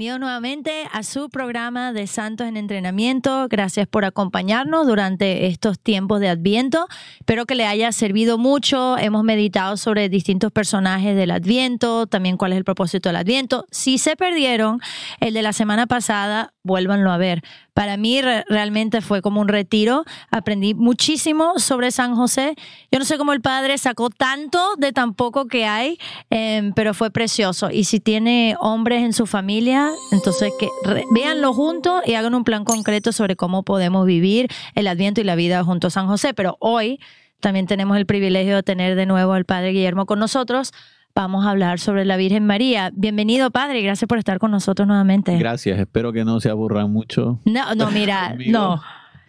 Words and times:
Bienvenido 0.00 0.18
nuevamente 0.18 0.88
a 0.92 1.02
su 1.02 1.28
programa 1.28 1.92
de 1.92 2.06
Santos 2.06 2.46
en 2.46 2.56
Entrenamiento. 2.56 3.48
Gracias 3.50 3.86
por 3.86 4.06
acompañarnos 4.06 4.86
durante 4.86 5.46
estos 5.48 5.78
tiempos 5.78 6.20
de 6.20 6.30
Adviento. 6.30 6.88
Espero 7.18 7.44
que 7.44 7.54
le 7.54 7.66
haya 7.66 7.92
servido 7.92 8.38
mucho. 8.38 8.96
Hemos 8.96 9.24
meditado 9.24 9.76
sobre 9.76 10.08
distintos 10.08 10.52
personajes 10.52 11.14
del 11.14 11.30
Adviento, 11.30 12.06
también 12.06 12.38
cuál 12.38 12.52
es 12.52 12.56
el 12.56 12.64
propósito 12.64 13.10
del 13.10 13.16
Adviento. 13.16 13.66
Si 13.70 13.98
se 13.98 14.16
perdieron 14.16 14.80
el 15.20 15.34
de 15.34 15.42
la 15.42 15.52
semana 15.52 15.86
pasada, 15.86 16.54
vuélvanlo 16.62 17.12
a 17.12 17.18
ver. 17.18 17.42
Para 17.74 17.96
mí 17.96 18.20
realmente 18.20 19.00
fue 19.00 19.22
como 19.22 19.40
un 19.40 19.48
retiro. 19.48 20.04
Aprendí 20.30 20.74
muchísimo 20.74 21.58
sobre 21.58 21.90
San 21.90 22.14
José. 22.14 22.54
Yo 22.90 22.98
no 22.98 23.04
sé 23.04 23.16
cómo 23.16 23.32
el 23.32 23.40
padre 23.40 23.78
sacó 23.78 24.10
tanto 24.10 24.76
de 24.76 24.92
tan 24.92 25.14
poco 25.14 25.46
que 25.46 25.66
hay, 25.66 25.98
em, 26.30 26.72
pero 26.74 26.94
fue 26.94 27.10
precioso. 27.10 27.70
Y 27.70 27.84
si 27.84 28.00
tiene 28.00 28.56
hombres 28.60 29.02
en 29.02 29.12
su 29.12 29.26
familia, 29.26 29.89
entonces 30.12 30.52
que 30.58 30.68
véanlo 31.12 31.52
juntos 31.52 32.02
y 32.06 32.14
hagan 32.14 32.34
un 32.34 32.44
plan 32.44 32.64
concreto 32.64 33.12
sobre 33.12 33.36
cómo 33.36 33.62
podemos 33.62 34.06
vivir 34.06 34.48
el 34.74 34.86
Adviento 34.86 35.20
y 35.20 35.24
la 35.24 35.34
vida 35.34 35.64
junto 35.64 35.88
a 35.88 35.90
San 35.90 36.06
José. 36.06 36.34
Pero 36.34 36.56
hoy 36.60 37.00
también 37.40 37.66
tenemos 37.66 37.96
el 37.96 38.06
privilegio 38.06 38.56
de 38.56 38.62
tener 38.62 38.96
de 38.96 39.06
nuevo 39.06 39.32
al 39.32 39.44
padre 39.44 39.70
Guillermo 39.70 40.06
con 40.06 40.18
nosotros 40.18 40.72
vamos 41.14 41.44
a 41.44 41.50
hablar 41.50 41.78
sobre 41.80 42.04
la 42.04 42.16
Virgen 42.16 42.46
María. 42.46 42.90
Bienvenido, 42.94 43.50
Padre, 43.50 43.82
gracias 43.82 44.08
por 44.08 44.18
estar 44.18 44.38
con 44.38 44.50
nosotros 44.50 44.86
nuevamente. 44.86 45.36
Gracias, 45.38 45.78
espero 45.78 46.12
que 46.12 46.24
no 46.24 46.40
se 46.40 46.50
aburran 46.50 46.90
mucho. 46.90 47.40
No, 47.44 47.74
no, 47.74 47.90
mira, 47.90 48.36
no. 48.46 48.80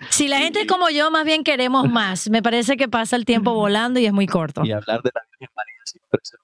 Si 0.09 0.27
la 0.27 0.39
gente 0.39 0.61
es 0.61 0.67
como 0.67 0.89
yo, 0.89 1.11
más 1.11 1.25
bien 1.25 1.43
queremos 1.43 1.89
más. 1.89 2.29
Me 2.29 2.41
parece 2.41 2.75
que 2.75 2.87
pasa 2.87 3.15
el 3.15 3.25
tiempo 3.25 3.53
volando 3.53 3.99
y 3.99 4.05
es 4.05 4.13
muy 4.13 4.25
corto. 4.25 4.63
Y 4.65 4.71
hablar 4.71 5.01
de 5.03 5.11
la 5.13 5.21
Virgen 5.31 5.53
María 5.55 5.81
siempre 5.85 6.19
se... 6.23 6.37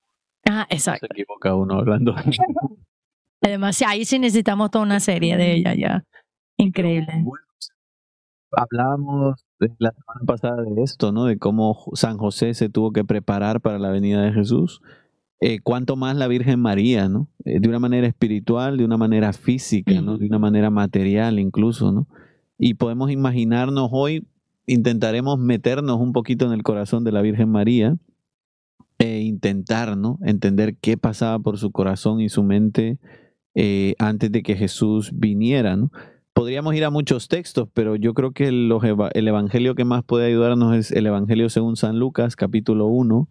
Ah, 0.49 0.67
exacto. 0.69 1.07
se 1.07 1.13
equivoca 1.13 1.55
uno 1.55 1.79
hablando. 1.79 2.15
Además, 3.41 3.81
ahí 3.85 4.05
sí 4.05 4.19
necesitamos 4.19 4.71
toda 4.71 4.85
una 4.85 4.99
serie 4.99 5.37
de 5.37 5.55
ella 5.55 5.75
ya. 5.75 6.03
Increíble. 6.57 7.23
hablábamos 8.51 9.45
la 9.59 9.91
semana 9.91 10.25
pasada 10.25 10.63
de 10.63 10.83
esto, 10.83 11.11
¿no? 11.11 11.25
De 11.25 11.37
cómo 11.37 11.77
San 11.93 12.17
José 12.17 12.53
se 12.53 12.69
tuvo 12.69 12.91
que 12.91 13.03
preparar 13.03 13.61
para 13.61 13.79
la 13.79 13.89
venida 13.89 14.21
de 14.21 14.33
Jesús 14.33 14.81
eh, 15.39 15.59
cuanto 15.61 15.95
más 15.95 16.15
la 16.15 16.27
Virgen 16.27 16.59
María, 16.59 17.09
¿no? 17.09 17.27
Eh, 17.45 17.59
de 17.59 17.69
una 17.69 17.77
manera 17.79 18.07
espiritual, 18.07 18.77
de 18.77 18.85
una 18.85 18.97
manera 18.97 19.33
física, 19.33 20.01
¿no? 20.01 20.17
De 20.17 20.25
una 20.25 20.39
manera 20.39 20.71
material 20.71 21.37
incluso, 21.37 21.91
¿no? 21.91 22.07
Y 22.57 22.73
podemos 22.73 23.11
imaginarnos 23.11 23.89
hoy, 23.91 24.25
intentaremos 24.65 25.37
meternos 25.37 25.99
un 25.99 26.11
poquito 26.11 26.45
en 26.45 26.53
el 26.53 26.63
corazón 26.63 27.03
de 27.03 27.11
la 27.11 27.21
Virgen 27.21 27.49
María 27.49 27.97
e 28.97 29.19
intentar, 29.19 29.95
¿no? 29.95 30.17
Entender 30.23 30.75
qué 30.75 30.97
pasaba 30.97 31.37
por 31.37 31.59
su 31.59 31.71
corazón 31.71 32.19
y 32.19 32.29
su 32.29 32.41
mente 32.41 32.97
eh, 33.59 33.95
antes 33.97 34.31
de 34.31 34.43
que 34.43 34.55
Jesús 34.55 35.09
viniera, 35.15 35.75
¿no? 35.75 35.91
Podríamos 36.33 36.75
ir 36.75 36.85
a 36.85 36.91
muchos 36.91 37.27
textos, 37.27 37.67
pero 37.73 37.95
yo 37.95 38.13
creo 38.13 38.31
que 38.31 38.49
el 38.49 39.27
evangelio 39.27 39.73
que 39.73 39.83
más 39.83 40.03
puede 40.03 40.27
ayudarnos 40.27 40.75
es 40.75 40.91
el 40.91 41.07
evangelio 41.07 41.49
según 41.49 41.75
San 41.75 41.97
Lucas, 41.97 42.35
capítulo 42.35 42.85
1, 42.85 43.27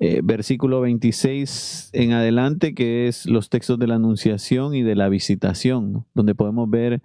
eh, 0.00 0.20
versículo 0.22 0.82
26 0.82 1.88
en 1.94 2.12
adelante, 2.12 2.74
que 2.74 3.08
es 3.08 3.24
los 3.24 3.48
textos 3.48 3.78
de 3.78 3.86
la 3.86 3.94
Anunciación 3.94 4.74
y 4.74 4.82
de 4.82 4.96
la 4.96 5.08
Visitación, 5.08 6.04
donde 6.12 6.34
podemos 6.34 6.68
ver 6.68 7.00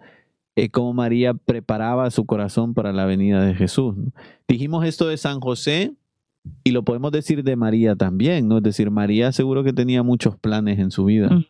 eh, 0.57 0.69
cómo 0.69 0.91
María 0.91 1.33
preparaba 1.35 2.11
su 2.11 2.25
corazón 2.25 2.73
para 2.73 2.91
la 2.91 3.05
venida 3.05 3.41
de 3.45 3.55
Jesús. 3.55 3.95
Dijimos 4.49 4.85
esto 4.85 5.07
de 5.07 5.15
San 5.15 5.39
José 5.39 5.93
y 6.65 6.71
lo 6.71 6.83
podemos 6.83 7.13
decir 7.13 7.45
de 7.45 7.55
María 7.55 7.95
también, 7.95 8.49
¿no? 8.49 8.57
Es 8.57 8.63
decir, 8.63 8.91
María 8.91 9.31
seguro 9.31 9.63
que 9.63 9.71
tenía 9.71 10.03
muchos 10.03 10.35
planes 10.35 10.77
en 10.79 10.91
su 10.91 11.05
vida. 11.05 11.29
Mm. 11.29 11.45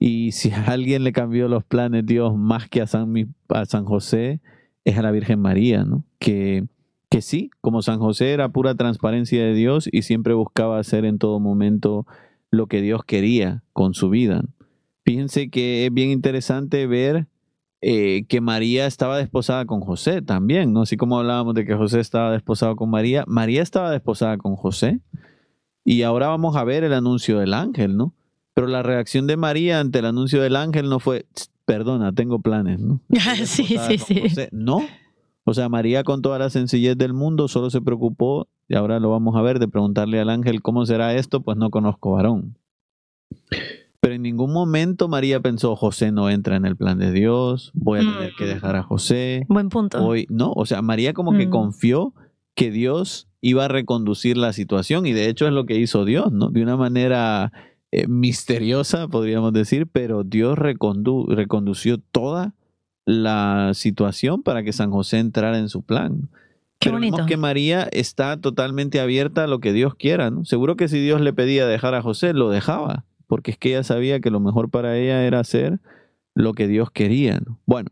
Y 0.00 0.32
si 0.32 0.50
a 0.50 0.64
alguien 0.64 1.04
le 1.04 1.12
cambió 1.12 1.46
los 1.46 1.62
planes 1.62 2.06
Dios 2.06 2.34
más 2.34 2.68
que 2.68 2.80
a 2.80 2.86
San, 2.88 3.84
José, 3.84 4.40
es 4.84 4.98
a 4.98 5.02
la 5.02 5.12
Virgen 5.12 5.40
María, 5.40 5.84
¿no? 5.84 6.04
Que 6.18 6.64
que 7.10 7.22
sí, 7.22 7.50
como 7.60 7.82
San 7.82 7.98
José 7.98 8.32
era 8.32 8.50
pura 8.50 8.76
transparencia 8.76 9.44
de 9.44 9.52
Dios 9.52 9.88
y 9.90 10.02
siempre 10.02 10.32
buscaba 10.32 10.78
hacer 10.78 11.04
en 11.04 11.18
todo 11.18 11.40
momento 11.40 12.06
lo 12.52 12.68
que 12.68 12.80
Dios 12.80 13.02
quería 13.04 13.64
con 13.72 13.94
su 13.94 14.10
vida. 14.10 14.44
Fíjense 15.04 15.50
que 15.50 15.86
es 15.86 15.92
bien 15.92 16.10
interesante 16.10 16.86
ver 16.86 17.26
eh, 17.82 18.26
que 18.28 18.40
María 18.40 18.86
estaba 18.86 19.18
desposada 19.18 19.64
con 19.64 19.80
José 19.80 20.22
también, 20.22 20.72
¿no? 20.72 20.82
Así 20.82 20.96
como 20.96 21.18
hablábamos 21.18 21.54
de 21.54 21.64
que 21.64 21.74
José 21.74 21.98
estaba 21.98 22.30
desposado 22.30 22.76
con 22.76 22.90
María, 22.90 23.24
María 23.26 23.62
estaba 23.62 23.90
desposada 23.90 24.38
con 24.38 24.54
José. 24.54 25.00
Y 25.84 26.02
ahora 26.02 26.28
vamos 26.28 26.54
a 26.56 26.62
ver 26.62 26.84
el 26.84 26.92
anuncio 26.92 27.40
del 27.40 27.54
ángel, 27.54 27.96
¿no? 27.96 28.14
Pero 28.54 28.66
la 28.66 28.82
reacción 28.82 29.26
de 29.26 29.36
María 29.36 29.80
ante 29.80 30.00
el 30.00 30.06
anuncio 30.06 30.42
del 30.42 30.56
ángel 30.56 30.88
no 30.88 30.98
fue, 31.00 31.26
perdona, 31.64 32.12
tengo 32.12 32.40
planes, 32.40 32.80
¿no? 32.80 33.00
sí, 33.44 33.64
sí, 33.64 33.98
sí. 33.98 34.48
No, 34.50 34.80
o 35.44 35.54
sea, 35.54 35.68
María 35.68 36.04
con 36.04 36.22
toda 36.22 36.38
la 36.38 36.50
sencillez 36.50 36.96
del 36.96 37.12
mundo 37.12 37.48
solo 37.48 37.70
se 37.70 37.80
preocupó, 37.80 38.48
y 38.68 38.74
ahora 38.74 39.00
lo 39.00 39.10
vamos 39.10 39.36
a 39.36 39.42
ver, 39.42 39.58
de 39.58 39.68
preguntarle 39.68 40.20
al 40.20 40.30
ángel 40.30 40.62
cómo 40.62 40.86
será 40.86 41.14
esto, 41.14 41.40
pues 41.40 41.56
no 41.56 41.70
conozco 41.70 42.12
varón. 42.12 42.56
Pero 44.00 44.14
en 44.14 44.22
ningún 44.22 44.52
momento 44.52 45.08
María 45.08 45.40
pensó, 45.40 45.76
José 45.76 46.12
no 46.12 46.30
entra 46.30 46.56
en 46.56 46.64
el 46.64 46.76
plan 46.76 46.98
de 46.98 47.12
Dios, 47.12 47.70
voy 47.74 48.00
a 48.00 48.02
tener 48.02 48.32
que 48.36 48.44
mm. 48.44 48.48
dejar 48.48 48.76
a 48.76 48.82
José. 48.82 49.44
Buen 49.48 49.68
punto. 49.68 50.04
Hoy, 50.04 50.26
no, 50.30 50.52
o 50.52 50.66
sea, 50.66 50.82
María 50.82 51.12
como 51.12 51.32
que 51.36 51.46
mm. 51.46 51.50
confió 51.50 52.14
que 52.54 52.70
Dios 52.70 53.28
iba 53.40 53.64
a 53.64 53.68
reconducir 53.68 54.36
la 54.36 54.52
situación 54.52 55.06
y 55.06 55.12
de 55.12 55.28
hecho 55.28 55.46
es 55.46 55.52
lo 55.52 55.66
que 55.66 55.76
hizo 55.76 56.04
Dios, 56.04 56.32
¿no? 56.32 56.50
De 56.50 56.62
una 56.62 56.76
manera 56.76 57.52
eh, 57.92 58.06
misteriosa, 58.06 59.08
podríamos 59.08 59.52
decir, 59.52 59.86
pero 59.86 60.22
Dios 60.24 60.58
recondució 60.58 61.98
toda 61.98 62.54
la 63.04 63.72
situación 63.74 64.42
para 64.42 64.62
que 64.62 64.72
San 64.72 64.90
José 64.90 65.18
entrara 65.18 65.58
en 65.58 65.68
su 65.68 65.82
plan. 65.82 66.28
Qué 66.78 66.90
bonito. 66.90 67.26
que 67.26 67.36
María 67.36 67.88
está 67.92 68.40
totalmente 68.40 69.00
abierta 69.00 69.44
a 69.44 69.46
lo 69.46 69.60
que 69.60 69.72
Dios 69.72 69.94
quiera, 69.94 70.30
¿no? 70.30 70.44
Seguro 70.46 70.76
que 70.76 70.88
si 70.88 70.98
Dios 70.98 71.20
le 71.20 71.34
pedía 71.34 71.66
dejar 71.66 71.94
a 71.94 72.00
José, 72.00 72.32
lo 72.32 72.48
dejaba, 72.48 73.04
porque 73.26 73.50
es 73.50 73.58
que 73.58 73.70
ella 73.70 73.84
sabía 73.84 74.20
que 74.20 74.30
lo 74.30 74.40
mejor 74.40 74.70
para 74.70 74.96
ella 74.96 75.24
era 75.24 75.40
hacer 75.40 75.78
lo 76.34 76.54
que 76.54 76.68
Dios 76.68 76.90
quería. 76.90 77.40
Bueno, 77.66 77.90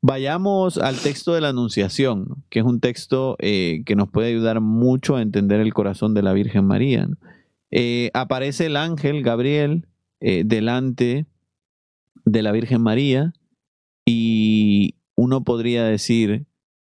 vayamos 0.00 0.78
al 0.78 0.96
texto 0.96 1.34
de 1.34 1.40
la 1.40 1.48
Anunciación, 1.48 2.44
que 2.50 2.60
es 2.60 2.64
un 2.64 2.78
texto 2.78 3.36
eh, 3.40 3.82
que 3.84 3.96
nos 3.96 4.08
puede 4.08 4.28
ayudar 4.28 4.60
mucho 4.60 5.16
a 5.16 5.22
entender 5.22 5.60
el 5.60 5.74
corazón 5.74 6.14
de 6.14 6.22
la 6.22 6.32
Virgen 6.32 6.66
María. 6.66 7.08
Eh, 7.70 8.10
aparece 8.14 8.66
el 8.66 8.76
ángel 8.76 9.22
Gabriel 9.22 9.86
eh, 10.20 10.42
delante 10.44 11.26
de 12.24 12.42
la 12.42 12.52
Virgen 12.52 12.82
María 12.82 13.32
y 14.04 14.96
uno 15.14 15.44
podría 15.44 15.84
decir, 15.84 16.46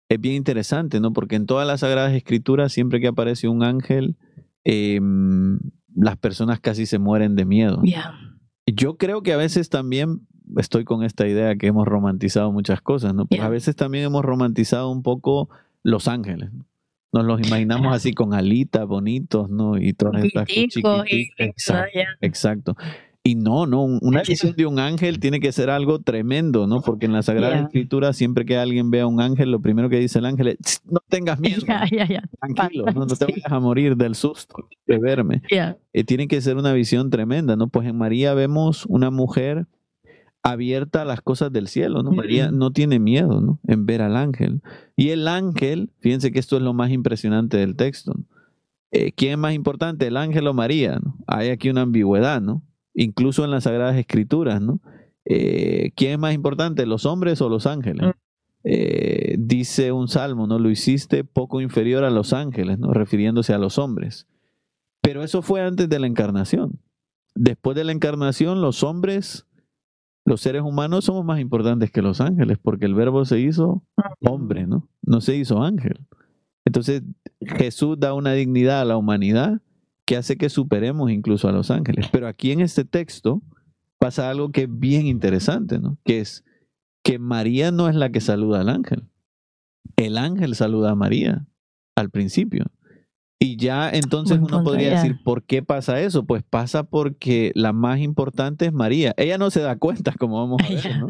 es 0.09 0.19
bien 0.19 0.35
interesante, 0.35 0.99
¿no? 0.99 1.13
Porque 1.13 1.35
en 1.35 1.45
todas 1.45 1.67
las 1.67 1.81
Sagradas 1.81 2.13
Escrituras, 2.13 2.73
siempre 2.73 2.99
que 2.99 3.07
aparece 3.07 3.47
un 3.47 3.63
ángel, 3.63 4.17
em, 4.63 5.59
las 5.95 6.17
personas 6.17 6.59
casi 6.59 6.85
se 6.85 6.99
mueren 6.99 7.35
de 7.35 7.45
miedo. 7.45 7.81
Yo 8.65 8.97
creo 8.97 9.21
que 9.23 9.33
a 9.33 9.37
veces 9.37 9.69
también 9.69 10.27
estoy 10.57 10.83
con 10.83 11.03
esta 11.03 11.27
idea 11.27 11.55
que 11.55 11.67
hemos 11.67 11.87
romantizado 11.87 12.51
muchas 12.51 12.81
cosas, 12.81 13.13
¿no? 13.13 13.25
Pues 13.25 13.41
a 13.41 13.49
veces 13.49 13.75
también 13.75 14.05
hemos 14.05 14.23
romantizado 14.23 14.89
un 14.89 15.03
poco 15.03 15.49
los 15.83 16.07
ángeles. 16.07 16.51
Nos 17.13 17.25
los 17.25 17.45
imaginamos 17.45 17.93
así 17.93 18.13
con 18.13 18.33
alitas 18.33 18.87
bonitos, 18.87 19.49
¿no? 19.49 19.77
Y 19.77 19.93
todas 19.93 20.23
estas 20.23 20.47
cosas. 20.81 21.07
Exacto. 21.37 21.99
exacto. 22.21 22.75
Y 23.23 23.35
no, 23.35 23.67
no, 23.67 23.83
una 23.83 24.23
visión 24.23 24.55
de 24.55 24.65
un 24.65 24.79
ángel 24.79 25.19
tiene 25.19 25.39
que 25.39 25.51
ser 25.51 25.69
algo 25.69 25.99
tremendo, 25.99 26.65
¿no? 26.65 26.81
Porque 26.81 27.05
en 27.05 27.13
la 27.13 27.21
Sagrada 27.21 27.59
Escritura, 27.59 28.13
siempre 28.13 28.45
que 28.45 28.57
alguien 28.57 28.89
vea 28.89 29.05
un 29.05 29.21
ángel, 29.21 29.51
lo 29.51 29.61
primero 29.61 29.89
que 29.89 29.99
dice 29.99 30.17
el 30.17 30.25
ángel 30.25 30.47
es, 30.47 30.81
no 30.89 31.01
tengas 31.07 31.39
miedo, 31.39 31.61
tranquilo, 31.63 32.85
no, 32.95 33.05
te 33.05 33.25
vayas 33.25 33.51
a 33.51 33.59
morir 33.59 33.95
del 33.95 34.15
susto 34.15 34.67
de 34.87 34.97
verme. 34.97 35.43
Eh, 35.93 36.03
tiene 36.03 36.27
que 36.27 36.41
ser 36.41 36.57
una 36.57 36.73
visión 36.73 37.11
tremenda, 37.11 37.55
¿no? 37.55 37.67
Pues 37.67 37.87
en 37.87 37.95
María 37.95 38.33
vemos 38.33 38.87
una 38.87 39.11
mujer 39.11 39.67
abierta 40.43 41.03
a 41.03 41.05
las 41.05 41.21
cosas 41.21 41.51
del 41.51 41.67
cielo, 41.67 42.03
¿no? 42.03 42.11
María 42.11 42.51
no 42.51 42.71
tiene 42.71 42.99
miedo, 42.99 43.41
¿no? 43.41 43.59
En 43.67 43.85
ver 43.85 44.01
al 44.01 44.17
ángel. 44.17 44.61
Y 44.95 45.09
el 45.09 45.27
ángel, 45.27 45.91
fíjense 45.99 46.31
que 46.31 46.39
esto 46.39 46.57
es 46.57 46.63
lo 46.63 46.73
más 46.73 46.91
impresionante 46.91 47.57
del 47.57 47.75
texto, 47.75 48.13
eh, 48.93 49.13
¿Quién 49.13 49.31
es 49.31 49.37
más 49.37 49.53
importante, 49.53 50.07
el 50.07 50.17
ángel 50.17 50.47
o 50.47 50.53
María? 50.53 50.99
¿no? 51.01 51.15
Hay 51.25 51.47
aquí 51.47 51.69
una 51.69 51.81
ambigüedad, 51.81 52.41
¿no? 52.41 52.61
incluso 52.93 53.43
en 53.43 53.51
las 53.51 53.63
Sagradas 53.63 53.97
Escrituras, 53.97 54.61
¿no? 54.61 54.81
Eh, 55.25 55.91
¿Quién 55.95 56.13
es 56.13 56.19
más 56.19 56.33
importante, 56.33 56.85
los 56.85 57.05
hombres 57.05 57.41
o 57.41 57.49
los 57.49 57.65
ángeles? 57.65 58.07
Mm. 58.07 58.11
Eh, 58.63 59.35
dice 59.39 59.91
un 59.91 60.07
salmo, 60.07 60.47
¿no? 60.47 60.59
Lo 60.59 60.69
hiciste 60.69 61.23
poco 61.23 61.61
inferior 61.61 62.03
a 62.03 62.09
los 62.09 62.33
ángeles, 62.33 62.79
¿no? 62.79 62.93
Refiriéndose 62.93 63.53
a 63.53 63.57
los 63.57 63.77
hombres. 63.77 64.27
Pero 65.01 65.23
eso 65.23 65.41
fue 65.41 65.61
antes 65.61 65.89
de 65.89 65.99
la 65.99 66.07
encarnación. 66.07 66.79
Después 67.33 67.75
de 67.75 67.85
la 67.85 67.91
encarnación, 67.91 68.61
los 68.61 68.83
hombres, 68.83 69.47
los 70.31 70.39
seres 70.39 70.61
humanos 70.61 71.03
somos 71.03 71.25
más 71.25 71.41
importantes 71.41 71.91
que 71.91 72.01
los 72.01 72.21
ángeles, 72.21 72.57
porque 72.57 72.85
el 72.85 72.95
verbo 72.95 73.25
se 73.25 73.41
hizo 73.41 73.83
hombre, 74.21 74.65
¿no? 74.65 74.87
No 75.01 75.19
se 75.19 75.35
hizo 75.35 75.61
ángel. 75.61 76.07
Entonces, 76.63 77.03
Jesús 77.41 77.99
da 77.99 78.13
una 78.13 78.31
dignidad 78.31 78.79
a 78.79 78.85
la 78.85 78.95
humanidad 78.95 79.61
que 80.05 80.15
hace 80.15 80.37
que 80.37 80.47
superemos 80.47 81.11
incluso 81.11 81.49
a 81.49 81.51
los 81.51 81.69
ángeles. 81.69 82.07
Pero 82.13 82.29
aquí 82.29 82.53
en 82.53 82.61
este 82.61 82.85
texto 82.85 83.41
pasa 83.99 84.29
algo 84.29 84.53
que 84.53 84.61
es 84.61 84.69
bien 84.69 85.05
interesante, 85.05 85.79
¿no? 85.79 85.97
Que 86.05 86.21
es 86.21 86.45
que 87.03 87.19
María 87.19 87.71
no 87.71 87.89
es 87.89 87.95
la 87.95 88.09
que 88.09 88.21
saluda 88.21 88.61
al 88.61 88.69
ángel. 88.69 89.09
El 89.97 90.17
ángel 90.17 90.55
saluda 90.55 90.91
a 90.91 90.95
María 90.95 91.45
al 91.93 92.09
principio. 92.09 92.67
Y 93.43 93.55
ya 93.55 93.89
entonces 93.89 94.37
uno 94.39 94.63
podría 94.63 94.91
decir, 94.91 95.17
¿por 95.23 95.41
qué 95.41 95.63
pasa 95.63 95.99
eso? 95.99 96.25
Pues 96.25 96.43
pasa 96.43 96.83
porque 96.83 97.51
la 97.55 97.73
más 97.73 97.99
importante 97.99 98.67
es 98.67 98.71
María. 98.71 99.15
Ella 99.17 99.39
no 99.39 99.49
se 99.49 99.61
da 99.61 99.77
cuenta, 99.77 100.13
como 100.13 100.37
vamos 100.37 100.61
a 100.63 100.69
ver, 100.69 100.99
¿no? 100.99 101.07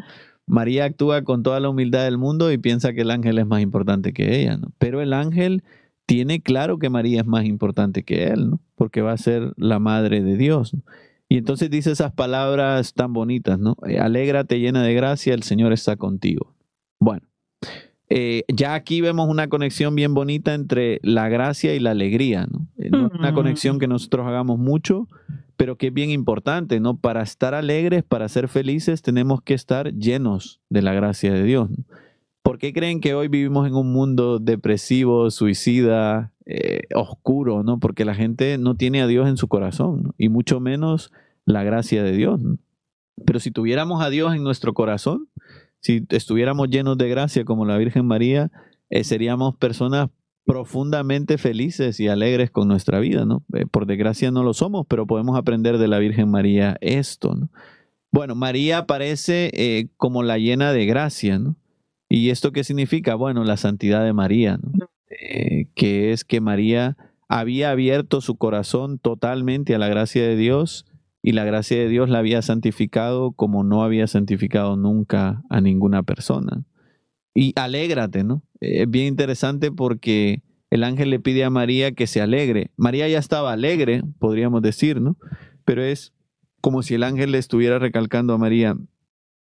María 0.48 0.86
actúa 0.86 1.26
con 1.26 1.44
toda 1.44 1.60
la 1.60 1.68
humildad 1.68 2.06
del 2.06 2.18
mundo 2.18 2.50
y 2.50 2.58
piensa 2.58 2.94
que 2.94 3.02
el 3.02 3.12
ángel 3.12 3.38
es 3.38 3.46
más 3.46 3.62
importante 3.62 4.14
que 4.14 4.40
ella, 4.40 4.56
¿no? 4.56 4.72
Pero 4.78 5.02
el 5.02 5.12
ángel 5.12 5.62
tiene 6.06 6.42
claro 6.42 6.80
que 6.80 6.90
María 6.90 7.20
es 7.20 7.28
más 7.28 7.44
importante 7.44 8.04
que 8.04 8.28
él, 8.28 8.52
¿no? 8.52 8.62
Porque 8.76 9.02
va 9.02 9.12
a 9.12 9.18
ser 9.18 9.52
la 9.58 9.80
madre 9.80 10.24
de 10.24 10.38
Dios. 10.38 10.74
Y 11.28 11.36
entonces 11.36 11.70
dice 11.70 11.92
esas 11.92 12.14
palabras 12.14 12.94
tan 12.94 13.12
bonitas, 13.12 13.60
¿no? 13.60 13.76
Alégrate 14.00 14.58
llena 14.58 14.84
de 14.84 14.94
gracia, 14.94 15.34
el 15.34 15.44
Señor 15.44 15.74
está 15.74 15.98
contigo. 15.98 16.56
Bueno, 16.98 17.28
eh, 18.14 18.44
ya 18.50 18.74
aquí 18.74 19.00
vemos 19.00 19.30
una 19.30 19.48
conexión 19.48 19.96
bien 19.96 20.14
bonita 20.14 20.54
entre 20.54 21.00
la 21.02 21.30
gracia 21.30 21.74
y 21.74 21.80
la 21.80 21.92
alegría, 21.92 22.46
¿no? 22.46 22.68
Eh, 22.78 22.90
no 22.92 23.08
es 23.08 23.14
una 23.14 23.34
conexión 23.34 23.80
que 23.80 23.88
nosotros 23.88 24.28
hagamos 24.28 24.60
mucho, 24.60 25.08
pero 25.56 25.78
que 25.78 25.88
es 25.88 25.94
bien 25.94 26.10
importante, 26.10 26.82
¿no? 26.82 26.98
Para 26.98 27.22
estar 27.22 27.54
alegres, 27.54 28.04
para 28.04 28.28
ser 28.28 28.50
felices, 28.50 29.02
tenemos 29.02 29.42
que 29.42 29.54
estar 29.54 29.94
llenos 29.94 30.60
de 30.70 30.82
la 30.82 30.94
gracia 30.94 31.32
de 31.32 31.44
Dios. 31.44 31.70
¿Por 32.44 32.58
qué 32.58 32.74
creen 32.74 33.00
que 33.00 33.14
hoy 33.14 33.30
vivimos 33.30 33.66
en 33.66 33.76
un 33.76 33.94
mundo 33.94 34.40
depresivo, 34.40 35.32
suicida, 35.32 36.34
eh, 36.46 36.82
oscuro, 36.94 37.64
¿no? 37.64 37.80
Porque 37.80 38.04
la 38.04 38.14
gente 38.14 38.58
no 38.58 38.76
tiene 38.76 39.02
a 39.02 39.08
Dios 39.08 39.30
en 39.30 39.38
su 39.38 39.48
corazón, 39.48 40.14
y 40.18 40.28
mucho 40.28 40.60
menos 40.60 41.14
la 41.46 41.64
gracia 41.64 42.04
de 42.04 42.12
Dios. 42.12 42.42
Pero 43.26 43.40
si 43.40 43.52
tuviéramos 43.52 44.04
a 44.04 44.10
Dios 44.10 44.36
en 44.36 44.44
nuestro 44.44 44.74
corazón, 44.74 45.30
si 45.82 46.06
estuviéramos 46.10 46.70
llenos 46.70 46.98
de 46.98 47.10
gracia 47.10 47.44
como 47.44 47.66
la 47.66 47.78
Virgen 47.78 48.06
María, 48.06 48.52
eh, 48.90 49.04
seríamos 49.04 49.56
personas 49.58 50.10
profundamente 50.46 51.38
felices 51.38 52.00
y 52.00 52.08
alegres 52.08 52.52
con 52.52 52.68
nuestra 52.68 53.00
vida, 53.00 53.26
¿no? 53.26 53.44
Eh, 53.54 53.66
por 53.66 53.86
desgracia 53.86 54.32
no 54.32 54.44
lo 54.44 54.54
somos, 54.54 54.86
pero 54.88 55.06
podemos 55.06 55.38
aprender 55.38 55.78
de 55.78 55.88
la 55.88 56.00
Virgen 56.00 56.30
María 56.30 56.78
esto, 56.82 57.36
¿no? 57.36 57.50
Bueno, 58.12 58.36
María 58.36 58.80
aparece 58.80 59.52
eh, 59.54 59.88
como 59.96 60.24
la 60.24 60.38
llena 60.38 60.74
de 60.74 60.86
gracia, 60.86 61.40
¿no? 61.40 61.56
¿Y 62.10 62.30
esto 62.30 62.52
qué 62.52 62.66
significa? 62.66 63.16
Bueno, 63.16 63.46
la 63.46 63.56
santidad 63.56 64.04
de 64.04 64.12
María, 64.12 64.58
¿no? 64.62 64.90
Eh, 65.10 65.68
que 65.76 66.12
es 66.12 66.26
que 66.26 66.42
María 66.42 66.98
había 67.30 67.72
abierto 67.72 68.20
su 68.20 68.36
corazón 68.36 69.00
totalmente 69.00 69.76
a 69.76 69.80
la 69.80 69.88
gracia 69.88 70.24
de 70.24 70.36
Dios 70.36 70.86
y 71.24 71.34
la 71.34 71.44
gracia 71.44 71.78
de 71.78 71.88
Dios 71.88 72.10
la 72.10 72.20
había 72.20 72.42
santificado 72.42 73.32
como 73.34 73.64
no 73.64 73.84
había 73.84 74.08
santificado 74.08 74.76
nunca 74.76 75.44
a 75.50 75.62
ninguna 75.62 76.04
persona. 76.04 76.64
Y 77.34 77.54
alégrate, 77.56 78.24
¿no? 78.24 78.44
Es 78.60 78.90
bien 78.90 79.08
interesante 79.08 79.72
porque 79.72 80.44
el 80.70 80.84
ángel 80.84 81.10
le 81.10 81.20
pide 81.20 81.44
a 81.44 81.50
María 81.50 81.92
que 81.92 82.08
se 82.08 82.22
alegre. 82.22 82.72
María 82.76 83.08
ya 83.08 83.20
estaba 83.20 83.54
alegre, 83.54 84.04
podríamos 84.20 84.62
decir, 84.62 85.00
¿no? 85.00 85.18
Pero 85.64 85.84
es 85.84 86.14
como 86.60 86.82
si 86.84 86.96
el 86.96 87.04
ángel 87.04 87.32
le 87.32 87.38
estuviera 87.38 87.80
recalcando 87.80 88.34
a 88.34 88.38
María 88.38 88.78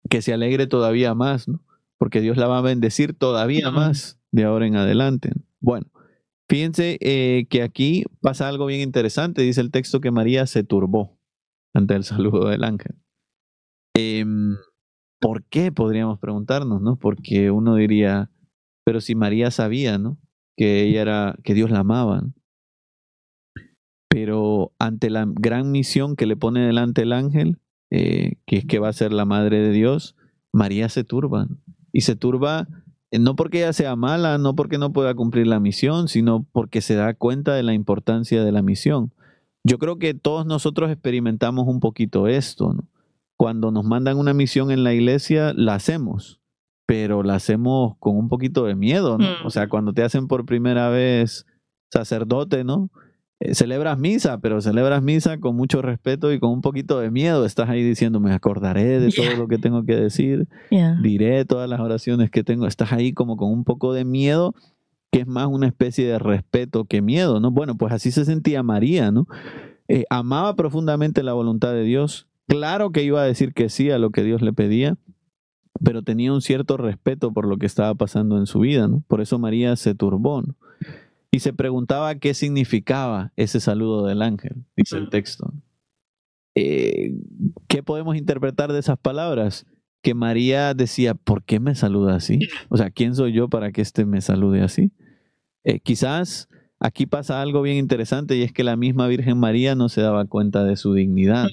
que 0.10 0.22
se 0.22 0.34
alegre 0.34 0.68
todavía 0.68 1.16
más, 1.16 1.48
¿no? 1.48 1.62
Porque 1.98 2.22
Dios 2.22 2.38
la 2.38 2.48
va 2.48 2.58
a 2.58 2.62
bendecir 2.62 3.14
todavía 3.14 3.72
más 3.72 4.20
de 4.32 4.44
ahora 4.44 4.68
en 4.68 4.76
adelante. 4.76 5.32
Bueno, 5.60 5.88
fíjense 6.50 6.98
eh, 7.00 7.46
que 7.50 7.62
aquí 7.62 8.04
pasa 8.22 8.48
algo 8.48 8.66
bien 8.66 8.82
interesante. 8.82 9.42
Dice 9.44 9.62
el 9.62 9.72
texto 9.72 10.02
que 10.02 10.12
María 10.12 10.48
se 10.48 10.64
turbó 10.64 11.21
ante 11.74 11.96
el 11.96 12.04
saludo 12.04 12.50
del 12.50 12.64
ángel. 12.64 12.96
Eh, 13.98 14.26
¿Por 15.20 15.44
qué? 15.46 15.72
Podríamos 15.72 16.20
preguntarnos, 16.20 16.82
¿no? 16.82 16.98
Porque 16.98 17.52
uno 17.52 17.76
diría, 17.76 18.32
pero 18.84 19.02
si 19.02 19.16
María 19.16 19.52
sabía, 19.52 19.98
¿no? 19.98 20.18
Que 20.58 20.84
ella 20.84 21.02
era, 21.02 21.36
que 21.44 21.54
Dios 21.54 21.70
la 21.70 21.80
amaba. 21.80 22.24
Pero 24.10 24.74
ante 24.80 25.10
la 25.10 25.26
gran 25.28 25.72
misión 25.72 26.16
que 26.16 26.26
le 26.26 26.36
pone 26.36 26.66
delante 26.66 27.04
el 27.04 27.14
ángel, 27.14 27.60
eh, 27.92 28.38
que 28.46 28.58
es 28.58 28.66
que 28.66 28.80
va 28.80 28.90
a 28.90 28.94
ser 28.94 29.14
la 29.14 29.26
madre 29.26 29.60
de 29.60 29.72
Dios, 29.72 30.16
María 30.52 30.90
se 30.90 31.04
turba. 31.04 31.48
Y 31.94 32.02
se 32.02 32.16
turba 32.16 32.68
eh, 33.12 33.20
no 33.20 33.36
porque 33.36 33.60
ella 33.60 33.74
sea 33.74 33.96
mala, 33.96 34.38
no 34.38 34.56
porque 34.56 34.78
no 34.78 34.92
pueda 34.92 35.14
cumplir 35.14 35.46
la 35.46 35.60
misión, 35.60 36.08
sino 36.08 36.46
porque 36.52 36.82
se 36.82 36.96
da 36.96 37.14
cuenta 37.14 37.54
de 37.54 37.64
la 37.64 37.74
importancia 37.74 38.44
de 38.44 38.52
la 38.52 38.62
misión. 38.62 39.14
Yo 39.63 39.78
creo 39.78 39.98
que 39.98 40.13
todos 40.13 40.46
nosotros 40.46 40.90
experimentamos 40.92 41.68
un 41.68 41.80
poquito 41.80 42.28
esto, 42.28 42.74
¿no? 42.74 42.84
cuando 43.42 43.72
nos 43.72 43.84
mandan 43.84 44.19
una 44.19 44.36
misión 44.36 44.69
en 44.69 44.84
la 44.84 44.94
iglesia, 44.94 45.52
la 45.56 45.74
hacemos, 45.74 46.40
pero 46.86 47.24
la 47.24 47.34
hacemos 47.34 47.96
con 47.98 48.16
un 48.16 48.30
poquito 48.30 48.66
de 48.66 48.75
miedo, 48.75 49.18
¿no? 49.18 49.25
O 49.44 49.50
sea, 49.50 49.66
mm. 49.66 49.69
cuando 49.69 49.94
te 49.94 50.04
hacen 50.04 50.28
por 50.28 50.46
primera 50.46 50.90
vez 50.90 51.48
sacerdote, 51.92 52.63
¿no? 52.63 52.92
Eh, 53.40 53.56
celebras 53.56 53.98
misa, 53.98 54.38
pero 54.38 54.62
celebras 54.62 55.02
misa 55.02 55.40
con 55.40 55.56
mucho 55.56 55.81
respeto 55.81 56.31
y 56.31 56.40
con 56.40 56.52
un 56.52 56.62
poquito 56.62 57.00
de 57.00 57.10
miedo. 57.10 57.44
Estás 57.44 57.68
ahí 57.68 57.81
diciendo, 57.81 58.19
me 58.19 58.31
acordaré 58.31 59.00
de 59.00 59.10
todo 59.12 59.36
lo 59.36 59.48
que 59.48 59.58
tengo 59.58 59.86
que 59.86 59.96
decir, 59.96 60.48
diré 61.02 61.44
todas 61.44 61.68
las 61.68 61.80
oraciones 61.80 62.30
que 62.30 62.44
tengo. 62.44 62.68
Estás 62.68 62.94
ahí 62.94 63.12
como 63.12 63.38
con 63.38 63.52
un 63.52 63.63
poco 63.63 63.92
de 63.92 64.06
miedo, 64.06 64.54
que 65.12 65.19
es 65.19 65.28
más 65.28 65.48
una 65.48 65.68
especie 65.68 66.08
de 66.08 66.19
respeto 66.19 66.86
que 66.86 67.02
miedo, 67.02 67.40
¿no? 67.40 67.52
Bueno, 67.52 67.75
pues 67.78 67.94
así 67.94 68.12
se 68.12 68.25
sentía 68.25 68.63
María, 68.63 69.12
¿no? 69.12 69.28
Eh, 69.88 70.06
amaba 70.10 70.56
profundamente 70.56 71.22
la 71.22 71.34
voluntad 71.34 71.74
de 71.74 71.84
Dios, 71.84 72.28
Claro 72.52 72.92
que 72.92 73.02
iba 73.02 73.22
a 73.22 73.25
decir 73.25 73.54
que 73.54 73.69
sí 73.69 73.92
a 73.92 73.98
lo 73.98 74.10
que 74.10 74.24
Dios 74.24 74.42
le 74.42 74.52
pedía, 74.52 74.98
pero 75.81 76.04
tenía 76.04 76.34
un 76.34 76.42
cierto 76.42 76.75
respeto 76.75 77.31
por 77.31 77.48
lo 77.48 77.56
que 77.58 77.66
estaba 77.66 77.96
pasando 77.96 78.38
en 78.38 78.46
su 78.46 78.60
vida, 78.60 78.90
¿no? 78.90 79.06
Por 79.08 79.22
eso 79.22 79.40
María 79.40 79.78
se 79.78 79.96
turbó, 79.96 80.44
Y 81.31 81.40
se 81.40 81.54
preguntaba 81.54 82.13
qué 82.16 82.34
significaba 82.34 83.32
ese 83.38 83.62
saludo 83.62 84.06
del 84.06 84.22
ángel, 84.22 84.65
dice 84.75 84.98
el 84.98 85.10
texto. 85.10 85.53
Eh, 86.56 87.13
¿Qué 87.70 87.84
podemos 87.84 88.18
interpretar 88.18 88.74
de 88.74 88.80
esas 88.80 88.98
palabras? 88.98 89.65
Que 90.03 90.13
María 90.13 90.74
decía, 90.74 91.13
¿por 91.13 91.46
qué 91.46 91.62
me 91.62 91.74
saluda 91.74 92.15
así? 92.15 92.39
O 92.68 92.75
sea, 92.75 92.89
¿quién 92.89 93.15
soy 93.15 93.32
yo 93.32 93.48
para 93.48 93.72
que 93.72 93.82
éste 93.82 94.06
me 94.06 94.20
salude 94.20 94.62
así? 94.62 94.91
Eh, 95.63 95.80
quizás 95.80 96.50
aquí 96.80 97.06
pasa 97.06 97.41
algo 97.41 97.62
bien 97.62 97.77
interesante 97.77 98.36
y 98.36 98.44
es 98.44 98.51
que 98.51 98.63
la 98.63 98.75
misma 98.75 99.08
Virgen 99.08 99.38
María 99.38 99.75
no 99.75 99.89
se 99.89 100.01
daba 100.01 100.25
cuenta 100.25 100.63
de 100.63 100.75
su 100.75 100.94
dignidad. 100.94 101.48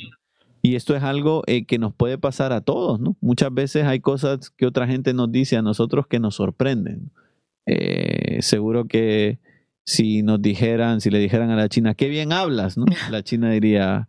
Y 0.62 0.74
esto 0.74 0.96
es 0.96 1.02
algo 1.02 1.42
eh, 1.46 1.66
que 1.66 1.78
nos 1.78 1.94
puede 1.94 2.18
pasar 2.18 2.52
a 2.52 2.60
todos, 2.60 2.98
¿no? 3.00 3.16
Muchas 3.20 3.52
veces 3.54 3.84
hay 3.84 4.00
cosas 4.00 4.50
que 4.50 4.66
otra 4.66 4.86
gente 4.86 5.14
nos 5.14 5.30
dice 5.30 5.56
a 5.56 5.62
nosotros 5.62 6.06
que 6.06 6.18
nos 6.18 6.34
sorprenden. 6.34 7.10
Eh, 7.66 8.38
seguro 8.42 8.86
que 8.86 9.38
si 9.84 10.22
nos 10.22 10.42
dijeran, 10.42 11.00
si 11.00 11.10
le 11.10 11.18
dijeran 11.18 11.50
a 11.50 11.56
la 11.56 11.68
China, 11.68 11.94
qué 11.94 12.08
bien 12.08 12.32
hablas, 12.32 12.76
¿no? 12.76 12.86
La 13.10 13.22
China 13.22 13.50
diría, 13.50 14.08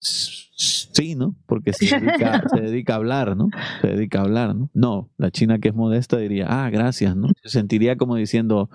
sí, 0.00 1.14
¿no? 1.14 1.36
Porque 1.46 1.72
se 1.72 1.98
dedica, 1.98 2.42
se 2.54 2.60
dedica, 2.60 2.94
a 2.94 2.96
hablar, 2.96 3.36
¿no? 3.36 3.48
Se 3.80 3.88
dedica 3.88 4.20
a 4.20 4.22
hablar, 4.22 4.54
¿no? 4.54 4.70
No, 4.74 5.10
la 5.16 5.30
China 5.30 5.58
que 5.58 5.68
es 5.68 5.74
modesta 5.74 6.18
diría, 6.18 6.46
ah, 6.48 6.70
gracias, 6.70 7.16
¿no? 7.16 7.28
Se 7.42 7.48
sentiría 7.48 7.96
como 7.96 8.16
diciendo, 8.16 8.70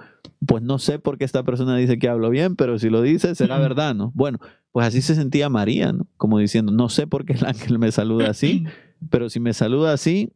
pues 0.46 0.63
no 0.63 0.80
sé 0.80 1.00
por 1.00 1.18
qué 1.18 1.25
esta 1.25 1.44
persona 1.44 1.75
dice 1.77 2.00
que 2.00 2.10
hablo 2.10 2.30
bien, 2.30 2.56
pero 2.56 2.80
si 2.80 2.89
lo 2.89 3.01
dice, 3.01 3.36
será 3.36 3.60
verdad, 3.60 3.96
¿no? 3.96 4.12
Bueno, 4.15 4.39
pues 4.72 4.88
así 4.88 5.01
se 5.01 5.15
sentía 5.15 5.50
María, 5.50 5.94
¿no? 5.94 6.08
Como 6.18 6.39
diciendo, 6.39 6.72
no 6.72 6.89
sé 6.89 7.08
por 7.08 7.25
qué 7.25 7.34
el 7.34 7.46
ángel 7.46 7.80
me 7.80 7.92
saluda 7.92 8.30
así, 8.30 8.65
pero 9.10 9.30
si 9.30 9.39
me 9.39 9.53
saluda 9.53 9.94
así, 9.94 10.32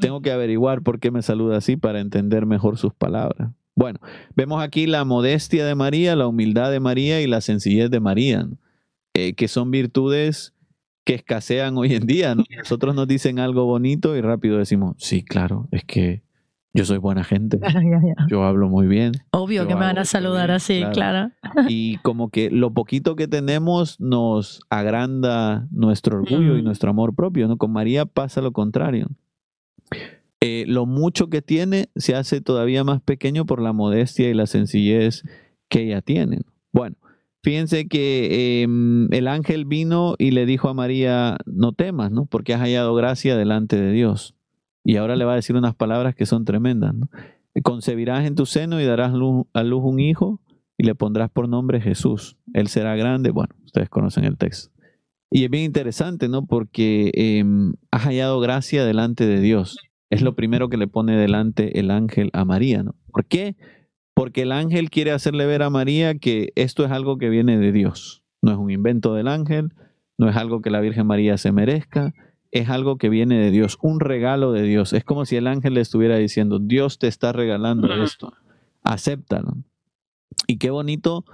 tengo 0.00 0.22
que 0.22 0.32
averiguar 0.32 0.82
por 0.82 1.00
qué 1.00 1.10
me 1.10 1.22
saluda 1.22 1.56
así 1.56 1.76
para 1.76 2.00
entender 2.00 2.46
mejor 2.46 2.78
sus 2.78 2.94
palabras. 2.94 3.50
Bueno, 3.76 3.98
vemos 4.36 4.62
aquí 4.62 4.86
la 4.86 5.04
modestia 5.04 5.66
de 5.66 5.74
María, 5.74 6.14
la 6.14 6.28
humildad 6.28 6.70
de 6.70 6.78
María 6.78 7.20
y 7.20 7.26
la 7.26 7.40
sencillez 7.40 7.90
de 7.90 7.98
María, 7.98 8.46
eh, 9.14 9.34
que 9.34 9.48
son 9.48 9.70
virtudes 9.70 10.54
que 11.04 11.14
escasean 11.14 11.76
hoy 11.78 11.94
en 11.94 12.06
día. 12.06 12.34
Nosotros 12.58 12.94
nos 12.94 13.06
dicen 13.06 13.38
algo 13.38 13.64
bonito 13.64 14.16
y 14.16 14.20
rápido 14.20 14.58
decimos, 14.58 14.96
sí, 14.98 15.22
claro, 15.22 15.68
es 15.70 15.84
que 15.84 16.22
yo 16.76 16.84
soy 16.84 16.98
buena 16.98 17.22
gente, 17.22 17.60
yo 18.28 18.42
hablo 18.42 18.68
muy 18.68 18.88
bien. 18.88 19.12
Obvio 19.30 19.68
que 19.68 19.74
me 19.74 19.82
van 19.82 19.98
a 19.98 20.04
saludar 20.04 20.50
así, 20.50 20.82
claro. 20.92 21.30
Y 21.68 21.98
como 21.98 22.30
que 22.30 22.50
lo 22.50 22.74
poquito 22.74 23.14
que 23.14 23.28
tenemos 23.28 24.00
nos 24.00 24.60
agranda 24.70 25.68
nuestro 25.70 26.18
orgullo 26.18 26.56
y 26.58 26.62
mm. 26.62 26.64
nuestro 26.64 26.90
amor 26.90 27.14
propio, 27.14 27.46
¿no? 27.46 27.58
Con 27.58 27.72
María 27.72 28.06
pasa 28.06 28.40
lo 28.40 28.52
contrario. 28.52 29.08
Eh, 30.40 30.64
lo 30.66 30.84
mucho 30.84 31.30
que 31.30 31.42
tiene 31.42 31.90
se 31.94 32.16
hace 32.16 32.40
todavía 32.40 32.82
más 32.82 33.00
pequeño 33.00 33.46
por 33.46 33.62
la 33.62 33.72
modestia 33.72 34.28
y 34.28 34.34
la 34.34 34.46
sencillez 34.46 35.22
que 35.68 35.84
ella 35.84 36.02
tiene. 36.02 36.40
Bueno, 36.72 36.96
fíjense 37.44 37.86
que 37.86 38.62
em, 38.62 39.12
el 39.12 39.28
ángel 39.28 39.66
vino 39.66 40.14
y 40.18 40.30
le 40.30 40.46
dijo 40.46 40.68
a 40.68 40.74
María, 40.74 41.36
no 41.44 41.72
temas, 41.72 42.10
¿no? 42.10 42.24
Porque 42.24 42.54
has 42.54 42.60
hallado 42.60 42.94
gracia 42.94 43.36
delante 43.36 43.80
de 43.80 43.92
Dios. 43.92 44.34
Y 44.82 44.96
ahora 44.96 45.14
le 45.14 45.24
va 45.24 45.32
a 45.34 45.36
decir 45.36 45.54
unas 45.54 45.74
palabras 45.74 46.14
que 46.14 46.26
son 46.26 46.44
tremendas. 46.44 46.94
¿no? 46.94 47.08
Concebirás 47.62 48.26
en 48.26 48.34
tu 48.34 48.46
seno 48.46 48.80
y 48.80 48.84
darás 48.84 49.12
a 49.12 49.62
luz 49.62 49.82
un 49.84 50.00
hijo 50.00 50.40
y 50.76 50.84
le 50.84 50.94
pondrás 50.94 51.30
por 51.30 51.48
nombre 51.48 51.80
Jesús. 51.80 52.36
Él 52.54 52.68
será 52.68 52.96
grande. 52.96 53.30
Bueno, 53.30 53.54
ustedes 53.64 53.88
conocen 53.90 54.24
el 54.24 54.36
texto. 54.36 54.72
Y 55.30 55.44
es 55.44 55.50
bien 55.50 55.64
interesante, 55.64 56.28
¿no? 56.28 56.46
Porque 56.46 57.10
em, 57.14 57.74
has 57.90 58.02
hallado 58.02 58.40
gracia 58.40 58.84
delante 58.84 59.26
de 59.26 59.40
Dios. 59.40 59.78
Es 60.10 60.22
lo 60.22 60.34
primero 60.34 60.68
que 60.68 60.76
le 60.76 60.86
pone 60.86 61.16
delante 61.16 61.78
el 61.78 61.90
ángel 61.90 62.30
a 62.32 62.44
María, 62.44 62.82
¿no? 62.82 62.94
¿Por 63.10 63.26
qué? 63.26 63.56
Porque 64.14 64.42
el 64.42 64.52
ángel 64.52 64.90
quiere 64.90 65.10
hacerle 65.10 65.46
ver 65.46 65.62
a 65.62 65.70
María 65.70 66.16
que 66.16 66.52
esto 66.54 66.84
es 66.84 66.90
algo 66.90 67.18
que 67.18 67.28
viene 67.28 67.58
de 67.58 67.72
Dios. 67.72 68.22
No 68.42 68.52
es 68.52 68.58
un 68.58 68.70
invento 68.70 69.14
del 69.14 69.28
ángel, 69.28 69.72
no 70.18 70.28
es 70.28 70.36
algo 70.36 70.62
que 70.62 70.70
la 70.70 70.80
Virgen 70.80 71.06
María 71.06 71.36
se 71.36 71.52
merezca, 71.52 72.14
es 72.52 72.68
algo 72.68 72.98
que 72.98 73.08
viene 73.08 73.38
de 73.38 73.50
Dios, 73.50 73.78
un 73.82 73.98
regalo 73.98 74.52
de 74.52 74.62
Dios. 74.62 74.92
Es 74.92 75.04
como 75.04 75.24
si 75.24 75.34
el 75.36 75.48
ángel 75.48 75.74
le 75.74 75.80
estuviera 75.80 76.16
diciendo, 76.16 76.60
Dios 76.60 76.98
te 76.98 77.08
está 77.08 77.32
regalando 77.32 77.92
esto, 77.94 78.32
acéptalo. 78.84 79.56
Y 80.46 80.58
qué 80.58 80.70
bonito, 80.70 81.24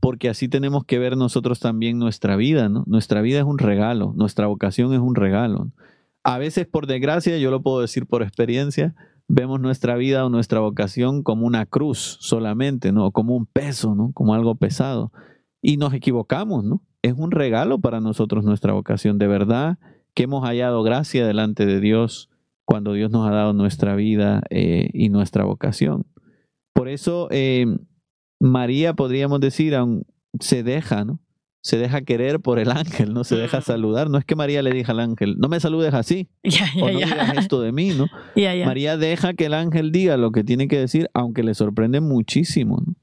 porque 0.00 0.30
así 0.30 0.48
tenemos 0.48 0.84
que 0.84 0.98
ver 0.98 1.18
nosotros 1.18 1.60
también 1.60 1.98
nuestra 1.98 2.36
vida, 2.36 2.70
¿no? 2.70 2.84
Nuestra 2.86 3.20
vida 3.20 3.40
es 3.40 3.44
un 3.44 3.58
regalo, 3.58 4.14
nuestra 4.16 4.46
vocación 4.46 4.94
es 4.94 5.00
un 5.00 5.14
regalo. 5.14 5.70
A 6.22 6.38
veces, 6.38 6.66
por 6.66 6.86
desgracia, 6.86 7.36
yo 7.36 7.50
lo 7.50 7.62
puedo 7.62 7.82
decir 7.82 8.06
por 8.06 8.22
experiencia, 8.22 8.94
vemos 9.32 9.60
nuestra 9.60 9.94
vida 9.94 10.26
o 10.26 10.28
nuestra 10.28 10.58
vocación 10.58 11.22
como 11.22 11.46
una 11.46 11.64
cruz 11.64 12.18
solamente, 12.20 12.90
¿no? 12.90 13.12
Como 13.12 13.36
un 13.36 13.46
peso, 13.46 13.94
¿no? 13.94 14.10
Como 14.12 14.34
algo 14.34 14.56
pesado. 14.56 15.12
Y 15.62 15.76
nos 15.76 15.94
equivocamos, 15.94 16.64
¿no? 16.64 16.82
Es 17.02 17.14
un 17.16 17.30
regalo 17.30 17.80
para 17.80 18.00
nosotros 18.00 18.44
nuestra 18.44 18.72
vocación. 18.72 19.18
De 19.18 19.28
verdad, 19.28 19.78
que 20.14 20.24
hemos 20.24 20.44
hallado 20.44 20.82
gracia 20.82 21.24
delante 21.24 21.64
de 21.64 21.78
Dios 21.80 22.28
cuando 22.64 22.92
Dios 22.92 23.12
nos 23.12 23.28
ha 23.28 23.30
dado 23.32 23.52
nuestra 23.52 23.94
vida 23.94 24.42
eh, 24.50 24.90
y 24.92 25.10
nuestra 25.10 25.44
vocación. 25.44 26.06
Por 26.74 26.88
eso 26.88 27.28
eh, 27.30 27.66
María, 28.40 28.94
podríamos 28.94 29.40
decir, 29.40 29.76
aún 29.76 30.06
se 30.40 30.64
deja, 30.64 31.04
¿no? 31.04 31.20
Se 31.62 31.76
deja 31.76 32.02
querer 32.02 32.40
por 32.40 32.58
el 32.58 32.70
ángel, 32.70 33.12
¿no? 33.12 33.24
Se 33.24 33.36
deja 33.36 33.58
mm. 33.58 33.62
saludar. 33.62 34.08
No 34.08 34.18
es 34.18 34.24
que 34.24 34.34
María 34.34 34.62
le 34.62 34.72
diga 34.72 34.92
al 34.92 35.00
ángel, 35.00 35.36
no 35.38 35.48
me 35.48 35.60
saludes 35.60 35.92
así, 35.94 36.28
o 36.80 36.90
no 36.90 36.98
digas 36.98 37.36
esto 37.36 37.60
de 37.60 37.72
mí, 37.72 37.90
¿no? 37.90 38.06
María 38.64 38.96
deja 38.96 39.34
que 39.34 39.46
el 39.46 39.54
ángel 39.54 39.92
diga 39.92 40.16
lo 40.16 40.32
que 40.32 40.44
tiene 40.44 40.68
que 40.68 40.78
decir, 40.78 41.10
aunque 41.12 41.42
le 41.42 41.54
sorprende 41.54 42.00
muchísimo, 42.00 42.82
¿no? 42.84 42.94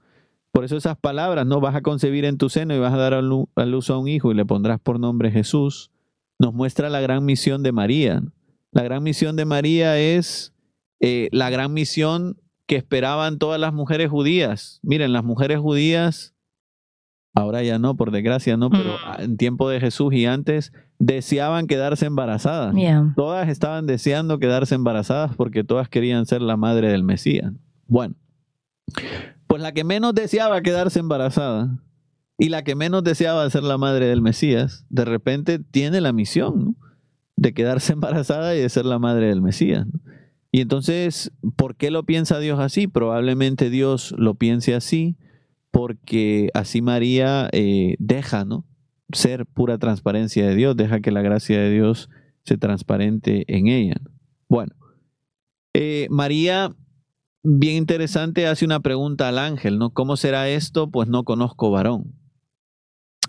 Por 0.51 0.65
eso 0.65 0.75
esas 0.75 0.97
palabras, 0.97 1.45
¿no? 1.45 1.61
Vas 1.61 1.75
a 1.75 1.81
concebir 1.81 2.25
en 2.25 2.39
tu 2.39 2.49
seno 2.49 2.73
y 2.73 2.79
vas 2.79 2.91
a 2.91 2.97
dar 2.97 3.13
a 3.13 3.21
luz 3.21 3.89
a 3.91 3.97
un 3.97 4.07
hijo 4.07 4.31
y 4.31 4.35
le 4.35 4.43
pondrás 4.43 4.79
por 4.79 4.99
nombre 4.99 5.29
Jesús 5.29 5.91
nos 6.39 6.53
muestra 6.53 6.89
la 6.89 7.01
gran 7.01 7.25
misión 7.25 7.63
de 7.63 7.71
María. 7.71 8.23
La 8.71 8.83
gran 8.83 9.03
misión 9.03 9.35
de 9.35 9.45
María 9.45 9.97
es 9.97 10.53
eh, 10.99 11.29
la 11.31 11.49
gran 11.49 11.73
misión 11.73 12.37
que 12.67 12.75
esperaban 12.75 13.39
todas 13.39 13.59
las 13.59 13.73
mujeres 13.73 14.09
judías. 14.09 14.79
Miren, 14.83 15.13
las 15.13 15.23
mujeres 15.23 15.59
judías, 15.59 16.35
ahora 17.37 17.63
ya 17.63 17.77
no, 17.77 17.95
por 17.95 18.11
desgracia 18.11 18.57
no, 18.57 18.69
pero 18.69 18.93
mm. 18.93 19.21
en 19.21 19.37
tiempo 19.37 19.69
de 19.69 19.79
Jesús 19.79 20.13
y 20.13 20.25
antes, 20.25 20.73
deseaban 20.99 21.67
quedarse 21.67 22.07
embarazadas. 22.07 22.73
Todas 23.15 23.49
estaban 23.49 23.85
deseando 23.85 24.39
quedarse 24.39 24.75
embarazadas 24.75 25.35
porque 25.35 25.63
todas 25.63 25.87
querían 25.87 26.25
ser 26.25 26.41
la 26.41 26.57
madre 26.57 26.89
del 26.89 27.03
Mesías. 27.03 27.53
Bueno, 27.87 28.15
pues 29.45 29.61
la 29.61 29.71
que 29.71 29.83
menos 29.83 30.15
deseaba 30.15 30.61
quedarse 30.61 30.99
embarazada 30.99 31.77
y 32.39 32.49
la 32.49 32.63
que 32.63 32.75
menos 32.75 33.03
deseaba 33.03 33.49
ser 33.49 33.63
la 33.63 33.77
madre 33.77 34.07
del 34.07 34.21
Mesías, 34.21 34.85
de 34.89 35.05
repente 35.05 35.59
tiene 35.59 36.01
la 36.01 36.13
misión 36.13 36.75
de 37.35 37.53
quedarse 37.53 37.93
embarazada 37.93 38.55
y 38.55 38.59
de 38.59 38.69
ser 38.69 38.85
la 38.85 38.97
madre 38.99 39.27
del 39.27 39.41
Mesías. 39.41 39.85
Y 40.51 40.61
entonces, 40.61 41.31
¿por 41.55 41.75
qué 41.75 41.91
lo 41.91 42.03
piensa 42.03 42.39
Dios 42.39 42.59
así? 42.59 42.87
Probablemente 42.87 43.69
Dios 43.69 44.15
lo 44.17 44.35
piense 44.35 44.73
así 44.73 45.17
porque 45.77 46.49
así 46.55 46.81
María 46.81 47.49
eh, 47.51 47.97
deja 47.99 48.45
¿no? 48.45 48.65
ser 49.13 49.45
pura 49.45 49.77
transparencia 49.77 50.47
de 50.47 50.55
Dios, 50.55 50.75
deja 50.75 51.01
que 51.01 51.11
la 51.11 51.21
gracia 51.21 51.59
de 51.59 51.69
Dios 51.69 52.09
se 52.45 52.57
transparente 52.57 53.45
en 53.47 53.67
ella. 53.67 54.01
Bueno, 54.49 54.73
eh, 55.75 56.07
María 56.09 56.75
bien 57.43 57.75
interesante, 57.75 58.47
hace 58.47 58.65
una 58.65 58.79
pregunta 58.79 59.27
al 59.27 59.37
ángel, 59.37 59.77
¿no? 59.77 59.91
¿Cómo 59.91 60.17
será 60.17 60.49
esto? 60.49 60.89
Pues 60.89 61.09
no 61.09 61.23
conozco 61.23 61.69
varón. 61.69 62.15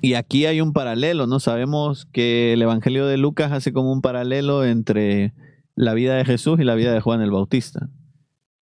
Y 0.00 0.14
aquí 0.14 0.47
hay 0.47 0.62
un 0.62 0.73
paralelo, 0.73 1.26
¿no? 1.26 1.40
Sabemos 1.40 2.07
que 2.14 2.55
el 2.55 2.62
Evangelio 2.62 3.05
de 3.07 3.19
Lucas 3.19 3.52
hace 3.52 3.75
como 3.75 3.93
un 3.93 4.00
paralelo 4.00 4.64
entre 4.64 5.35
la 5.75 5.93
vida 5.93 6.14
de 6.14 6.25
Jesús 6.25 6.59
y 6.61 6.64
la 6.64 6.76
vida 6.76 6.95
de 6.95 7.02
Juan 7.02 7.21
el 7.21 7.31
Bautista. 7.31 7.90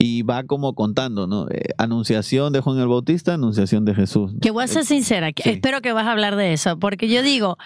Y 0.02 0.22
va 0.22 0.44
como 0.44 0.74
contando, 0.74 1.26
¿no? 1.26 1.46
Eh, 1.50 1.74
anunciación 1.76 2.54
de 2.54 2.60
Juan 2.60 2.78
el 2.78 2.88
Bautista, 2.88 3.34
anunciación 3.34 3.84
de 3.84 3.94
Jesús. 3.94 4.32
Que 4.40 4.50
voy 4.50 4.64
a 4.64 4.66
ser 4.66 4.86
sincera, 4.86 5.30
espero 5.44 5.82
que 5.82 5.92
vas 5.92 6.06
a 6.06 6.12
hablar 6.12 6.36
de 6.36 6.54
eso, 6.54 6.78
porque 6.78 7.06
yo 7.06 7.22
digo, 7.22 7.58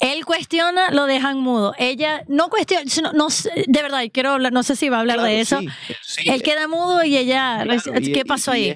él 0.00 0.24
cuestiona, 0.24 0.90
lo 0.90 1.04
dejan 1.04 1.40
mudo. 1.40 1.74
Ella 1.78 2.24
no 2.26 2.48
cuestiona, 2.48 3.12
no, 3.12 3.28
de 3.28 3.82
verdad, 3.82 4.00
quiero 4.10 4.30
hablar, 4.30 4.52
no 4.54 4.62
sé 4.62 4.76
si 4.76 4.88
va 4.88 4.96
a 4.96 5.00
hablar 5.00 5.20
de 5.20 5.40
eso. 5.40 5.60
él 6.24 6.42
queda 6.42 6.68
mudo 6.68 7.04
y 7.04 7.18
ella, 7.18 7.66
¿qué 8.02 8.24
pasó 8.24 8.52
ahí? 8.52 8.74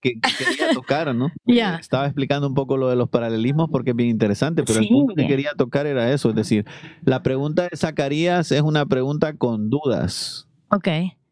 que, 0.00 0.20
quería 0.20 0.70
tocar, 0.74 1.14
¿no? 1.14 1.30
Estaba 1.46 2.06
explicando 2.06 2.46
un 2.46 2.54
poco 2.54 2.76
lo 2.76 2.88
de 2.88 2.96
los 2.96 3.08
paralelismos 3.08 3.68
porque 3.70 3.90
es 3.90 3.96
bien 3.96 4.10
interesante, 4.10 4.62
pero 4.62 4.80
el 4.80 4.88
punto 4.88 5.14
que 5.14 5.26
quería 5.26 5.52
tocar 5.56 5.86
era 5.86 6.12
eso, 6.12 6.30
es 6.30 6.36
decir, 6.36 6.66
la 7.04 7.22
pregunta 7.22 7.68
de 7.68 7.76
Zacarías 7.76 8.52
es 8.52 8.62
una 8.62 8.86
pregunta 8.86 9.34
con 9.36 9.70
dudas. 9.70 10.48
Ok. 10.70 10.88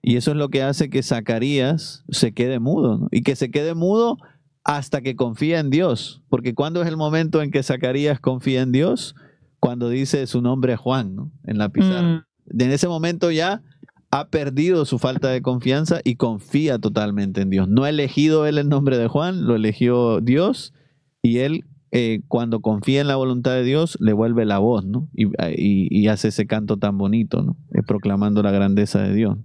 Y 0.06 0.16
eso 0.16 0.32
es 0.32 0.36
lo 0.36 0.50
que 0.50 0.62
hace 0.62 0.90
que 0.90 1.02
Zacarías 1.02 2.04
se 2.10 2.34
quede 2.34 2.60
mudo, 2.60 2.98
¿no? 2.98 3.08
Y 3.10 3.22
que 3.22 3.36
se 3.36 3.50
quede 3.50 3.74
mudo 3.74 4.18
hasta 4.62 5.00
que 5.00 5.16
confía 5.16 5.60
en 5.60 5.70
Dios, 5.70 6.22
porque 6.28 6.54
¿cuándo 6.54 6.82
es 6.82 6.88
el 6.88 6.98
momento 6.98 7.40
en 7.40 7.50
que 7.50 7.62
Zacarías 7.62 8.20
confía 8.20 8.60
en 8.60 8.70
Dios? 8.70 9.14
Cuando 9.60 9.88
dice 9.88 10.26
su 10.26 10.42
nombre 10.42 10.76
Juan, 10.76 11.14
¿no? 11.14 11.32
En 11.44 11.56
la 11.56 11.70
pizarra. 11.70 12.26
Mm. 12.46 12.60
En 12.60 12.70
ese 12.70 12.86
momento 12.86 13.30
ya 13.30 13.62
ha 14.10 14.28
perdido 14.28 14.84
su 14.84 14.98
falta 14.98 15.30
de 15.30 15.40
confianza 15.40 16.00
y 16.04 16.16
confía 16.16 16.78
totalmente 16.78 17.40
en 17.40 17.48
Dios. 17.48 17.66
No 17.66 17.84
ha 17.84 17.88
elegido 17.88 18.46
él 18.46 18.58
el 18.58 18.68
nombre 18.68 18.98
de 18.98 19.08
Juan, 19.08 19.46
lo 19.46 19.56
eligió 19.56 20.20
Dios 20.20 20.74
y 21.22 21.38
él 21.38 21.64
eh, 21.92 22.20
cuando 22.28 22.60
confía 22.60 23.00
en 23.00 23.08
la 23.08 23.16
voluntad 23.16 23.52
de 23.52 23.64
Dios 23.64 23.96
le 24.00 24.12
vuelve 24.12 24.44
la 24.44 24.58
voz, 24.58 24.84
¿no? 24.84 25.08
Y, 25.14 26.08
hace 26.08 26.28
ese 26.28 26.46
canto 26.46 26.76
tan 26.76 26.98
bonito, 26.98 27.42
¿no? 27.42 27.56
Eh, 27.72 27.82
proclamando 27.86 28.42
la 28.42 28.50
grandeza 28.50 29.00
de 29.00 29.14
Dios. 29.14 29.38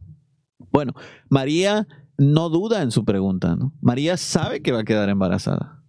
Bueno, 0.71 0.93
María 1.29 1.87
no 2.17 2.49
duda 2.49 2.81
en 2.81 2.91
su 2.91 3.05
pregunta, 3.05 3.55
¿no? 3.55 3.73
María 3.81 4.17
sabe 4.17 4.61
que 4.61 4.71
va 4.71 4.81
a 4.81 4.83
quedar 4.83 5.09
embarazada. 5.09 5.83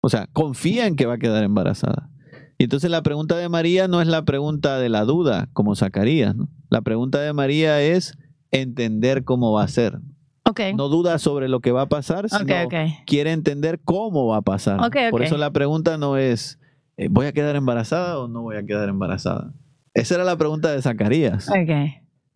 O 0.00 0.08
sea, 0.08 0.28
confía 0.32 0.86
en 0.86 0.96
que 0.96 1.06
va 1.06 1.14
a 1.14 1.18
quedar 1.18 1.42
embarazada. 1.42 2.10
Y 2.58 2.64
entonces 2.64 2.90
la 2.90 3.02
pregunta 3.02 3.36
de 3.36 3.48
María 3.48 3.88
no 3.88 4.00
es 4.00 4.08
la 4.08 4.24
pregunta 4.24 4.78
de 4.78 4.88
la 4.88 5.04
duda, 5.04 5.48
como 5.52 5.76
Zacarías. 5.76 6.34
¿no? 6.34 6.48
La 6.70 6.80
pregunta 6.80 7.20
de 7.20 7.32
María 7.32 7.80
es 7.80 8.16
entender 8.50 9.24
cómo 9.24 9.52
va 9.52 9.64
a 9.64 9.68
ser. 9.68 10.00
Okay. 10.44 10.74
No 10.74 10.88
duda 10.88 11.18
sobre 11.18 11.48
lo 11.48 11.60
que 11.60 11.72
va 11.72 11.82
a 11.82 11.88
pasar, 11.88 12.28
sino 12.30 12.68
quiere 13.06 13.32
entender 13.32 13.80
cómo 13.84 14.26
va 14.26 14.38
a 14.38 14.42
pasar. 14.42 14.80
Por 15.10 15.22
eso 15.22 15.36
la 15.36 15.52
pregunta 15.52 15.98
no 15.98 16.16
es, 16.16 16.58
eh, 16.96 17.08
¿voy 17.10 17.26
a 17.26 17.32
quedar 17.32 17.54
embarazada 17.54 18.18
o 18.18 18.28
no 18.28 18.42
voy 18.42 18.56
a 18.56 18.64
quedar 18.64 18.88
embarazada? 18.88 19.52
Esa 19.92 20.14
era 20.14 20.24
la 20.24 20.36
pregunta 20.36 20.72
de 20.72 20.80
Zacarías. 20.80 21.50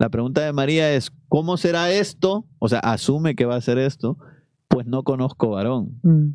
La 0.02 0.08
pregunta 0.08 0.40
de 0.40 0.52
María 0.52 0.92
es, 0.92 1.12
¿cómo 1.28 1.56
será 1.56 1.92
esto? 1.92 2.44
O 2.58 2.68
sea, 2.68 2.80
asume 2.80 3.36
que 3.36 3.44
va 3.44 3.54
a 3.54 3.60
ser 3.60 3.78
esto, 3.78 4.18
pues 4.66 4.84
no 4.84 5.04
conozco 5.04 5.50
varón. 5.50 6.00
Mm. 6.02 6.30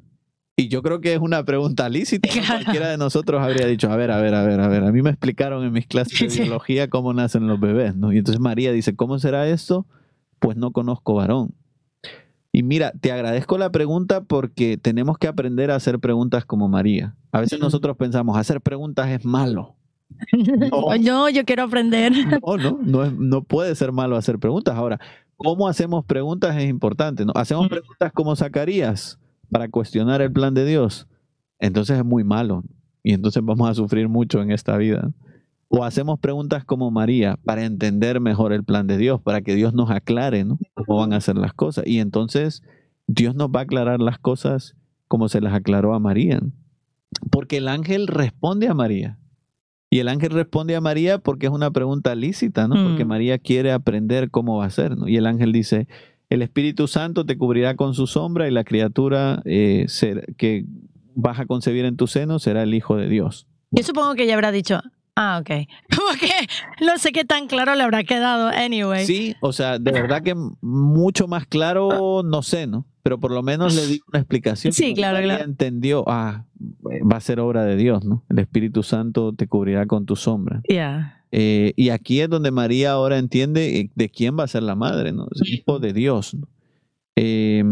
Y 0.55 0.69
yo 0.69 0.81
creo 0.81 1.01
que 1.01 1.13
es 1.13 1.19
una 1.19 1.43
pregunta 1.43 1.89
lícita. 1.89 2.29
Cualquiera 2.47 2.87
de 2.87 2.97
nosotros 2.97 3.41
habría 3.41 3.67
dicho, 3.67 3.91
a 3.91 3.97
ver, 3.97 4.11
a 4.11 4.21
ver, 4.21 4.35
a 4.35 4.43
ver, 4.43 4.61
a 4.61 4.69
ver, 4.69 4.85
a 4.85 4.91
mí 4.93 5.01
me 5.01 5.09
explicaron 5.09 5.65
en 5.65 5.73
mis 5.73 5.85
clases 5.85 6.17
de 6.17 6.43
biología 6.43 6.89
cómo 6.89 7.13
nacen 7.13 7.45
los 7.45 7.59
bebés, 7.59 7.93
¿no? 7.93 8.13
Y 8.13 8.19
entonces 8.19 8.39
María 8.39 8.71
dice, 8.71 8.95
¿cómo 8.95 9.19
será 9.19 9.49
esto? 9.49 9.85
Pues 10.39 10.55
no 10.55 10.71
conozco 10.71 11.15
varón. 11.15 11.53
Y 12.53 12.63
mira, 12.63 12.93
te 13.01 13.11
agradezco 13.11 13.57
la 13.57 13.69
pregunta 13.69 14.21
porque 14.21 14.77
tenemos 14.77 15.17
que 15.17 15.27
aprender 15.27 15.71
a 15.71 15.75
hacer 15.75 15.99
preguntas 15.99 16.45
como 16.45 16.69
María. 16.69 17.17
A 17.33 17.41
veces 17.41 17.59
nosotros 17.59 17.97
pensamos, 17.97 18.37
hacer 18.37 18.61
preguntas 18.61 19.09
es 19.09 19.25
malo. 19.25 19.76
No, 21.01 21.29
yo 21.29 21.45
quiero 21.45 21.63
aprender. 21.63 22.11
No, 22.11 22.57
no, 22.57 22.79
no, 22.81 23.11
no 23.11 23.43
puede 23.43 23.75
ser 23.75 23.91
malo 23.91 24.15
hacer 24.15 24.39
preguntas. 24.39 24.75
Ahora, 24.75 24.99
¿cómo 25.35 25.67
hacemos 25.67 26.05
preguntas 26.05 26.55
es 26.57 26.69
importante? 26.69 27.25
¿no? 27.25 27.33
Hacemos 27.35 27.67
preguntas 27.67 28.11
como 28.13 28.35
Zacarías 28.35 29.19
para 29.49 29.69
cuestionar 29.69 30.21
el 30.21 30.31
plan 30.31 30.53
de 30.53 30.65
Dios, 30.65 31.07
entonces 31.59 31.97
es 31.97 32.05
muy 32.05 32.23
malo 32.23 32.63
y 33.03 33.13
entonces 33.13 33.41
vamos 33.43 33.69
a 33.69 33.73
sufrir 33.73 34.09
mucho 34.09 34.41
en 34.41 34.51
esta 34.51 34.77
vida. 34.77 35.11
O 35.69 35.83
hacemos 35.83 36.19
preguntas 36.19 36.63
como 36.63 36.91
María 36.91 37.37
para 37.43 37.65
entender 37.65 38.19
mejor 38.19 38.53
el 38.53 38.63
plan 38.63 38.87
de 38.87 38.97
Dios, 38.97 39.21
para 39.21 39.41
que 39.41 39.55
Dios 39.55 39.73
nos 39.73 39.89
aclare 39.89 40.45
cómo 40.73 40.99
van 40.99 41.13
a 41.13 41.21
ser 41.21 41.37
las 41.37 41.53
cosas. 41.53 41.85
Y 41.87 41.99
entonces 41.99 42.63
Dios 43.05 43.35
nos 43.35 43.49
va 43.49 43.61
a 43.61 43.63
aclarar 43.63 43.99
las 43.99 44.17
cosas 44.17 44.75
como 45.07 45.29
se 45.29 45.41
las 45.41 45.53
aclaró 45.53 45.93
a 45.93 45.99
María. 45.99 46.41
Porque 47.31 47.57
el 47.57 47.67
ángel 47.67 48.07
responde 48.07 48.67
a 48.67 48.73
María. 48.73 49.19
Y 49.89 49.99
el 49.99 50.09
ángel 50.09 50.31
responde 50.31 50.75
a 50.75 50.81
María 50.81 51.17
porque 51.17 51.45
es 51.45 51.51
una 51.51 51.71
pregunta 51.71 52.13
lícita, 52.15 52.67
¿no? 52.67 52.75
Porque 52.83 53.05
mm. 53.05 53.07
María 53.07 53.37
quiere 53.37 53.71
aprender 53.71 54.29
cómo 54.29 54.57
va 54.57 54.65
a 54.65 54.69
ser, 54.69 54.97
¿no? 54.97 55.07
Y 55.07 55.15
el 55.15 55.25
ángel 55.25 55.53
dice, 55.53 55.87
el 56.29 56.41
Espíritu 56.41 56.87
Santo 56.87 57.25
te 57.25 57.37
cubrirá 57.37 57.75
con 57.75 57.93
su 57.93 58.05
sombra 58.05 58.47
y 58.47 58.51
la 58.51 58.65
criatura 58.65 59.41
eh, 59.45 59.87
que 60.37 60.65
vas 61.15 61.39
a 61.39 61.45
concebir 61.45 61.85
en 61.85 61.95
tu 61.95 62.07
seno 62.07 62.39
será 62.39 62.63
el 62.63 62.73
Hijo 62.73 62.97
de 62.97 63.07
Dios. 63.07 63.47
Yo 63.71 63.83
supongo 63.83 64.15
que 64.15 64.23
ella 64.23 64.33
habrá 64.33 64.51
dicho, 64.51 64.81
ah, 65.17 65.39
ok. 65.41 65.49
Como 65.95 66.09
que 66.19 66.85
no 66.85 66.97
sé 66.97 67.11
qué 67.11 67.25
tan 67.25 67.47
claro 67.47 67.75
le 67.75 67.83
habrá 67.83 68.03
quedado, 68.03 68.47
anyway. 68.47 69.05
Sí, 69.05 69.35
o 69.41 69.51
sea, 69.51 69.79
de 69.79 69.91
verdad 69.91 70.21
que 70.23 70.35
mucho 70.61 71.27
más 71.27 71.45
claro, 71.45 72.21
no 72.23 72.41
sé, 72.41 72.67
¿no? 72.67 72.85
Pero 73.03 73.19
por 73.19 73.31
lo 73.31 73.43
menos 73.43 73.75
le 73.75 73.87
di 73.87 74.01
una 74.09 74.19
explicación. 74.19 74.73
Sí, 74.73 74.93
claro, 74.93 75.21
claro. 75.23 75.43
entendió, 75.43 76.03
ah, 76.07 76.45
va 77.11 77.17
a 77.17 77.21
ser 77.21 77.39
obra 77.39 77.65
de 77.65 77.75
Dios, 77.75 78.05
¿no? 78.05 78.23
El 78.29 78.39
Espíritu 78.39 78.83
Santo 78.83 79.33
te 79.33 79.47
cubrirá 79.47 79.85
con 79.85 80.05
tu 80.05 80.15
sombra. 80.15 80.61
Yeah. 80.67 81.23
Eh, 81.31 81.73
y 81.75 81.89
aquí 81.89 82.21
es 82.21 82.29
donde 82.29 82.51
María 82.51 82.91
ahora 82.91 83.17
entiende 83.17 83.79
eh, 83.79 83.91
de 83.95 84.09
quién 84.09 84.37
va 84.39 84.43
a 84.43 84.47
ser 84.47 84.63
la 84.63 84.75
madre, 84.75 85.11
¿no? 85.11 85.27
Es 85.33 85.49
hijo 85.51 85.79
de 85.79 85.91
Dios. 85.91 86.35
¿no? 86.35 86.47
Eh, 87.17 87.63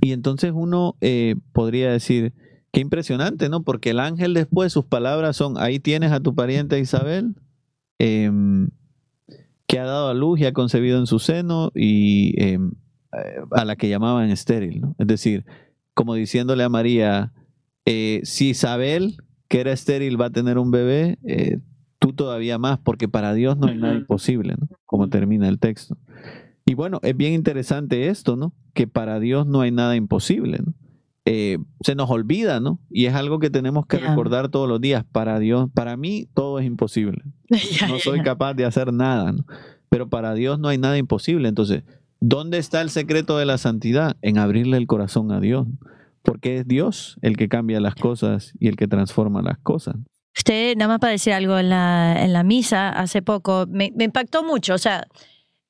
y 0.00 0.12
entonces 0.12 0.52
uno 0.54 0.96
eh, 1.00 1.36
podría 1.52 1.92
decir, 1.92 2.32
qué 2.72 2.80
impresionante, 2.80 3.48
¿no? 3.48 3.62
Porque 3.62 3.90
el 3.90 4.00
ángel 4.00 4.34
después, 4.34 4.72
sus 4.72 4.84
palabras 4.84 5.36
son, 5.36 5.58
ahí 5.58 5.80
tienes 5.80 6.12
a 6.12 6.20
tu 6.20 6.34
pariente 6.34 6.78
Isabel, 6.78 7.34
eh, 7.98 8.30
que 9.70 9.78
ha 9.78 9.84
dado 9.84 10.08
a 10.08 10.14
luz 10.14 10.40
y 10.40 10.46
ha 10.46 10.52
concebido 10.52 10.98
en 10.98 11.06
su 11.06 11.20
seno 11.20 11.70
y 11.76 12.34
eh, 12.42 12.58
a 13.52 13.64
la 13.64 13.76
que 13.76 13.88
llamaban 13.88 14.30
estéril, 14.30 14.80
¿no? 14.80 14.96
Es 14.98 15.06
decir, 15.06 15.44
como 15.94 16.14
diciéndole 16.14 16.64
a 16.64 16.68
María, 16.68 17.32
eh, 17.86 18.20
si 18.24 18.50
Isabel, 18.50 19.16
que 19.48 19.60
era 19.60 19.72
estéril, 19.72 20.20
va 20.20 20.26
a 20.26 20.30
tener 20.30 20.58
un 20.58 20.72
bebé, 20.72 21.18
eh, 21.24 21.58
tú 22.00 22.12
todavía 22.12 22.58
más, 22.58 22.80
porque 22.80 23.06
para 23.06 23.32
Dios 23.32 23.58
no 23.58 23.68
hay 23.68 23.76
nada 23.76 23.94
imposible, 23.94 24.54
¿no? 24.58 24.68
Como 24.86 25.08
termina 25.08 25.48
el 25.48 25.60
texto. 25.60 25.96
Y 26.66 26.74
bueno, 26.74 26.98
es 27.02 27.16
bien 27.16 27.32
interesante 27.32 28.08
esto, 28.08 28.36
¿no? 28.36 28.52
Que 28.74 28.88
para 28.88 29.20
Dios 29.20 29.46
no 29.46 29.60
hay 29.60 29.70
nada 29.70 29.94
imposible, 29.94 30.58
¿no? 30.64 30.74
Eh, 31.32 31.58
se 31.82 31.94
nos 31.94 32.10
olvida, 32.10 32.58
¿no? 32.58 32.80
Y 32.90 33.06
es 33.06 33.14
algo 33.14 33.38
que 33.38 33.50
tenemos 33.50 33.86
que 33.86 33.98
recordar 33.98 34.48
todos 34.48 34.68
los 34.68 34.80
días. 34.80 35.04
Para 35.12 35.38
Dios, 35.38 35.70
para 35.72 35.96
mí 35.96 36.26
todo 36.34 36.58
es 36.58 36.66
imposible. 36.66 37.22
No 37.88 38.00
soy 38.00 38.22
capaz 38.22 38.54
de 38.54 38.64
hacer 38.64 38.92
nada, 38.92 39.30
¿no? 39.30 39.44
Pero 39.88 40.08
para 40.08 40.34
Dios 40.34 40.58
no 40.58 40.66
hay 40.66 40.78
nada 40.78 40.98
imposible. 40.98 41.48
Entonces, 41.48 41.84
¿dónde 42.18 42.58
está 42.58 42.80
el 42.80 42.90
secreto 42.90 43.38
de 43.38 43.46
la 43.46 43.58
santidad? 43.58 44.16
En 44.22 44.38
abrirle 44.38 44.76
el 44.76 44.88
corazón 44.88 45.30
a 45.30 45.38
Dios. 45.38 45.68
Porque 46.22 46.58
es 46.58 46.66
Dios 46.66 47.16
el 47.22 47.36
que 47.36 47.48
cambia 47.48 47.78
las 47.78 47.94
cosas 47.94 48.52
y 48.58 48.66
el 48.66 48.74
que 48.74 48.88
transforma 48.88 49.40
las 49.40 49.58
cosas. 49.58 49.94
Usted, 50.36 50.76
nada 50.76 50.88
más 50.88 50.98
para 50.98 51.12
decir 51.12 51.32
algo, 51.32 51.56
en 51.58 51.70
la, 51.70 52.24
en 52.24 52.32
la 52.32 52.42
misa 52.42 52.88
hace 52.88 53.22
poco, 53.22 53.66
me, 53.68 53.92
me 53.94 54.02
impactó 54.02 54.42
mucho. 54.42 54.74
O 54.74 54.78
sea, 54.78 55.06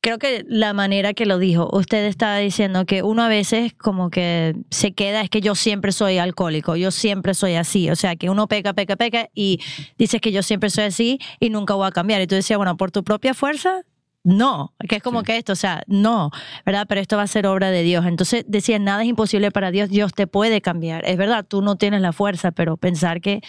creo 0.00 0.19
que 0.19 0.45
la 0.49 0.73
manera 0.73 1.12
que 1.14 1.26
lo 1.26 1.38
dijo, 1.38 1.69
usted 1.73 2.07
estaba 2.07 2.38
diciendo 2.38 2.87
que 2.87 3.02
uno 3.02 3.23
a 3.23 3.28
veces 3.28 3.75
como 3.75 4.11
que 4.11 4.57
se 4.71 4.92
queda, 4.92 5.21
es 5.21 5.30
que 5.30 5.40
yo 5.40 5.54
siempre 5.54 5.92
soy 5.92 6.19
alcohólico, 6.19 6.76
yo 6.76 6.90
siempre 6.90 7.35
soy 7.35 7.54
así. 7.54 7.90
O 7.90 7.97
sea, 7.97 8.16
que 8.16 8.30
uno 8.30 8.49
peca, 8.49 8.73
peca, 8.73 8.97
peca 8.97 9.28
y 9.35 9.61
dices 9.99 10.21
que 10.21 10.33
yo 10.33 10.42
siempre 10.42 10.71
soy 10.71 10.85
así 10.85 11.19
y 11.38 11.50
nunca 11.50 11.75
voy 11.75 11.87
a 11.87 11.90
cambiar. 11.90 12.21
Y 12.23 12.26
tú 12.26 12.35
decías, 12.35 12.57
bueno, 12.57 12.76
por 12.76 12.90
tu 12.90 13.04
propia 13.04 13.35
fuerza, 13.35 13.83
no, 14.23 14.75
que 14.88 14.97
es 14.97 15.02
como 15.02 15.21
Sí. 15.21 15.26
que 15.26 15.37
esto, 15.38 15.52
o 15.52 15.57
sea, 15.57 15.83
no, 15.87 16.30
¿verdad? 16.66 16.87
Pero 16.88 17.00
esto 17.00 17.16
va 17.16 17.23
a 17.23 17.26
ser 17.26 17.47
obra 17.47 17.71
de 17.71 17.83
Dios. 17.83 18.04
Entonces 18.07 18.45
decía, 18.47 18.78
nada 18.78 19.02
es 19.02 19.09
imposible 19.09 19.50
para 19.50 19.71
Dios, 19.71 19.88
Dios 19.88 20.12
te 20.12 20.26
puede 20.26 20.61
cambiar. 20.61 21.07
Es 21.07 21.16
verdad, 21.16 21.45
tú 21.47 21.62
no 21.62 21.76
tienes 21.76 22.00
la 22.02 22.12
fuerza, 22.12 22.50
pero 22.52 22.76
pensar 22.76 23.21
que 23.21 23.41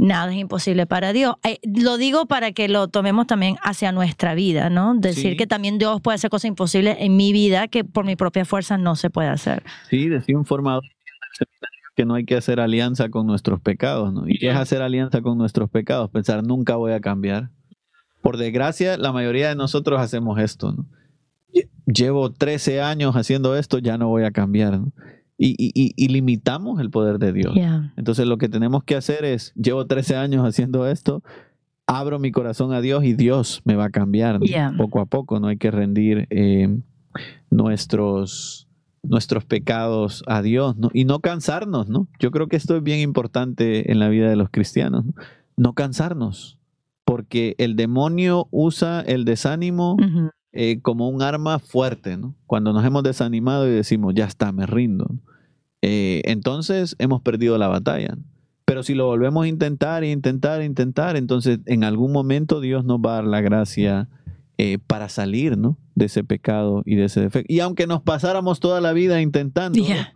nada 0.00 0.32
es 0.32 0.38
imposible 0.40 0.86
para 0.86 1.12
Dios. 1.12 1.34
Eh, 1.44 1.58
lo 1.62 1.96
digo 1.98 2.26
para 2.26 2.52
que 2.52 2.68
lo 2.68 2.88
tomemos 2.88 3.26
también 3.26 3.56
hacia 3.62 3.92
nuestra 3.92 4.34
vida, 4.34 4.70
¿no? 4.70 4.94
Decir 4.94 5.32
Sí. 5.32 5.36
que 5.36 5.46
también 5.46 5.78
Dios 5.78 6.00
puede 6.00 6.16
hacer 6.16 6.30
cosas 6.30 6.46
imposibles 6.48 6.96
en 7.00 7.16
mi 7.16 7.32
vida 7.32 7.68
que 7.68 7.84
por 7.84 8.04
mi 8.04 8.16
propia 8.16 8.44
fuerza 8.44 8.78
no 8.78 8.96
se 8.96 9.10
puede 9.10 9.28
hacer. 9.28 9.62
Sí, 9.88 10.08
decía 10.08 10.36
un 10.38 10.44
formador 10.46 10.82
que 11.96 12.04
no 12.04 12.14
hay 12.14 12.24
que 12.24 12.36
hacer 12.36 12.60
alianza 12.60 13.08
con 13.10 13.26
nuestros 13.26 13.60
pecados, 13.60 14.12
¿no? 14.12 14.26
¿Y 14.26 14.38
qué 14.38 14.50
es 14.50 14.56
hacer 14.56 14.80
alianza 14.80 15.20
con 15.20 15.36
nuestros 15.36 15.68
pecados? 15.70 16.10
Pensar, 16.10 16.42
nunca 16.42 16.76
voy 16.76 16.92
a 16.92 17.00
cambiar. 17.00 17.50
Por 18.22 18.36
desgracia, 18.36 18.96
la 18.96 19.12
mayoría 19.12 19.48
de 19.50 19.54
nosotros 19.56 20.00
hacemos 20.00 20.38
esto, 20.40 20.72
¿no? 20.72 20.86
Lle- 21.52 21.68
Llevo 21.86 22.30
13 22.32 22.80
años 22.80 23.16
haciendo 23.16 23.56
esto, 23.56 23.78
ya 23.78 23.98
no 23.98 24.08
voy 24.08 24.22
a 24.24 24.30
cambiar, 24.30 24.78
¿no? 24.78 24.92
Y, 25.42 25.54
y- 25.58 25.94
y- 25.96 26.08
limitamos 26.08 26.80
el 26.80 26.90
poder 26.90 27.18
de 27.18 27.32
Dios. 27.32 27.54
Yeah. 27.54 27.94
Entonces 27.96 28.26
lo 28.26 28.36
que 28.36 28.50
tenemos 28.50 28.84
que 28.84 28.94
hacer 28.94 29.24
es, 29.24 29.54
llevo 29.54 29.86
13 29.86 30.16
años 30.16 30.44
haciendo 30.46 30.86
esto, 30.86 31.22
abro 31.86 32.18
mi 32.18 32.30
corazón 32.30 32.74
a 32.74 32.82
Dios 32.82 33.04
y 33.04 33.14
Dios 33.14 33.62
me 33.64 33.74
va 33.74 33.86
a 33.86 33.90
cambiar 33.90 34.38
poco 34.76 35.00
a 35.00 35.06
poco. 35.06 35.40
No 35.40 35.46
hay 35.48 35.56
que 35.56 35.70
rendir 35.70 36.26
eh, 36.28 36.68
nuestros, 37.50 38.68
nuestros 39.02 39.44
pecados 39.44 40.22
a 40.26 40.42
Dios 40.42 40.76
¿no? 40.76 40.90
y 40.92 41.04
no 41.04 41.20
cansarnos. 41.20 41.88
¿no? 41.88 42.08
Yo 42.18 42.30
creo 42.30 42.48
que 42.48 42.56
esto 42.56 42.76
es 42.76 42.82
bien 42.82 43.00
importante 43.00 43.90
en 43.90 43.98
la 43.98 44.08
vida 44.08 44.28
de 44.28 44.36
los 44.36 44.50
cristianos. 44.50 45.04
No, 45.04 45.14
no 45.56 45.72
cansarnos, 45.74 46.58
porque 47.04 47.54
el 47.58 47.76
demonio 47.76 48.46
usa 48.50 49.00
el 49.00 49.24
desánimo 49.24 49.96
eh, 50.52 50.80
como 50.80 51.08
un 51.08 51.22
arma 51.22 51.58
fuerte, 51.58 52.16
¿no? 52.16 52.34
Cuando 52.46 52.72
nos 52.72 52.84
hemos 52.84 53.02
desanimado 53.02 53.66
y 53.68 53.70
decimos, 53.72 54.14
ya 54.14 54.24
está, 54.24 54.52
me 54.52 54.66
rindo. 54.66 55.06
¿no? 55.10 55.20
Eh, 55.82 56.22
entonces 56.24 56.96
hemos 56.98 57.22
perdido 57.22 57.58
la 57.58 57.68
batalla. 57.68 58.16
Pero 58.64 58.82
si 58.82 58.94
lo 58.94 59.06
volvemos 59.06 59.44
a 59.44 59.48
intentar, 59.48 60.04
intentar, 60.04 60.62
intentar, 60.62 61.16
entonces 61.16 61.58
en 61.66 61.82
algún 61.82 62.12
momento 62.12 62.60
Dios 62.60 62.84
nos 62.84 62.98
va 62.98 63.12
a 63.12 63.14
dar 63.16 63.24
la 63.24 63.40
gracia 63.40 64.08
eh, 64.58 64.78
para 64.86 65.08
salir, 65.08 65.58
¿no? 65.58 65.76
De 65.94 66.04
ese 66.04 66.22
pecado 66.22 66.82
y 66.84 66.94
de 66.94 67.06
ese 67.06 67.20
defecto. 67.20 67.52
Y 67.52 67.60
aunque 67.60 67.86
nos 67.86 68.02
pasáramos 68.02 68.60
toda 68.60 68.80
la 68.80 68.92
vida 68.92 69.20
intentando, 69.20 69.78
¿no? 69.78 69.84
Yeah. 69.84 70.12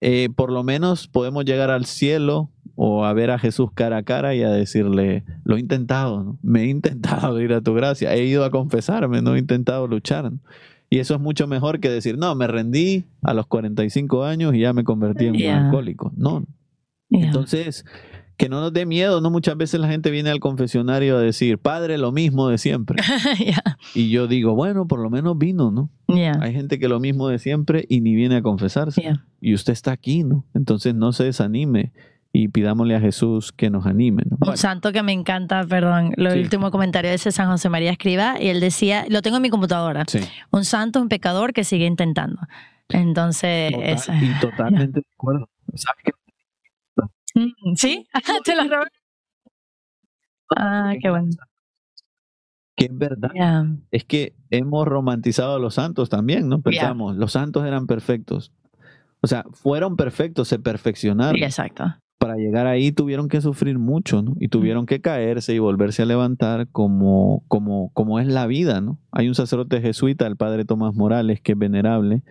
eh, 0.00 0.28
por 0.36 0.52
lo 0.52 0.62
menos 0.62 1.08
podemos 1.08 1.44
llegar 1.44 1.70
al 1.70 1.86
cielo 1.86 2.50
o 2.76 3.04
a 3.04 3.12
ver 3.12 3.30
a 3.30 3.38
Jesús 3.38 3.70
cara 3.74 3.98
a 3.98 4.02
cara 4.02 4.34
y 4.34 4.42
a 4.42 4.50
decirle, 4.50 5.24
lo 5.44 5.56
he 5.56 5.60
intentado, 5.60 6.22
¿no? 6.22 6.38
me 6.42 6.62
he 6.62 6.66
intentado 6.66 7.40
ir 7.42 7.52
a 7.52 7.60
tu 7.60 7.74
gracia, 7.74 8.14
he 8.14 8.24
ido 8.24 8.44
a 8.44 8.50
confesarme, 8.50 9.20
no 9.20 9.34
he 9.34 9.38
intentado 9.38 9.86
luchar. 9.86 10.30
¿no? 10.32 10.38
Y 10.90 10.98
eso 10.98 11.14
es 11.14 11.20
mucho 11.20 11.46
mejor 11.46 11.78
que 11.78 11.88
decir, 11.88 12.18
no, 12.18 12.34
me 12.34 12.48
rendí 12.48 13.04
a 13.22 13.32
los 13.32 13.46
45 13.46 14.24
años 14.24 14.54
y 14.54 14.60
ya 14.60 14.72
me 14.72 14.82
convertí 14.82 15.26
en 15.26 15.36
un 15.36 15.42
alcohólico. 15.42 16.12
No. 16.16 16.44
Yeah. 17.08 17.26
Entonces, 17.26 17.84
que 18.36 18.48
no 18.48 18.60
nos 18.60 18.72
dé 18.72 18.86
miedo, 18.86 19.20
¿no? 19.20 19.30
Muchas 19.30 19.56
veces 19.56 19.78
la 19.78 19.88
gente 19.88 20.10
viene 20.10 20.30
al 20.30 20.40
confesionario 20.40 21.16
a 21.16 21.20
decir, 21.20 21.58
Padre, 21.58 21.96
lo 21.96 22.10
mismo 22.10 22.48
de 22.48 22.58
siempre. 22.58 23.00
Yeah. 23.38 23.78
Y 23.94 24.10
yo 24.10 24.26
digo, 24.26 24.56
bueno, 24.56 24.88
por 24.88 24.98
lo 25.00 25.10
menos 25.10 25.38
vino, 25.38 25.70
¿no? 25.70 25.90
Hay 26.40 26.52
gente 26.52 26.80
que 26.80 26.88
lo 26.88 26.98
mismo 26.98 27.28
de 27.28 27.38
siempre 27.38 27.86
y 27.88 28.00
ni 28.00 28.16
viene 28.16 28.36
a 28.36 28.42
confesarse 28.42 29.12
y 29.40 29.54
usted 29.54 29.72
está 29.72 29.92
aquí, 29.92 30.24
¿no? 30.24 30.44
Entonces 30.54 30.94
no 30.94 31.12
se 31.12 31.24
desanime 31.24 31.92
y 32.32 32.48
pidámosle 32.48 32.94
a 32.94 33.00
Jesús 33.00 33.52
que 33.52 33.70
nos 33.70 33.86
anime, 33.86 34.22
¿no? 34.30 34.36
Un 34.48 34.56
santo 34.56 34.92
que 34.92 35.02
me 35.02 35.12
encanta, 35.12 35.64
perdón, 35.64 36.12
lo 36.16 36.30
Sí. 36.32 36.40
último 36.40 36.70
comentario 36.70 37.10
de 37.10 37.16
ese 37.16 37.32
San 37.32 37.48
José 37.50 37.68
María 37.68 37.90
Escriba, 37.90 38.40
y 38.40 38.48
él 38.48 38.60
decía, 38.60 39.04
lo 39.08 39.20
tengo 39.22 39.36
en 39.38 39.42
mi 39.42 39.50
computadora, 39.50 40.04
Sí, 40.06 40.20
un 40.52 40.64
santo, 40.64 41.00
un 41.00 41.08
pecador 41.08 41.52
que 41.52 41.64
sigue 41.64 41.86
intentando. 41.86 42.40
Entonces, 42.88 43.72
total- 43.72 43.88
esa- 43.88 44.16
y 44.16 44.32
totalmente 44.40 45.00
de 45.00 45.06
acuerdo. 45.14 45.48
¿Sabe 45.74 45.98
qué? 46.04 46.12
Mm, 47.34 47.74
¿sí? 47.76 48.06
Te 48.44 48.56
lo 48.56 48.62
robé. 48.64 48.86
Ah, 50.56 50.92
qué 51.00 51.10
bueno. 51.10 51.30
Que 52.76 52.86
es 52.86 52.96
verdad. 52.98 53.30
Yeah. 53.34 53.66
Es 53.90 54.04
que 54.04 54.34
hemos 54.50 54.86
romantizado 54.86 55.56
a 55.56 55.58
los 55.58 55.74
santos 55.74 56.08
también, 56.08 56.48
¿no? 56.48 56.60
Pensamos, 56.62 57.16
los 57.16 57.32
santos 57.32 57.64
eran 57.66 57.86
perfectos. 57.86 58.52
O 59.20 59.26
sea, 59.26 59.44
fueron 59.52 59.96
perfectos, 59.96 60.48
se 60.48 60.58
perfeccionaron. 60.58 61.36
Sí, 61.36 61.44
exacto. 61.44 61.84
Para 62.20 62.36
llegar 62.36 62.66
ahí 62.66 62.92
tuvieron 62.92 63.28
que 63.28 63.40
sufrir 63.40 63.78
mucho, 63.78 64.20
¿no? 64.20 64.36
Y 64.38 64.48
tuvieron 64.48 64.84
que 64.84 65.00
caerse 65.00 65.54
y 65.54 65.58
volverse 65.58 66.02
a 66.02 66.04
levantar 66.06 66.68
como, 66.68 67.42
como, 67.48 67.90
como 67.94 68.20
es 68.20 68.26
la 68.26 68.46
vida, 68.46 68.80
¿no? 68.82 68.98
Hay 69.10 69.26
un 69.26 69.34
sacerdote 69.34 69.80
jesuita, 69.80 70.26
el 70.26 70.36
padre 70.36 70.66
Tomás 70.66 70.94
Morales, 70.94 71.40
que 71.40 71.52
es 71.52 71.58
venerable, 71.58 72.22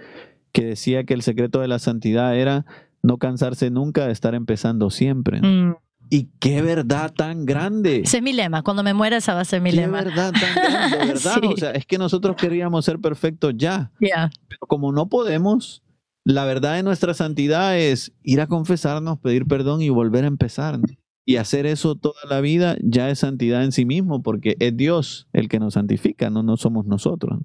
que 0.52 0.64
decía 0.64 1.04
que 1.06 1.16
el 1.16 1.24
secreto 1.24 1.60
de 1.60 1.68
la 1.68 1.80
santidad 1.80 2.38
era 2.38 2.66
no 3.02 3.18
cansarse 3.18 3.72
nunca 3.72 4.06
de 4.06 4.12
estar 4.14 4.36
empezando 4.36 4.92
siempre. 4.92 5.42
¿no? 5.42 5.48
Mm, 5.72 5.76
Y 6.12 6.30
qué 6.40 6.62
verdad 6.62 7.12
tan 7.12 7.46
grande. 7.48 8.02
Ese 8.04 8.18
es 8.18 8.24
mi 8.24 8.34
lema. 8.34 8.62
Cuando 8.62 8.84
me 8.84 8.94
muera, 8.94 9.18
esa 9.18 9.34
va 9.34 9.42
a 9.42 9.46
ser 9.46 9.60
mi 9.62 9.72
Qué 9.72 9.78
lema. 9.78 10.04
verdad 10.04 10.32
tan 10.34 10.54
grande, 10.56 10.98
¿verdad? 11.14 11.36
Sí. 11.42 11.48
O 11.52 11.58
sea, 11.58 11.72
es 11.72 11.86
que 11.88 11.98
nosotros 11.98 12.36
queríamos 12.36 12.86
ser 12.86 13.00
perfectos 13.00 13.54
ya, 13.58 13.92
Yeah. 14.00 14.30
pero 14.48 14.60
como 14.68 14.92
no 14.92 15.08
podemos, 15.08 15.82
la 16.30 16.46
verdad 16.46 16.76
de 16.76 16.84
nuestra 16.84 17.16
santidad 17.16 17.76
es 17.78 18.12
ir 18.22 18.40
a 18.40 18.46
confesarnos, 18.46 19.18
pedir 19.18 19.48
perdón 19.48 19.82
y 19.82 19.90
volver 19.90 20.26
a 20.26 20.28
empezar. 20.28 20.80
Y 21.26 21.38
hacer 21.38 21.66
eso 21.66 21.96
toda 21.96 22.20
la 22.30 22.40
vida 22.40 22.78
ya 22.84 23.10
es 23.10 23.20
santidad 23.20 23.64
en 23.64 23.72
sí 23.72 23.84
mismo, 23.84 24.22
porque 24.22 24.56
es 24.60 24.78
Dios 24.78 25.28
el 25.34 25.50
que 25.50 25.60
nos 25.60 25.74
santifica, 25.74 26.30
no, 26.30 26.44
no 26.44 26.56
somos 26.56 26.86
nosotros. 26.86 27.40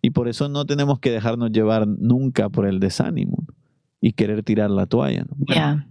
Y 0.00 0.10
por 0.10 0.28
eso 0.28 0.48
no 0.48 0.64
tenemos 0.64 1.00
que 1.00 1.10
dejarnos 1.10 1.50
llevar 1.50 1.88
nunca 1.88 2.48
por 2.48 2.66
el 2.66 2.78
desánimo 2.78 3.46
y 4.00 4.12
querer 4.12 4.44
tirar 4.44 4.70
la 4.70 4.86
toalla. 4.86 5.22
¿no? 5.28 5.34
Bueno, 5.36 5.52
Yeah. 5.52 5.88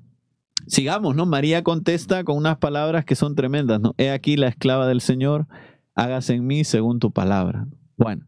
sigamos, 0.67 1.17
¿no? 1.17 1.25
María 1.25 1.61
contesta 1.63 2.23
con 2.23 2.37
unas 2.37 2.57
palabras 2.57 3.03
que 3.03 3.15
son 3.15 3.35
tremendas, 3.35 3.81
¿no? 3.81 3.95
He 3.97 4.11
aquí 4.11 4.37
la 4.37 4.47
esclava 4.47 4.87
del 4.87 5.01
Señor, 5.01 5.45
hágase 5.93 6.35
en 6.35 6.47
mí 6.47 6.63
según 6.63 6.99
tu 6.99 7.11
palabra. 7.11 7.67
Bueno, 7.97 8.25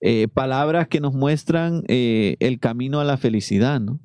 eh, 0.00 0.28
palabras 0.28 0.88
que 0.88 1.00
nos 1.00 1.14
muestran 1.14 1.82
eh, 1.88 2.36
el 2.40 2.60
camino 2.60 3.00
a 3.00 3.04
la 3.04 3.16
felicidad, 3.16 3.80
¿no? 3.80 4.00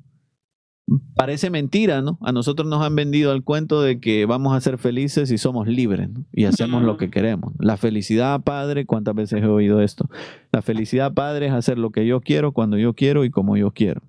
parece 1.14 1.50
mentira, 1.50 2.02
¿no? 2.02 2.18
A 2.20 2.32
nosotros 2.32 2.68
nos 2.68 2.82
han 2.82 2.94
vendido 2.94 3.32
el 3.32 3.42
cuento 3.42 3.80
de 3.82 4.00
que 4.00 4.26
vamos 4.26 4.54
a 4.54 4.60
ser 4.60 4.78
felices 4.78 5.30
y 5.30 5.38
somos 5.38 5.66
libres 5.66 6.10
¿no? 6.10 6.24
y 6.32 6.44
hacemos 6.44 6.82
lo 6.82 6.96
que 6.96 7.10
queremos. 7.10 7.54
La 7.58 7.76
felicidad, 7.76 8.42
padre, 8.42 8.84
¿cuántas 8.84 9.14
veces 9.14 9.42
he 9.42 9.46
oído 9.46 9.80
esto? 9.80 10.08
La 10.52 10.62
felicidad, 10.62 11.14
padre, 11.14 11.46
es 11.46 11.52
hacer 11.52 11.78
lo 11.78 11.90
que 11.90 12.06
yo 12.06 12.20
quiero, 12.20 12.52
cuando 12.52 12.76
yo 12.76 12.94
quiero 12.94 13.24
y 13.24 13.30
como 13.30 13.56
yo 13.56 13.70
quiero. 13.70 14.02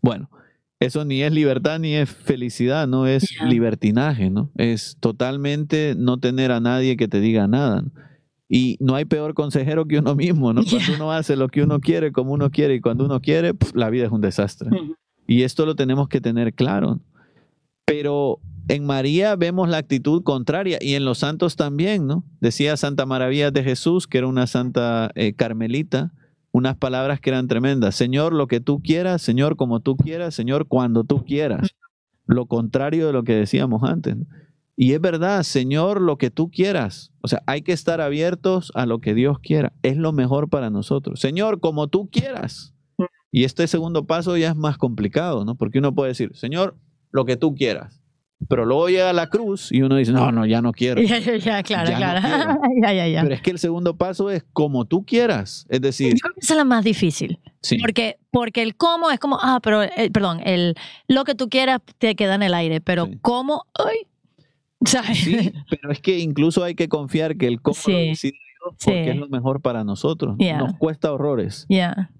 Bueno, 0.00 0.28
eso 0.80 1.04
ni 1.04 1.22
es 1.22 1.32
libertad 1.32 1.78
ni 1.78 1.94
es 1.94 2.10
felicidad, 2.10 2.88
no 2.88 3.06
es 3.06 3.28
libertinaje, 3.46 4.30
¿no? 4.30 4.50
Es 4.56 4.96
totalmente 4.98 5.94
no 5.96 6.18
tener 6.18 6.50
a 6.50 6.58
nadie 6.58 6.96
que 6.96 7.06
te 7.06 7.20
diga 7.20 7.46
nada. 7.46 7.84
Y 8.54 8.76
no 8.80 8.96
hay 8.96 9.06
peor 9.06 9.32
consejero 9.32 9.86
que 9.86 9.98
uno 9.98 10.14
mismo, 10.14 10.52
¿no? 10.52 10.62
Cuando 10.70 10.94
uno 10.96 11.10
hace 11.10 11.36
lo 11.36 11.48
que 11.48 11.62
uno 11.62 11.80
quiere, 11.80 12.12
como 12.12 12.34
uno 12.34 12.50
quiere 12.50 12.74
y 12.74 12.80
cuando 12.82 13.06
uno 13.06 13.18
quiere, 13.22 13.54
la 13.72 13.88
vida 13.88 14.04
es 14.04 14.12
un 14.12 14.20
desastre. 14.20 14.68
Y 15.26 15.44
esto 15.44 15.64
lo 15.64 15.74
tenemos 15.74 16.06
que 16.08 16.20
tener 16.20 16.52
claro. 16.52 17.00
Pero 17.86 18.40
en 18.68 18.84
María 18.84 19.36
vemos 19.36 19.70
la 19.70 19.78
actitud 19.78 20.22
contraria 20.22 20.76
y 20.82 20.96
en 20.96 21.06
los 21.06 21.20
santos 21.20 21.56
también, 21.56 22.06
¿no? 22.06 22.24
Decía 22.42 22.76
Santa 22.76 23.06
Maravilla 23.06 23.50
de 23.50 23.64
Jesús, 23.64 24.06
que 24.06 24.18
era 24.18 24.26
una 24.26 24.46
santa 24.46 25.10
eh, 25.14 25.32
carmelita, 25.32 26.12
unas 26.50 26.76
palabras 26.76 27.20
que 27.20 27.30
eran 27.30 27.48
tremendas. 27.48 27.94
Señor, 27.94 28.34
lo 28.34 28.48
que 28.48 28.60
tú 28.60 28.82
quieras, 28.82 29.22
Señor, 29.22 29.56
como 29.56 29.80
tú 29.80 29.96
quieras, 29.96 30.34
Señor, 30.34 30.66
cuando 30.68 31.04
tú 31.04 31.24
quieras. 31.24 31.70
Lo 32.26 32.44
contrario 32.44 33.06
de 33.06 33.14
lo 33.14 33.24
que 33.24 33.34
decíamos 33.34 33.82
antes. 33.82 34.18
Y 34.82 34.94
es 34.94 35.00
verdad, 35.00 35.44
Señor, 35.44 36.00
lo 36.00 36.18
que 36.18 36.32
tú 36.32 36.50
quieras. 36.50 37.12
O 37.20 37.28
sea, 37.28 37.40
hay 37.46 37.62
que 37.62 37.70
estar 37.70 38.00
abiertos 38.00 38.72
a 38.74 38.84
lo 38.84 39.00
que 39.00 39.14
Dios 39.14 39.38
quiera. 39.38 39.72
Es 39.84 39.96
lo 39.96 40.10
mejor 40.10 40.48
para 40.48 40.70
nosotros. 40.70 41.20
Señor, 41.20 41.60
como 41.60 41.86
tú 41.86 42.10
quieras. 42.10 42.74
Y 43.30 43.44
este 43.44 43.68
segundo 43.68 44.08
paso 44.08 44.36
ya 44.36 44.48
es 44.48 44.56
más 44.56 44.78
complicado, 44.78 45.44
¿no? 45.44 45.54
Porque 45.54 45.78
uno 45.78 45.94
puede 45.94 46.08
decir, 46.08 46.34
Señor, 46.34 46.74
lo 47.12 47.24
que 47.24 47.36
tú 47.36 47.54
quieras. 47.54 48.02
Pero 48.48 48.64
luego 48.64 48.88
llega 48.88 49.12
la 49.12 49.28
cruz 49.28 49.70
y 49.70 49.82
uno 49.82 49.94
dice, 49.94 50.10
no, 50.10 50.32
no, 50.32 50.46
ya 50.46 50.60
no 50.60 50.72
quiero. 50.72 51.00
Ya, 51.06 51.20
ya, 51.20 51.36
ya 51.36 51.62
claro, 51.62 51.96
claro. 51.96 52.58
ya, 52.82 52.92
ya, 52.92 53.06
ya. 53.06 53.22
Pero 53.22 53.36
es 53.36 53.40
que 53.40 53.52
el 53.52 53.60
segundo 53.60 53.96
paso 53.96 54.30
es 54.30 54.44
como 54.52 54.84
tú 54.84 55.04
quieras. 55.04 55.64
Es 55.68 55.80
decir. 55.80 56.14
Yo 56.14 56.18
creo 56.22 56.34
que 56.34 56.40
esa 56.40 56.54
es 56.54 56.58
la 56.58 56.64
más 56.64 56.82
difícil. 56.82 57.38
Sí. 57.60 57.78
Porque, 57.78 58.18
porque 58.32 58.62
el 58.62 58.74
cómo 58.74 59.12
es 59.12 59.20
como, 59.20 59.38
ah, 59.40 59.60
pero, 59.62 59.84
eh, 59.84 60.10
perdón, 60.12 60.40
el 60.44 60.74
lo 61.06 61.22
que 61.22 61.36
tú 61.36 61.48
quieras 61.48 61.78
te 61.98 62.16
queda 62.16 62.34
en 62.34 62.42
el 62.42 62.52
aire, 62.52 62.80
pero 62.80 63.08
cómo, 63.20 63.66
ay. 63.74 64.08
Sí, 65.14 65.52
pero 65.70 65.92
es 65.92 66.00
que 66.00 66.18
incluso 66.18 66.64
hay 66.64 66.74
que 66.74 66.88
confiar 66.88 67.36
que 67.36 67.46
el 67.46 67.60
cómo 67.60 67.74
sí 67.74 68.32
porque 68.84 69.10
es 69.10 69.16
lo 69.16 69.28
mejor 69.28 69.60
para 69.60 69.84
nosotros. 69.84 70.36
Nos 70.38 70.74
cuesta 70.74 71.12
horrores. 71.12 71.66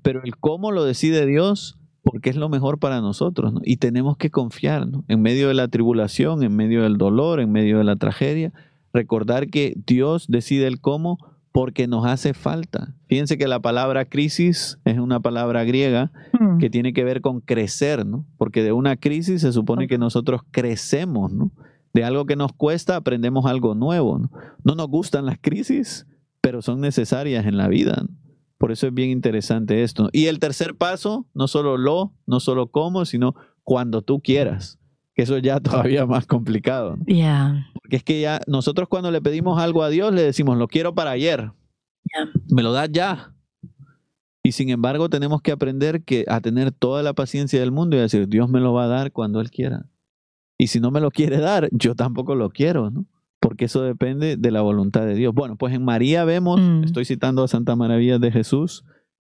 Pero 0.03 0.22
el 0.25 0.37
cómo 0.37 0.72
lo 0.72 0.85
decide 0.85 1.27
Dios 1.27 1.79
porque 2.03 2.31
es 2.31 2.37
lo 2.37 2.48
mejor 2.48 2.79
para 2.79 3.01
nosotros. 3.01 3.55
Y 3.64 3.77
tenemos 3.77 4.16
que 4.16 4.31
confiar 4.31 4.88
en 5.09 5.22
medio 5.22 5.48
de 5.48 5.55
la 5.55 5.68
tribulación, 5.68 6.42
en 6.42 6.55
medio 6.57 6.83
del 6.83 6.98
dolor, 6.98 7.40
en 7.40 7.53
medio 7.53 7.79
de 7.79 7.85
la 7.85 7.96
tragedia. 7.96 8.53
Recordar 8.92 9.48
que 9.48 9.75
Dios 9.87 10.27
decide 10.29 10.66
el 10.66 10.81
cómo 10.81 11.18
porque 11.53 11.87
nos 11.87 12.07
hace 12.07 12.35
falta. 12.35 12.94
Fíjense 13.07 13.37
que 13.38 13.46
la 13.46 13.61
palabra 13.61 14.07
crisis 14.07 14.79
es 14.85 14.98
una 14.98 15.20
palabra 15.20 15.64
griega 15.64 16.11
hmm. 16.33 16.59
que 16.59 16.70
tiene 16.70 16.92
que 16.92 17.05
ver 17.05 17.20
con 17.20 17.40
crecer, 17.40 18.07
¿no? 18.07 18.25
Porque 18.38 18.62
de 18.62 18.72
una 18.72 18.96
crisis 18.96 19.42
se 19.42 19.53
supone 19.53 19.87
que 19.87 19.98
nosotros 19.98 20.40
crecemos, 20.51 21.31
¿no? 21.31 21.53
De 21.92 22.05
algo 22.05 22.26
que 22.26 22.37
nos 22.37 22.52
cuesta 22.52 22.96
aprendemos 22.96 23.46
algo 23.46 23.74
nuevo. 23.74 24.18
No, 24.18 24.31
no 24.64 24.74
nos 24.74 24.88
gustan 24.88 25.26
las 25.26 25.38
crisis, 25.40 26.07
pero 26.40 26.62
son 26.62 26.81
necesarias 26.81 27.46
en 27.46 27.57
la 27.57 27.68
vida. 27.68 28.07
Por 28.62 28.70
eso 28.70 28.87
es 28.87 28.94
bien 28.94 29.11
interesante 29.11 29.83
esto. 29.83 30.09
Y 30.12 30.26
el 30.26 30.38
tercer 30.38 30.76
paso, 30.76 31.26
no 31.35 31.48
solo 31.48 31.76
lo, 31.76 32.14
no 32.26 32.38
solo 32.38 32.68
cómo, 32.68 33.05
sino 33.05 33.35
cuando 33.64 34.02
tú 34.02 34.20
quieras. 34.20 34.78
Que 35.14 35.22
eso 35.22 35.37
ya 35.38 35.59
todavía 35.61 36.07
más 36.07 36.26
complicado. 36.26 36.96
Porque 37.74 37.96
es 37.96 38.05
que 38.05 38.20
ya 38.20 38.40
nosotros 38.46 38.88
cuando 38.88 39.11
le 39.11 39.20
pedimos 39.20 39.61
algo 39.61 39.83
a 39.83 39.88
Dios 39.88 40.14
le 40.14 40.22
decimos, 40.22 40.59
lo 40.59 40.68
quiero 40.68 40.94
para 40.94 41.11
ayer. 41.11 41.50
Me 42.50 42.62
lo 42.62 42.72
das 42.72 42.90
ya. 42.92 43.35
Y 44.44 44.52
sin 44.52 44.70
embargo 44.70 45.09
tenemos 45.09 45.42
que 45.42 45.52
aprender 45.52 46.05
que 46.05 46.24
a 46.28 46.40
tener 46.40 46.72
toda 46.72 47.02
la 47.02 47.14
paciencia 47.14 47.61
del 47.61 47.72
mundo 47.72 47.96
y 47.96 48.00
decir, 48.00 48.28
Dios 48.28 48.48
me 48.48 48.61
lo 48.61 48.72
va 48.72 48.85
a 48.85 48.88
dar 48.88 49.12
cuando 49.12 49.40
Él 49.40 49.50
quiera. 49.50 49.87
Y 50.62 50.68
si 50.68 50.79
no 50.79 50.92
me 50.92 51.01
lo 51.01 51.11
quiere 51.11 51.38
dar, 51.38 51.68
yo 51.72 51.96
tampoco 51.96 52.37
lo 52.37 52.51
quiero, 52.51 52.88
¿no? 52.88 53.05
porque 53.40 53.64
eso 53.64 53.83
depende 53.83 54.37
de 54.37 54.51
la 54.53 54.61
voluntad 54.61 55.05
de 55.05 55.16
Dios. 55.16 55.35
Bueno, 55.35 55.57
pues 55.57 55.75
en 55.75 55.85
María 55.85 56.25
vemos, 56.25 56.61
mm. 56.61 56.85
estoy 56.85 57.05
citando 57.05 57.42
a 57.42 57.48
Santa 57.48 57.75
Maravilla 57.75 58.20
de 58.20 58.31
Jesús, 58.31 58.85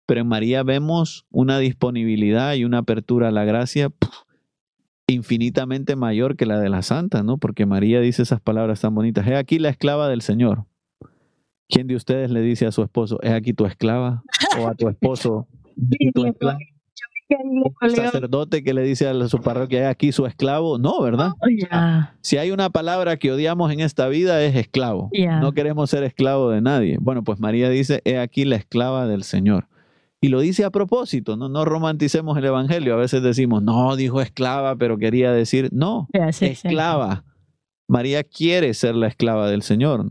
pero 0.05 0.21
en 0.21 0.29
María 0.29 0.63
vemos 0.63 1.25
una 1.31 1.59
disponibilidad 1.59 2.53
y 2.53 2.67
una 2.67 2.79
apertura 2.81 3.29
a 3.29 3.31
la 3.31 3.47
gracia 3.47 3.91
infinitamente 5.07 5.97
mayor 5.97 6.37
que 6.37 6.45
la 6.45 6.61
de 6.61 6.69
la 6.69 6.83
santa, 6.83 7.23
¿no? 7.23 7.39
Porque 7.39 7.65
María 7.65 8.01
dice 8.01 8.21
esas 8.21 8.43
palabras 8.43 8.83
tan 8.83 8.95
bonitas, 8.95 9.27
he 9.27 9.35
aquí 9.35 9.59
la 9.59 9.71
esclava 9.71 10.11
del 10.11 10.21
Señor. 10.21 10.67
¿Quién 11.71 11.87
de 11.87 11.97
ustedes 11.97 12.31
le 12.31 12.43
dice 12.43 12.67
a 12.67 12.73
su 12.73 12.83
esposo, 12.83 13.19
he 13.23 13.31
aquí 13.31 13.55
tu 13.55 13.65
esclava? 13.65 14.23
O 14.61 14.69
a 14.69 14.75
tu 14.75 14.91
esposo, 14.91 15.49
tu 16.15 16.27
esclava? 16.27 16.59
Un 17.43 17.91
sacerdote 17.91 18.63
que 18.63 18.75
le 18.75 18.83
dice 18.83 19.09
a 19.09 19.29
su 19.29 19.41
parroquia, 19.41 19.89
aquí 19.89 20.13
su 20.13 20.27
esclavo. 20.27 20.79
No, 20.79 21.01
¿verdad? 21.01 21.33
Oh, 21.41 22.09
si 22.21 22.37
hay 22.37 22.51
una 22.51 22.71
palabra 22.71 23.17
que 23.17 23.33
odiamos 23.33 23.73
en 23.73 23.81
esta 23.81 24.09
vida 24.09 24.43
es 24.43 24.57
esclavo. 24.57 25.11
No 25.41 25.53
queremos 25.53 25.91
ser 25.91 26.05
esclavo 26.05 26.51
de 26.51 26.61
nadie. 26.61 26.99
Bueno, 27.01 27.23
pues 27.23 27.41
María 27.41 27.69
dice, 27.69 28.03
he 28.05 28.19
aquí 28.19 28.45
la 28.45 28.57
esclava 28.57 29.07
del 29.07 29.23
Señor. 29.23 29.69
Y 30.21 30.29
lo 30.29 30.41
dice 30.41 30.65
a 30.65 30.71
propósito, 30.71 31.37
no, 31.37 31.49
no 31.49 31.65
romanticemos 31.65 32.39
el 32.39 32.45
Evangelio. 32.45 32.95
A 32.95 32.97
veces 32.97 33.23
decimos, 33.23 33.61
no, 33.61 33.97
dijo 33.97 34.21
esclava, 34.21 34.77
pero 34.77 34.97
quería 34.97 35.33
decir, 35.33 35.69
no, 35.73 36.09
esclava. 36.13 37.25
María 37.89 38.23
quiere 38.23 38.73
ser 38.75 38.95
la 38.95 39.09
esclava 39.09 39.51
del 39.51 39.63
Señor. 39.63 40.07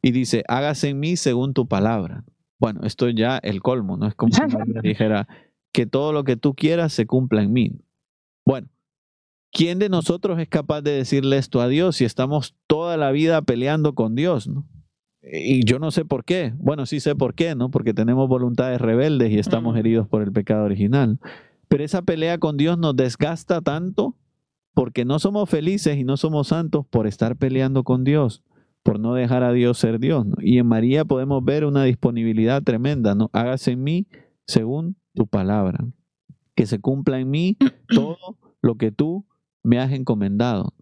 Y 0.00 0.12
dice, 0.12 0.44
hágase 0.46 0.90
en 0.90 1.00
mí 1.00 1.16
según 1.16 1.52
tu 1.52 1.66
palabra. 1.66 2.24
Bueno, 2.58 2.82
esto 2.84 3.08
ya 3.08 3.38
el 3.38 3.60
colmo, 3.60 3.96
no 3.96 4.06
es 4.06 4.14
como 4.14 4.32
si 4.32 4.40
dijera, 4.82 5.26
que 5.74 5.86
todo 5.86 6.12
lo 6.12 6.22
que 6.22 6.36
tú 6.36 6.54
quieras 6.54 6.92
se 6.92 7.04
cumpla 7.04 7.42
en 7.42 7.52
mí. 7.52 7.72
Bueno, 8.46 8.68
¿quién 9.50 9.80
de 9.80 9.88
nosotros 9.88 10.38
es 10.38 10.48
capaz 10.48 10.82
de 10.82 10.92
decirle 10.92 11.36
esto 11.36 11.60
a 11.60 11.66
Dios 11.66 11.96
si 11.96 12.04
estamos 12.04 12.54
toda 12.68 12.96
la 12.96 13.10
vida 13.10 13.42
peleando 13.42 13.96
con 13.96 14.14
Dios? 14.14 14.46
¿no? 14.46 14.64
Y 15.20 15.64
yo 15.64 15.80
no 15.80 15.90
sé 15.90 16.04
por 16.04 16.24
qué. 16.24 16.54
Bueno, 16.58 16.86
sí 16.86 17.00
sé 17.00 17.16
por 17.16 17.34
qué, 17.34 17.56
¿no? 17.56 17.72
Porque 17.72 17.92
tenemos 17.92 18.28
voluntades 18.28 18.80
rebeldes 18.80 19.32
y 19.32 19.40
estamos 19.40 19.74
mm. 19.74 19.78
heridos 19.78 20.08
por 20.08 20.22
el 20.22 20.30
pecado 20.30 20.64
original. 20.64 21.18
Pero 21.66 21.82
esa 21.82 22.02
pelea 22.02 22.38
con 22.38 22.56
Dios 22.56 22.78
nos 22.78 22.94
desgasta 22.94 23.60
tanto 23.60 24.14
porque 24.74 25.04
no 25.04 25.18
somos 25.18 25.50
felices 25.50 25.98
y 25.98 26.04
no 26.04 26.16
somos 26.16 26.48
santos 26.48 26.86
por 26.86 27.08
estar 27.08 27.36
peleando 27.36 27.82
con 27.82 28.04
Dios, 28.04 28.44
por 28.84 29.00
no 29.00 29.14
dejar 29.14 29.42
a 29.42 29.52
Dios 29.52 29.78
ser 29.78 29.98
Dios. 29.98 30.24
Y 30.38 30.58
en 30.58 30.68
María 30.68 31.04
podemos 31.04 31.44
ver 31.44 31.64
una 31.64 31.82
disponibilidad 31.82 32.62
tremenda, 32.62 33.16
¿no? 33.16 33.28
Hágase 33.32 33.72
en 33.72 33.82
mí 33.82 34.06
según 34.46 34.96
tu 35.14 35.26
palabra, 35.26 35.84
que 36.54 36.66
se 36.66 36.80
cumpla 36.80 37.18
en 37.18 37.30
mí 37.30 37.56
todo 37.88 38.18
lo 38.60 38.76
que 38.76 38.90
tú 38.90 39.26
me 39.62 39.78
has 39.78 39.92
encomendado. 39.92 40.74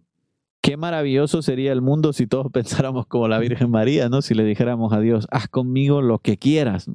Qué 0.61 0.77
maravilloso 0.77 1.41
sería 1.41 1.73
el 1.73 1.81
mundo 1.81 2.13
si 2.13 2.25
todos 2.25 2.47
pensáramos 2.53 3.05
como 3.07 3.27
la 3.27 3.39
Virgen 3.39 3.69
María, 3.69 4.09
¿no? 4.09 4.21
Si 4.21 4.33
le 4.33 4.45
dijéramos 4.45 4.93
a 4.93 4.99
Dios, 4.99 5.27
haz 5.31 5.47
conmigo 5.47 6.01
lo 6.01 6.19
que 6.19 6.37
quieras, 6.37 6.89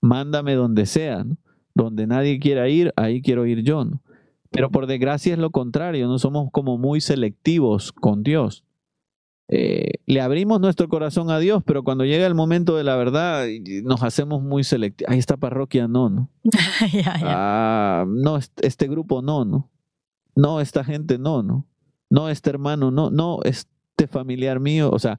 mándame 0.00 0.54
donde 0.54 0.86
sea, 0.86 1.24
donde 1.74 2.06
nadie 2.06 2.38
quiera 2.38 2.68
ir, 2.68 2.92
ahí 2.96 3.22
quiero 3.22 3.46
ir 3.46 3.62
yo. 3.62 3.84
Pero 4.50 4.70
por 4.70 4.86
desgracia 4.86 5.32
es 5.32 5.38
lo 5.38 5.50
contrario, 5.50 6.08
no 6.08 6.18
somos 6.18 6.50
como 6.50 6.78
muy 6.78 7.00
selectivos 7.00 7.92
con 7.92 8.22
Dios. 8.22 8.65
Eh, 9.48 9.92
le 10.06 10.20
abrimos 10.20 10.60
nuestro 10.60 10.88
corazón 10.88 11.30
a 11.30 11.38
Dios, 11.38 11.62
pero 11.64 11.84
cuando 11.84 12.04
llega 12.04 12.26
el 12.26 12.34
momento 12.34 12.76
de 12.76 12.84
la 12.84 12.96
verdad, 12.96 13.46
nos 13.84 14.02
hacemos 14.02 14.42
muy 14.42 14.64
selectivos. 14.64 15.12
Ahí 15.12 15.18
esta 15.18 15.36
parroquia 15.36 15.86
no, 15.88 16.08
¿no? 16.10 16.30
Ah, 17.22 18.04
no, 18.08 18.38
este 18.62 18.88
grupo 18.88 19.22
no, 19.22 19.44
¿no? 19.44 19.70
No, 20.34 20.60
esta 20.60 20.84
gente 20.84 21.18
no, 21.18 21.42
¿no? 21.42 21.66
No, 22.10 22.28
este 22.28 22.50
hermano 22.50 22.90
no, 22.90 23.10
no, 23.10 23.40
este 23.44 24.06
familiar 24.08 24.60
mío, 24.60 24.90
o 24.92 24.98
sea, 24.98 25.18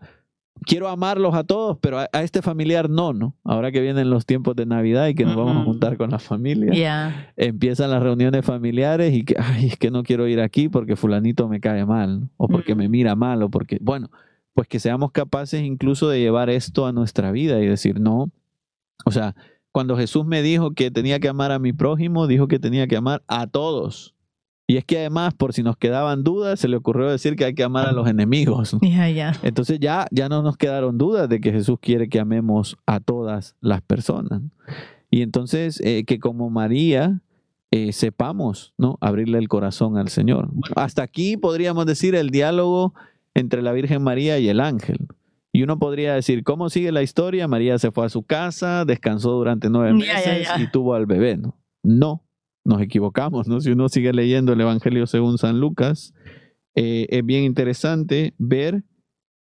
quiero 0.65 0.87
amarlos 0.87 1.35
a 1.35 1.43
todos, 1.43 1.77
pero 1.81 1.99
a, 1.99 2.07
este 2.21 2.41
familiar 2.41 2.89
no, 2.89 3.13
¿no? 3.13 3.35
Ahora 3.43 3.71
que 3.71 3.81
vienen 3.81 4.09
los 4.09 4.25
tiempos 4.25 4.55
de 4.55 4.65
Navidad 4.65 5.07
y 5.07 5.15
que 5.15 5.25
nos 5.25 5.35
vamos 5.35 5.57
a 5.57 5.63
juntar 5.63 5.97
con 5.97 6.11
la 6.11 6.19
familia, 6.19 7.27
empiezan 7.35 7.91
las 7.91 8.01
reuniones 8.01 8.45
familiares 8.45 9.13
y 9.13 9.23
que, 9.23 9.35
ay, 9.39 9.67
es 9.67 9.77
que 9.77 9.91
no 9.91 10.03
quiero 10.03 10.27
ir 10.27 10.41
aquí 10.41 10.69
porque 10.69 10.95
fulanito 10.95 11.47
me 11.47 11.59
cae 11.59 11.85
mal, 11.85 12.29
o 12.37 12.47
porque 12.47 12.75
me 12.75 12.89
mira 12.89 13.15
mal, 13.15 13.43
o 13.43 13.49
porque, 13.49 13.77
bueno, 13.81 14.09
pues 14.53 14.67
que 14.67 14.79
seamos 14.79 15.11
capaces 15.11 15.61
incluso 15.61 16.09
de 16.09 16.19
llevar 16.19 16.49
esto 16.49 16.85
a 16.85 16.91
nuestra 16.91 17.31
vida 17.31 17.61
y 17.61 17.67
decir, 17.67 17.99
no, 17.99 18.31
o 19.05 19.11
sea, 19.11 19.35
cuando 19.71 19.95
Jesús 19.95 20.25
me 20.25 20.41
dijo 20.41 20.71
que 20.71 20.89
tenía 20.89 21.19
que 21.19 21.29
amar 21.29 21.51
a 21.51 21.59
mi 21.59 21.71
prójimo, 21.71 22.25
dijo 22.25 22.47
que 22.47 22.57
tenía 22.57 22.87
que 22.87 22.97
amar 22.97 23.23
a 23.27 23.45
todos. 23.45 24.15
Y 24.69 24.75
es 24.75 24.83
que 24.83 24.99
además, 24.99 25.33
por 25.33 25.53
si 25.53 25.63
nos 25.63 25.77
quedaban 25.77 26.25
dudas, 26.25 26.59
se 26.59 26.67
le 26.67 26.75
ocurrió 26.75 27.09
decir 27.09 27.37
que 27.37 27.45
hay 27.45 27.55
que 27.55 27.63
amar 27.63 27.87
a 27.87 27.93
los 27.93 28.07
enemigos. 28.07 28.75
Entonces 29.43 29.79
ya, 29.79 30.07
ya 30.11 30.27
no 30.27 30.41
nos 30.41 30.57
quedaron 30.57 30.97
dudas 30.97 31.29
de 31.29 31.39
que 31.39 31.53
Jesús 31.53 31.77
quiere 31.79 32.09
que 32.09 32.19
amemos 32.19 32.77
a 32.85 32.99
todas 32.99 33.55
las 33.61 33.81
personas. 33.81 34.41
Y 35.09 35.21
entonces 35.21 35.79
eh, 35.85 36.03
que 36.05 36.19
como 36.19 36.49
María 36.49 37.21
eh, 37.71 37.93
sepamos, 37.93 38.73
¿no? 38.77 38.97
Abrirle 38.99 39.37
el 39.37 39.47
corazón 39.47 39.97
al 39.97 40.09
Señor. 40.09 40.49
Hasta 40.75 41.01
aquí 41.01 41.37
podríamos 41.37 41.85
decir 41.85 42.15
el 42.15 42.29
diálogo 42.29 42.93
entre 43.33 43.61
la 43.61 43.71
Virgen 43.71 44.03
María 44.03 44.37
y 44.37 44.49
el 44.49 44.59
ángel. 44.59 45.07
Y 45.53 45.63
uno 45.63 45.79
podría 45.79 46.13
decir, 46.13 46.43
¿cómo 46.43 46.69
sigue 46.69 46.91
la 46.91 47.03
historia? 47.03 47.47
María 47.47 47.79
se 47.79 47.91
fue 47.91 48.05
a 48.05 48.09
su 48.09 48.23
casa, 48.23 48.83
descansó 48.83 49.31
durante 49.31 49.69
nueve 49.69 49.93
meses 49.93 50.47
y 50.59 50.69
tuvo 50.71 50.93
al 50.93 51.05
bebé, 51.05 51.37
¿no? 51.37 51.55
No, 51.83 52.23
nos 52.67 52.81
equivocamos, 52.81 53.47
¿no? 53.47 53.61
Si 53.61 53.71
uno 53.71 53.87
sigue 53.87 54.11
leyendo 54.11 54.51
el 54.51 54.61
Evangelio 54.61 55.07
según 55.07 55.37
San 55.37 55.59
Lucas, 55.59 56.13
eh, 56.75 57.07
es 57.09 57.25
bien 57.25 57.45
interesante 57.45 58.33
ver 58.37 58.83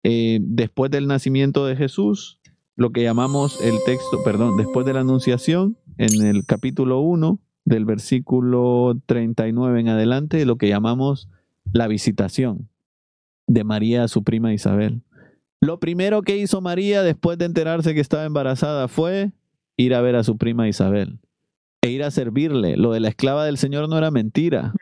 eh, 0.05 0.39
después 0.41 0.93
del 0.93 1.09
nacimiento 1.09 1.67
de 1.67 1.75
Jesús, 1.75 2.39
lo 2.77 2.93
que 2.93 3.03
llamamos 3.03 3.61
el 3.61 3.75
texto, 3.85 4.23
perdón, 4.25 4.57
después 4.57 4.87
de 4.87 4.93
la 4.93 5.01
anunciación, 5.01 5.77
en 5.99 6.25
el 6.25 6.47
capítulo 6.47 7.01
1, 7.01 7.41
del 7.65 7.85
versículo 7.85 8.97
39 9.07 9.81
en 9.81 9.89
adelante, 9.89 10.47
lo 10.47 10.57
que 10.57 10.69
llamamos 10.69 11.29
la 11.73 11.89
visitación 11.89 12.69
de 13.49 13.65
María 13.65 14.05
a 14.05 14.09
su 14.09 14.23
prima 14.23 14.55
Isabel. 14.55 15.03
Lo 15.61 15.81
primero 15.81 16.23
que 16.23 16.37
hizo 16.37 16.61
María 16.61 17.03
después 17.03 17.39
de 17.39 17.47
enterarse 17.47 17.93
que 17.93 18.01
estaba 18.01 18.25
embarazada 18.25 18.87
fue 18.87 19.33
ir 19.77 19.95
a 19.95 20.01
ver 20.01 20.15
a 20.15 20.23
su 20.23 20.37
prima 20.37 20.69
Isabel 20.69 21.19
e 21.87 21.91
ir 21.91 22.03
a 22.03 22.11
servirle. 22.11 22.77
Lo 22.77 22.93
de 22.93 23.01
la 23.01 23.09
esclava 23.09 23.45
del 23.45 23.59
Señor 23.59 23.89
no 23.89 23.97
era 23.97 24.11
mentira. 24.11 24.73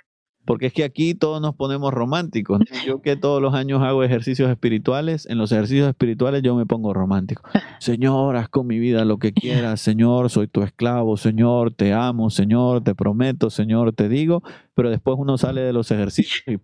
Porque 0.46 0.66
es 0.66 0.72
que 0.74 0.84
aquí 0.84 1.14
todos 1.14 1.40
nos 1.40 1.54
ponemos 1.54 1.92
románticos. 1.92 2.60
Yo 2.86 3.00
que 3.00 3.16
todos 3.16 3.40
los 3.40 3.54
años 3.54 3.82
hago 3.82 4.04
ejercicios 4.04 4.50
espirituales, 4.50 5.26
en 5.26 5.38
los 5.38 5.52
ejercicios 5.52 5.88
espirituales 5.88 6.42
yo 6.42 6.54
me 6.54 6.66
pongo 6.66 6.92
romántico. 6.92 7.42
Señor, 7.78 8.36
haz 8.36 8.48
con 8.50 8.66
mi 8.66 8.78
vida 8.78 9.04
lo 9.06 9.18
que 9.18 9.32
quieras. 9.32 9.80
Señor, 9.80 10.28
soy 10.28 10.46
tu 10.46 10.62
esclavo. 10.62 11.16
Señor, 11.16 11.72
te 11.72 11.94
amo. 11.94 12.28
Señor, 12.28 12.82
te 12.82 12.94
prometo. 12.94 13.48
Señor, 13.48 13.92
te 13.94 14.08
digo. 14.08 14.42
Pero 14.74 14.90
después 14.90 15.16
uno 15.18 15.38
sale 15.38 15.62
de 15.62 15.72
los 15.72 15.90
ejercicios 15.90 16.42
y 16.46 16.58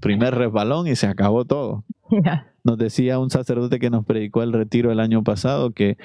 primer 0.00 0.34
resbalón 0.34 0.86
y 0.86 0.96
se 0.96 1.06
acabó 1.06 1.44
todo. 1.44 1.84
Nos 2.64 2.78
decía 2.78 3.18
un 3.18 3.30
sacerdote 3.30 3.78
que 3.78 3.90
nos 3.90 4.04
predicó 4.04 4.42
el 4.42 4.52
retiro 4.52 4.90
el 4.90 4.98
año 4.98 5.22
pasado 5.22 5.70
que 5.70 5.96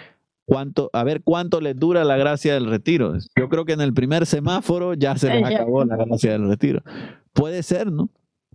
cuánto, 0.51 0.89
a 0.91 1.05
ver 1.05 1.21
cuánto 1.23 1.61
les 1.61 1.79
dura 1.79 2.03
la 2.03 2.17
gracia 2.17 2.53
del 2.53 2.65
retiro. 2.65 3.13
Yo 3.39 3.47
creo 3.47 3.63
que 3.63 3.71
en 3.71 3.79
el 3.79 3.93
primer 3.93 4.25
semáforo 4.25 4.93
ya 4.95 5.17
se 5.17 5.33
les 5.33 5.45
acabó 5.45 5.85
la 5.85 5.95
gracia 5.95 6.33
del 6.33 6.45
retiro. 6.45 6.83
Puede 7.31 7.63
ser, 7.63 7.89
¿no? 7.89 8.09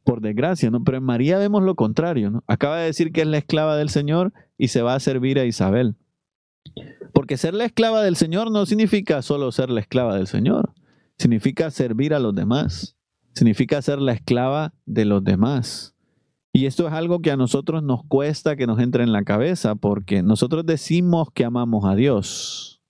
Por 0.05 0.21
desgracia, 0.21 0.71
¿no? 0.71 0.85
Pero 0.85 0.99
en 0.99 1.05
María 1.05 1.39
vemos 1.39 1.63
lo 1.63 1.75
contrario, 1.75 2.31
¿no? 2.31 2.45
Acaba 2.49 2.77
de 2.77 2.85
decir 2.85 3.13
que 3.13 3.23
es 3.23 3.27
la 3.27 3.39
esclava 3.39 3.79
del 3.79 3.89
Señor 3.89 4.35
y 4.59 4.69
se 4.69 4.83
va 4.83 4.95
a 4.95 5.01
servir 5.01 5.39
a 5.39 5.47
Isabel. 5.47 5.97
Porque 7.15 7.39
ser 7.39 7.55
la 7.55 7.65
esclava 7.65 8.03
del 8.03 8.17
Señor 8.17 8.51
no 8.51 8.67
significa 8.67 9.23
solo 9.23 9.51
ser 9.51 9.71
la 9.71 9.81
esclava 9.81 10.17
del 10.17 10.27
Señor, 10.27 10.75
significa 11.17 11.71
servir 11.71 12.13
a 12.13 12.19
los 12.19 12.35
demás, 12.35 12.99
significa 13.33 13.81
ser 13.81 14.03
la 14.03 14.13
esclava 14.13 14.75
de 14.85 15.07
los 15.07 15.25
demás. 15.25 15.96
Y 16.57 16.65
esto 16.65 16.87
es 16.87 16.95
algo 16.95 17.21
que 17.21 17.31
a 17.31 17.37
nosotros 17.37 17.83
nos 17.83 18.03
cuesta 18.09 18.57
que 18.57 18.67
nos 18.67 18.81
entre 18.81 19.03
en 19.03 19.13
la 19.13 19.25
cabeza, 19.25 19.75
porque 19.75 20.23
nosotros 20.23 20.65
decimos 20.65 21.29
que 21.31 21.45
amamos 21.45 21.85
a 21.85 21.95
Dios, 21.95 22.81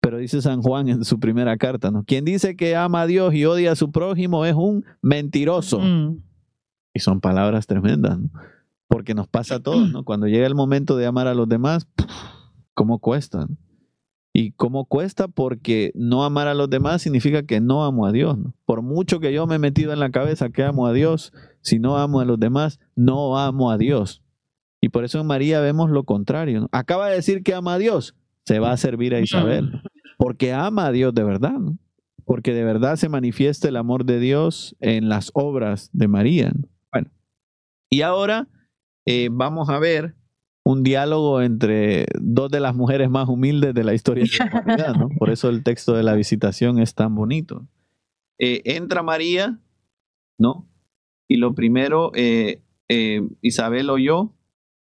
pero 0.00 0.18
dice 0.18 0.40
San 0.40 0.62
Juan 0.62 0.88
en 0.88 1.04
su 1.04 1.18
primera 1.18 1.56
carta, 1.56 1.90
¿no? 1.90 2.04
Quien 2.04 2.24
dice 2.24 2.54
que 2.54 2.76
ama 2.76 3.00
a 3.00 3.06
Dios 3.08 3.34
y 3.34 3.44
odia 3.44 3.72
a 3.72 3.74
su 3.74 3.90
prójimo 3.90 4.44
es 4.44 4.54
un 4.54 4.84
mentiroso. 5.02 5.80
Mm. 5.80 6.22
Y 6.94 7.00
son 7.00 7.20
palabras 7.20 7.66
tremendas, 7.66 8.20
¿no? 8.20 8.30
Porque 8.86 9.14
nos 9.14 9.26
pasa 9.26 9.56
a 9.56 9.60
todos, 9.64 9.90
¿no? 9.90 10.04
Cuando 10.04 10.28
llega 10.28 10.46
el 10.46 10.54
momento 10.54 10.96
de 10.96 11.06
amar 11.06 11.26
a 11.26 11.34
los 11.34 11.48
demás, 11.48 11.88
¿cómo 12.72 13.00
cuesta? 13.00 13.48
Y 14.32 14.52
cómo 14.52 14.84
cuesta 14.84 15.26
porque 15.26 15.90
no 15.96 16.22
amar 16.22 16.46
a 16.46 16.54
los 16.54 16.70
demás 16.70 17.02
significa 17.02 17.42
que 17.42 17.58
no 17.58 17.84
amo 17.84 18.06
a 18.06 18.12
Dios. 18.12 18.38
¿no? 18.38 18.54
Por 18.64 18.82
mucho 18.82 19.18
que 19.18 19.32
yo 19.32 19.46
me 19.46 19.54
he 19.54 19.58
metido 19.58 19.94
en 19.94 19.98
la 19.98 20.10
cabeza 20.10 20.50
que 20.50 20.62
amo 20.62 20.86
a 20.86 20.92
Dios, 20.92 21.32
si 21.66 21.80
no 21.80 21.96
amo 21.98 22.20
a 22.20 22.24
los 22.24 22.38
demás, 22.38 22.78
no 22.94 23.38
amo 23.38 23.70
a 23.72 23.76
Dios. 23.76 24.22
Y 24.80 24.88
por 24.88 25.04
eso 25.04 25.20
en 25.20 25.26
María 25.26 25.60
vemos 25.60 25.90
lo 25.90 26.04
contrario. 26.04 26.60
¿no? 26.60 26.68
Acaba 26.70 27.08
de 27.08 27.16
decir 27.16 27.42
que 27.42 27.54
ama 27.54 27.74
a 27.74 27.78
Dios, 27.78 28.14
se 28.44 28.60
va 28.60 28.70
a 28.70 28.76
servir 28.76 29.14
a 29.14 29.20
Isabel 29.20 29.82
porque 30.16 30.52
ama 30.52 30.86
a 30.86 30.92
Dios 30.92 31.12
de 31.12 31.24
verdad, 31.24 31.58
porque 32.24 32.54
de 32.54 32.64
verdad 32.64 32.96
se 32.96 33.08
manifiesta 33.08 33.68
el 33.68 33.76
amor 33.76 34.04
de 34.04 34.20
Dios 34.20 34.76
en 34.80 35.08
las 35.08 35.30
obras 35.34 35.90
de 35.92 36.06
María. 36.06 36.52
Bueno, 36.92 37.10
y 37.90 38.02
ahora 38.02 38.48
eh, 39.06 39.28
vamos 39.30 39.68
a 39.68 39.80
ver 39.80 40.14
un 40.64 40.84
diálogo 40.84 41.42
entre 41.42 42.06
dos 42.20 42.50
de 42.50 42.60
las 42.60 42.74
mujeres 42.74 43.10
más 43.10 43.28
humildes 43.28 43.74
de 43.74 43.84
la 43.84 43.94
historia 43.94 44.24
de 44.24 44.38
la 44.38 44.60
humanidad, 44.62 44.94
¿no? 44.94 45.08
Por 45.18 45.30
eso 45.30 45.48
el 45.48 45.62
texto 45.62 45.94
de 45.94 46.02
la 46.02 46.14
visitación 46.14 46.78
es 46.78 46.94
tan 46.94 47.14
bonito. 47.14 47.66
Eh, 48.38 48.62
entra 48.64 49.02
María, 49.02 49.58
¿no? 50.38 50.68
Y 51.28 51.36
lo 51.36 51.54
primero, 51.54 52.12
eh, 52.14 52.62
Isabel 53.40 53.90
oyó, 53.90 54.32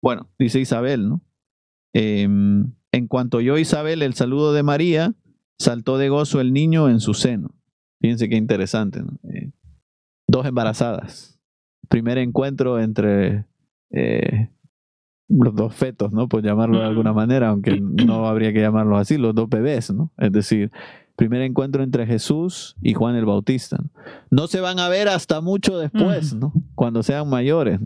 bueno, 0.02 0.30
dice 0.38 0.60
Isabel, 0.60 1.08
¿no? 1.08 1.22
Em, 1.92 2.72
en 2.92 3.06
cuanto 3.08 3.38
oyó 3.38 3.58
Isabel 3.58 4.02
el 4.02 4.14
saludo 4.14 4.52
de 4.52 4.62
María, 4.62 5.14
saltó 5.58 5.98
de 5.98 6.08
gozo 6.08 6.40
el 6.40 6.52
niño 6.52 6.88
en 6.88 7.00
su 7.00 7.14
seno. 7.14 7.54
Fíjense 8.00 8.28
qué 8.28 8.36
interesante. 8.36 9.00
Eh, 9.24 9.50
dos 10.26 10.46
embarazadas. 10.46 11.38
Primer 11.88 12.18
encuentro 12.18 12.80
entre 12.80 13.44
eh, 13.90 14.48
los 15.28 15.54
dos 15.54 15.74
fetos, 15.74 16.12
¿no? 16.12 16.28
Por 16.28 16.42
llamarlo 16.42 16.78
de 16.78 16.86
alguna 16.86 17.12
manera, 17.12 17.48
aunque 17.48 17.80
no 17.80 18.26
habría 18.26 18.52
que 18.52 18.60
llamarlos 18.60 19.00
así, 19.00 19.18
los 19.18 19.34
dos 19.34 19.48
bebés, 19.48 19.92
¿no? 19.92 20.12
Es 20.18 20.32
decir, 20.32 20.70
primer 21.20 21.42
encuentro 21.42 21.83
entre 21.83 22.06
Jesús 22.06 22.76
y 22.80 22.94
Juan 22.94 23.14
el 23.14 23.26
Bautista. 23.26 23.76
No 24.30 24.46
se 24.46 24.61
van 24.61 24.78
a 24.78 24.88
ver 24.88 25.06
hasta 25.06 25.42
mucho 25.42 25.76
después, 25.76 26.33
¿no? 26.33 26.54
Cuando 26.74 27.02
sean 27.02 27.28
mayores. 27.28 27.78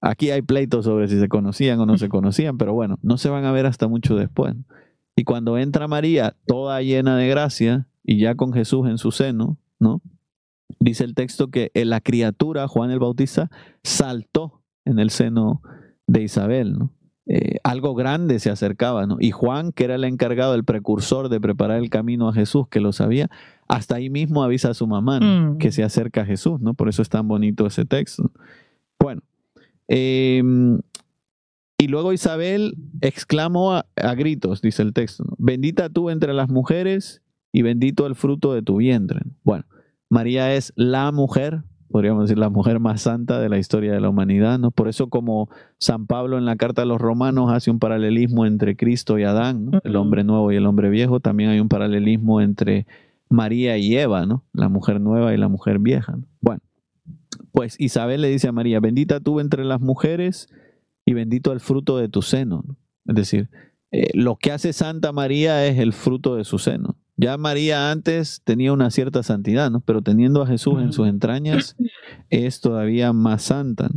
Aquí 0.00 0.30
hay 0.30 0.40
pleitos 0.40 0.86
sobre 0.86 1.06
si 1.06 1.20
se 1.20 1.28
conocían 1.28 1.78
o 1.78 1.84
no 1.84 1.98
se 1.98 2.08
conocían, 2.08 2.56
pero 2.56 2.72
bueno, 2.72 2.98
no 3.02 3.18
se 3.18 3.28
van 3.28 3.44
a 3.44 3.52
ver 3.52 3.66
hasta 3.66 3.86
mucho 3.86 4.16
después. 4.16 4.54
Y 5.14 5.24
cuando 5.24 5.58
entra 5.58 5.88
María, 5.88 6.38
toda 6.46 6.80
llena 6.80 7.18
de 7.18 7.28
gracia, 7.28 7.86
y 8.02 8.18
ya 8.18 8.34
con 8.34 8.54
Jesús 8.54 8.88
en 8.88 8.96
su 8.96 9.10
seno, 9.10 9.58
¿no? 9.78 10.00
Dice 10.78 11.04
el 11.04 11.14
texto 11.14 11.50
que 11.50 11.70
la 11.74 12.00
criatura, 12.00 12.66
Juan 12.66 12.90
el 12.90 12.98
Bautista, 12.98 13.50
saltó 13.82 14.62
en 14.86 14.98
el 15.00 15.10
seno 15.10 15.60
de 16.06 16.22
Isabel, 16.22 16.78
¿no? 16.78 16.94
Eh, 17.32 17.58
algo 17.62 17.94
grande 17.94 18.40
se 18.40 18.50
acercaba, 18.50 19.06
¿no? 19.06 19.16
Y 19.20 19.30
Juan, 19.30 19.70
que 19.70 19.84
era 19.84 19.94
el 19.94 20.02
encargado, 20.04 20.54
el 20.54 20.64
precursor 20.64 21.28
de 21.28 21.40
preparar 21.40 21.78
el 21.78 21.88
camino 21.88 22.28
a 22.28 22.32
Jesús, 22.32 22.66
que 22.68 22.80
lo 22.80 22.92
sabía, 22.92 23.30
hasta 23.68 23.94
ahí 23.94 24.10
mismo 24.10 24.42
avisa 24.42 24.70
a 24.70 24.74
su 24.74 24.88
mamá 24.88 25.20
mm. 25.20 25.58
que 25.58 25.70
se 25.70 25.84
acerca 25.84 26.22
a 26.22 26.26
Jesús, 26.26 26.60
¿no? 26.60 26.74
Por 26.74 26.88
eso 26.88 27.02
es 27.02 27.08
tan 27.08 27.28
bonito 27.28 27.66
ese 27.66 27.84
texto. 27.84 28.32
Bueno, 28.98 29.22
Em, 29.92 30.80
y 31.76 31.88
luego 31.88 32.12
Isabel 32.12 32.76
exclamó 33.00 33.72
a, 33.74 34.14
gritos, 34.14 34.62
dice 34.62 34.82
el 34.82 34.92
texto, 34.92 35.24
bendita 35.36 35.88
tú 35.88 36.10
entre 36.10 36.32
las 36.32 36.48
mujeres 36.48 37.22
y 37.52 37.62
bendito 37.62 38.06
el 38.06 38.14
fruto 38.14 38.54
de 38.54 38.62
tu 38.62 38.76
vientre. 38.76 39.22
Bueno, 39.42 39.64
María 40.08 40.54
es 40.54 40.72
la 40.76 41.10
mujer, 41.10 41.64
podríamos 41.90 42.24
decir 42.24 42.38
la 42.38 42.50
mujer 42.50 42.80
más 42.80 43.02
santa 43.02 43.40
de 43.40 43.48
la 43.48 43.58
historia 43.58 43.92
de 43.92 44.00
la 44.00 44.08
humanidad, 44.08 44.58
¿no? 44.58 44.70
Por 44.70 44.88
eso 44.88 45.08
como 45.08 45.48
San 45.78 46.06
Pablo 46.06 46.38
en 46.38 46.44
la 46.44 46.56
carta 46.56 46.82
a 46.82 46.84
los 46.84 47.00
romanos 47.00 47.52
hace 47.52 47.70
un 47.70 47.78
paralelismo 47.78 48.46
entre 48.46 48.76
Cristo 48.76 49.18
y 49.18 49.24
Adán, 49.24 49.80
el 49.82 49.96
hombre 49.96 50.24
nuevo 50.24 50.52
y 50.52 50.56
el 50.56 50.66
hombre 50.66 50.88
viejo, 50.88 51.20
también 51.20 51.50
hay 51.50 51.60
un 51.60 51.68
paralelismo 51.68 52.40
entre 52.40 52.86
María 53.28 53.76
y 53.76 53.96
Eva, 53.96 54.26
¿no? 54.26 54.44
La 54.52 54.68
mujer 54.68 55.00
nueva 55.00 55.34
y 55.34 55.36
la 55.36 55.48
mujer 55.48 55.78
vieja. 55.78 56.18
Bueno, 56.40 56.60
pues 57.52 57.76
Isabel 57.80 58.20
le 58.20 58.28
dice 58.28 58.48
a 58.48 58.52
María, 58.52 58.80
bendita 58.80 59.20
tú 59.20 59.40
entre 59.40 59.64
las 59.64 59.80
mujeres 59.80 60.48
y 61.04 61.14
bendito 61.14 61.52
el 61.52 61.60
fruto 61.60 61.98
de 61.98 62.08
tu 62.08 62.22
seno. 62.22 62.64
Es 63.06 63.14
decir, 63.14 63.50
eh, 63.90 64.10
lo 64.14 64.36
que 64.36 64.52
hace 64.52 64.72
Santa 64.72 65.12
María 65.12 65.66
es 65.66 65.78
el 65.78 65.92
fruto 65.92 66.36
de 66.36 66.44
su 66.44 66.58
seno. 66.58 66.96
Ya 67.20 67.36
María 67.36 67.90
antes 67.90 68.40
tenía 68.44 68.72
una 68.72 68.90
cierta 68.90 69.22
santidad, 69.22 69.70
¿no? 69.70 69.80
pero 69.80 70.02
teniendo 70.02 70.42
a 70.42 70.46
Jesús 70.46 70.80
en 70.80 70.92
sus 70.92 71.06
entrañas 71.06 71.76
es 72.30 72.60
todavía 72.60 73.12
más 73.12 73.42
santa. 73.42 73.90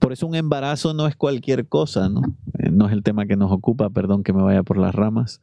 Por 0.00 0.12
eso 0.12 0.26
un 0.26 0.34
embarazo 0.34 0.94
no 0.94 1.06
es 1.06 1.16
cualquier 1.16 1.68
cosa, 1.68 2.08
¿no? 2.08 2.22
Eh, 2.58 2.70
no 2.70 2.86
es 2.86 2.92
el 2.92 3.02
tema 3.02 3.26
que 3.26 3.36
nos 3.36 3.50
ocupa, 3.50 3.90
perdón 3.90 4.22
que 4.22 4.32
me 4.32 4.42
vaya 4.42 4.62
por 4.62 4.78
las 4.78 4.94
ramas, 4.94 5.40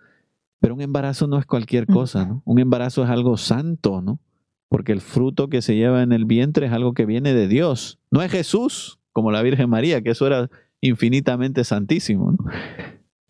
pero 0.60 0.76
un 0.76 0.82
embarazo 0.82 1.28
no 1.28 1.38
es 1.38 1.46
cualquier 1.46 1.88
cosa, 1.88 2.26
¿no? 2.26 2.42
Un 2.46 2.60
embarazo 2.60 3.04
es 3.04 3.10
algo 3.10 3.38
santo, 3.38 4.02
¿no? 4.02 4.20
porque 4.76 4.92
el 4.92 5.02
fruto 5.02 5.48
que 5.48 5.62
se 5.62 5.76
lleva 5.76 6.04
en 6.04 6.12
el 6.12 6.26
vientre 6.26 6.66
es 6.66 6.74
algo 6.74 6.94
que 6.94 7.06
viene 7.06 7.34
de 7.34 7.48
Dios. 7.48 8.00
No 8.12 8.22
es 8.22 8.30
Jesús, 8.30 9.00
como 9.14 9.32
la 9.32 9.42
Virgen 9.42 9.70
María, 9.70 10.02
que 10.02 10.10
eso 10.10 10.28
era 10.28 10.50
infinitamente 10.82 11.64
santísimo, 11.64 12.36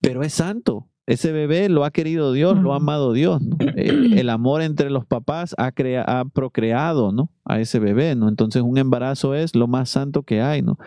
pero 0.01 0.23
es 0.23 0.33
santo. 0.33 0.87
Ese 1.07 1.31
bebé 1.31 1.69
lo 1.69 1.85
ha 1.85 1.91
querido 1.91 2.33
Dios, 2.33 2.57
lo 2.57 2.73
ha 2.73 2.77
amado 2.77 3.13
Dios. 3.13 3.41
Eh, 3.77 4.19
el 4.21 4.29
amor 4.29 4.61
entre 4.61 4.89
los 4.89 5.05
papás 5.05 5.53
ha, 5.57 5.73
ha 6.05 6.25
procreado 6.25 7.11
¿no? 7.11 7.29
a 7.43 7.59
ese 7.59 7.79
bebé. 7.79 8.15
¿no? 8.15 8.29
Entonces 8.29 8.61
un 8.61 8.77
embarazo 8.77 9.35
es 9.35 9.53
lo 9.53 9.67
más 9.67 9.89
santo 9.89 10.23
que 10.23 10.41
hay. 10.41 10.61
¿no? 10.61 10.79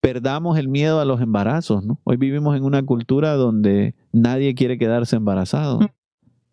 Perdamos 0.00 0.58
el 0.58 0.68
miedo 0.68 1.00
a 1.00 1.04
los 1.04 1.20
embarazos. 1.20 1.84
¿no? 1.84 1.98
Hoy 2.04 2.16
vivimos 2.16 2.56
en 2.56 2.62
una 2.62 2.82
cultura 2.84 3.34
donde 3.34 3.94
nadie 4.12 4.54
quiere 4.54 4.78
quedarse 4.78 5.16
embarazado 5.16 5.80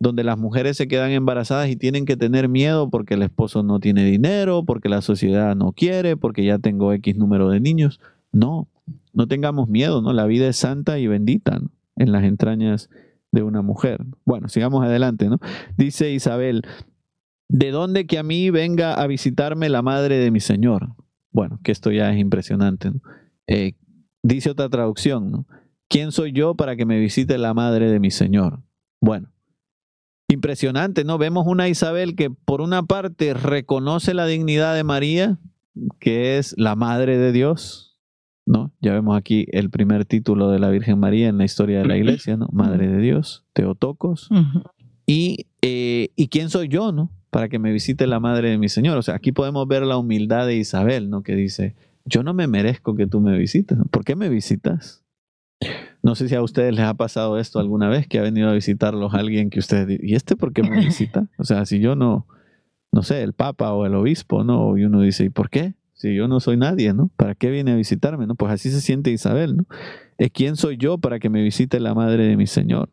donde 0.04 0.24
las 0.24 0.38
mujeres 0.38 0.78
se 0.78 0.88
quedan 0.88 1.12
embarazadas 1.12 1.70
y 1.70 1.76
tienen 1.76 2.06
que 2.06 2.18
tener 2.18 2.50
miedo 2.50 2.90
porque 2.90 3.16
el 3.16 3.24
esposo 3.24 3.64
no 3.64 3.80
tiene 3.80 4.04
dinero, 4.06 4.64
porque 4.64 4.90
la 4.90 5.02
sociedad 5.02 5.56
no 5.56 5.72
quiere, 5.72 6.18
porque 6.18 6.44
ya 6.44 6.60
tengo 6.60 6.94
X 6.94 7.16
número 7.16 7.50
de 7.50 7.60
niños. 7.60 8.00
No, 8.32 8.68
no 9.14 9.28
tengamos 9.28 9.68
miedo, 9.70 10.02
¿no? 10.02 10.14
La 10.14 10.26
vida 10.26 10.48
es 10.48 10.58
santa 10.58 11.00
y 11.00 11.08
bendita 11.08 11.62
en 11.96 12.12
las 12.12 12.24
entrañas 12.24 12.90
de 13.34 13.44
una 13.44 13.62
mujer. 13.62 14.00
Bueno, 14.24 14.48
sigamos 14.48 14.86
adelante, 14.86 15.28
¿no? 15.28 15.40
Dice 15.76 16.12
Isabel, 16.12 16.62
¿de 17.50 17.72
dónde 17.72 18.06
que 18.06 18.20
a 18.20 18.24
mí 18.24 18.52
venga 18.52 18.94
a 18.94 19.08
visitarme 19.08 19.70
la 19.70 19.82
madre 19.82 20.18
de 20.18 20.32
mi 20.32 20.40
Señor? 20.40 20.96
Bueno, 21.32 21.60
que 21.64 21.72
esto 21.72 21.92
ya 21.92 22.14
es 22.14 22.20
impresionante. 22.20 22.92
Eh, 23.48 23.74
dice 24.22 24.52
otra 24.52 24.70
traducción, 24.70 25.32
¿no? 25.32 25.48
¿Quién 25.90 26.12
soy 26.12 26.32
yo 26.32 26.56
para 26.56 26.76
que 26.76 26.86
me 26.86 27.00
visite 27.00 27.38
la 27.40 27.56
madre 27.56 27.92
de 27.92 28.00
mi 28.00 28.12
Señor? 28.12 28.62
Bueno, 29.02 29.32
impresionante, 30.28 31.04
¿no? 31.04 31.18
Vemos 31.18 31.46
una 31.48 31.68
Isabel 31.68 32.16
que 32.16 32.30
por 32.30 32.62
una 32.62 32.84
parte 32.84 33.34
reconoce 33.34 34.14
la 34.14 34.28
dignidad 34.28 34.76
de 34.76 34.84
María, 34.84 35.40
que 36.00 36.38
es 36.38 36.54
la 36.58 36.76
madre 36.76 37.18
de 37.18 37.32
Dios, 37.32 37.93
¿no? 38.46 38.72
Ya 38.82 38.94
vemos 38.94 39.18
aquí 39.18 39.46
el 39.52 39.70
primer 39.70 40.06
título 40.06 40.50
de 40.50 40.60
la 40.60 40.70
Virgen 40.70 41.00
María 41.00 41.30
en 41.30 41.38
la 41.38 41.46
historia 41.46 41.80
de 41.80 41.86
la 41.86 41.98
iglesia, 41.98 42.38
¿no? 42.38 42.48
Madre 42.52 42.88
de 42.88 42.98
Dios, 43.00 43.46
Teotocos. 43.54 44.30
y, 45.06 45.48
eh, 45.62 46.10
y 46.16 46.28
quién 46.28 46.50
soy 46.50 46.68
yo, 46.68 46.92
¿no? 46.92 47.10
Para 47.30 47.50
que 47.50 47.60
me 47.60 47.72
visite 47.72 48.06
la 48.08 48.20
madre 48.20 48.50
de 48.50 48.58
mi 48.58 48.70
Señor. 48.70 48.98
O 48.98 49.02
sea, 49.02 49.16
aquí 49.16 49.32
podemos 49.32 49.68
ver 49.68 49.84
la 49.84 49.98
humildad 49.98 50.46
de 50.46 50.56
Isabel, 50.58 51.10
¿no? 51.10 51.24
Que 51.24 51.36
dice, 51.36 51.76
yo 52.06 52.24
no 52.24 52.34
me 52.34 52.48
merezco 52.48 52.96
que 52.96 53.08
tú 53.08 53.22
me 53.22 53.38
visites. 53.38 53.78
¿Por 53.90 54.04
qué 54.04 54.16
me 54.16 54.30
visitas? 54.30 55.04
No 56.02 56.16
sé 56.16 56.28
si 56.28 56.36
a 56.36 56.42
ustedes 56.42 56.76
les 56.76 56.84
ha 56.84 56.94
pasado 56.96 57.40
esto 57.40 57.60
alguna 57.60 57.88
vez, 57.88 58.08
que 58.08 58.20
ha 58.20 58.24
venido 58.24 58.50
a 58.50 58.54
visitarlos 58.54 59.14
alguien 59.14 59.50
que 59.50 59.60
ustedes 59.60 60.00
¿y 60.04 60.16
este 60.16 60.36
por 60.36 60.52
qué 60.52 60.62
me 60.62 60.80
visita? 60.86 61.28
O 61.38 61.46
sea, 61.46 61.66
si 61.66 61.80
yo 61.80 61.96
no, 61.96 62.28
no 62.92 63.04
sé, 63.04 63.24
el 63.24 63.34
papa 63.34 63.74
o 63.74 63.86
el 63.86 63.96
obispo, 63.96 64.44
¿no? 64.44 64.78
Y 64.78 64.84
uno 64.84 65.02
dice, 65.02 65.24
¿y 65.26 65.30
por 65.30 65.50
qué? 65.50 65.76
Si 66.04 66.14
yo 66.14 66.28
no 66.28 66.42
soy 66.42 66.58
nadie, 66.58 66.94
¿no? 66.94 67.12
¿Para 67.16 67.34
qué 67.34 67.50
viene 67.50 67.72
a 67.72 67.76
visitarme, 67.78 68.28
no? 68.28 68.36
Pues 68.36 68.52
así 68.52 68.70
se 68.70 68.82
siente 68.82 69.10
Isabel, 69.10 69.56
¿no? 69.56 69.66
¿Es 70.18 70.32
quién 70.32 70.58
soy 70.58 70.76
yo 70.76 70.98
para 70.98 71.18
que 71.18 71.30
me 71.30 71.42
visite 71.42 71.80
la 71.80 71.94
madre 71.94 72.26
de 72.26 72.36
mi 72.36 72.46
Señor? 72.46 72.90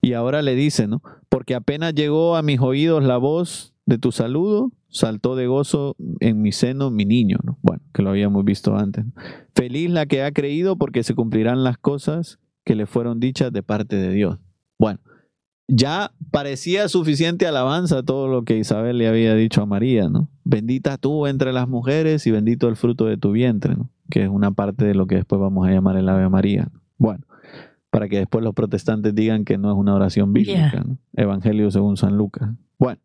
Y 0.00 0.14
ahora 0.14 0.40
le 0.40 0.54
dice, 0.54 0.86
¿no? 0.86 1.02
Porque 1.28 1.54
apenas 1.54 1.94
llegó 1.94 2.36
a 2.36 2.42
mis 2.42 2.60
oídos 2.60 3.04
la 3.04 3.18
voz 3.18 3.74
de 3.84 3.98
tu 3.98 4.10
saludo, 4.10 4.72
saltó 4.88 5.36
de 5.36 5.48
gozo 5.48 5.96
en 6.20 6.40
mi 6.40 6.50
seno 6.50 6.90
mi 6.90 7.04
niño, 7.04 7.36
¿no? 7.44 7.58
Bueno, 7.60 7.82
que 7.92 8.00
lo 8.00 8.08
habíamos 8.08 8.42
visto 8.42 8.74
antes. 8.74 9.04
Feliz 9.54 9.90
la 9.90 10.06
que 10.06 10.22
ha 10.22 10.32
creído 10.32 10.76
porque 10.76 11.02
se 11.02 11.14
cumplirán 11.14 11.62
las 11.62 11.76
cosas 11.76 12.38
que 12.64 12.74
le 12.74 12.86
fueron 12.86 13.20
dichas 13.20 13.52
de 13.52 13.62
parte 13.62 13.96
de 13.96 14.10
Dios. 14.12 14.38
Bueno, 14.78 15.00
ya 15.70 16.12
parecía 16.32 16.88
suficiente 16.88 17.46
alabanza 17.46 18.02
todo 18.02 18.28
lo 18.28 18.44
que 18.44 18.58
Isabel 18.58 18.98
le 18.98 19.08
había 19.08 19.34
dicho 19.34 19.62
a 19.62 19.66
María, 19.66 20.08
¿no? 20.08 20.28
Bendita 20.44 20.98
tú 20.98 21.26
entre 21.26 21.52
las 21.52 21.68
mujeres 21.68 22.26
y 22.26 22.32
bendito 22.32 22.68
el 22.68 22.76
fruto 22.76 23.06
de 23.06 23.16
tu 23.16 23.30
vientre, 23.30 23.76
¿no? 23.76 23.88
Que 24.10 24.24
es 24.24 24.28
una 24.28 24.50
parte 24.50 24.84
de 24.84 24.94
lo 24.94 25.06
que 25.06 25.14
después 25.14 25.40
vamos 25.40 25.68
a 25.68 25.70
llamar 25.70 25.96
el 25.96 26.08
Ave 26.08 26.28
María. 26.28 26.68
Bueno, 26.98 27.24
para 27.90 28.08
que 28.08 28.18
después 28.18 28.42
los 28.42 28.54
protestantes 28.54 29.14
digan 29.14 29.44
que 29.44 29.58
no 29.58 29.70
es 29.70 29.76
una 29.76 29.94
oración 29.94 30.32
bíblica, 30.32 30.84
¿no? 30.84 30.98
Evangelio 31.14 31.70
según 31.70 31.96
San 31.96 32.16
Lucas. 32.16 32.50
Bueno, 32.78 33.00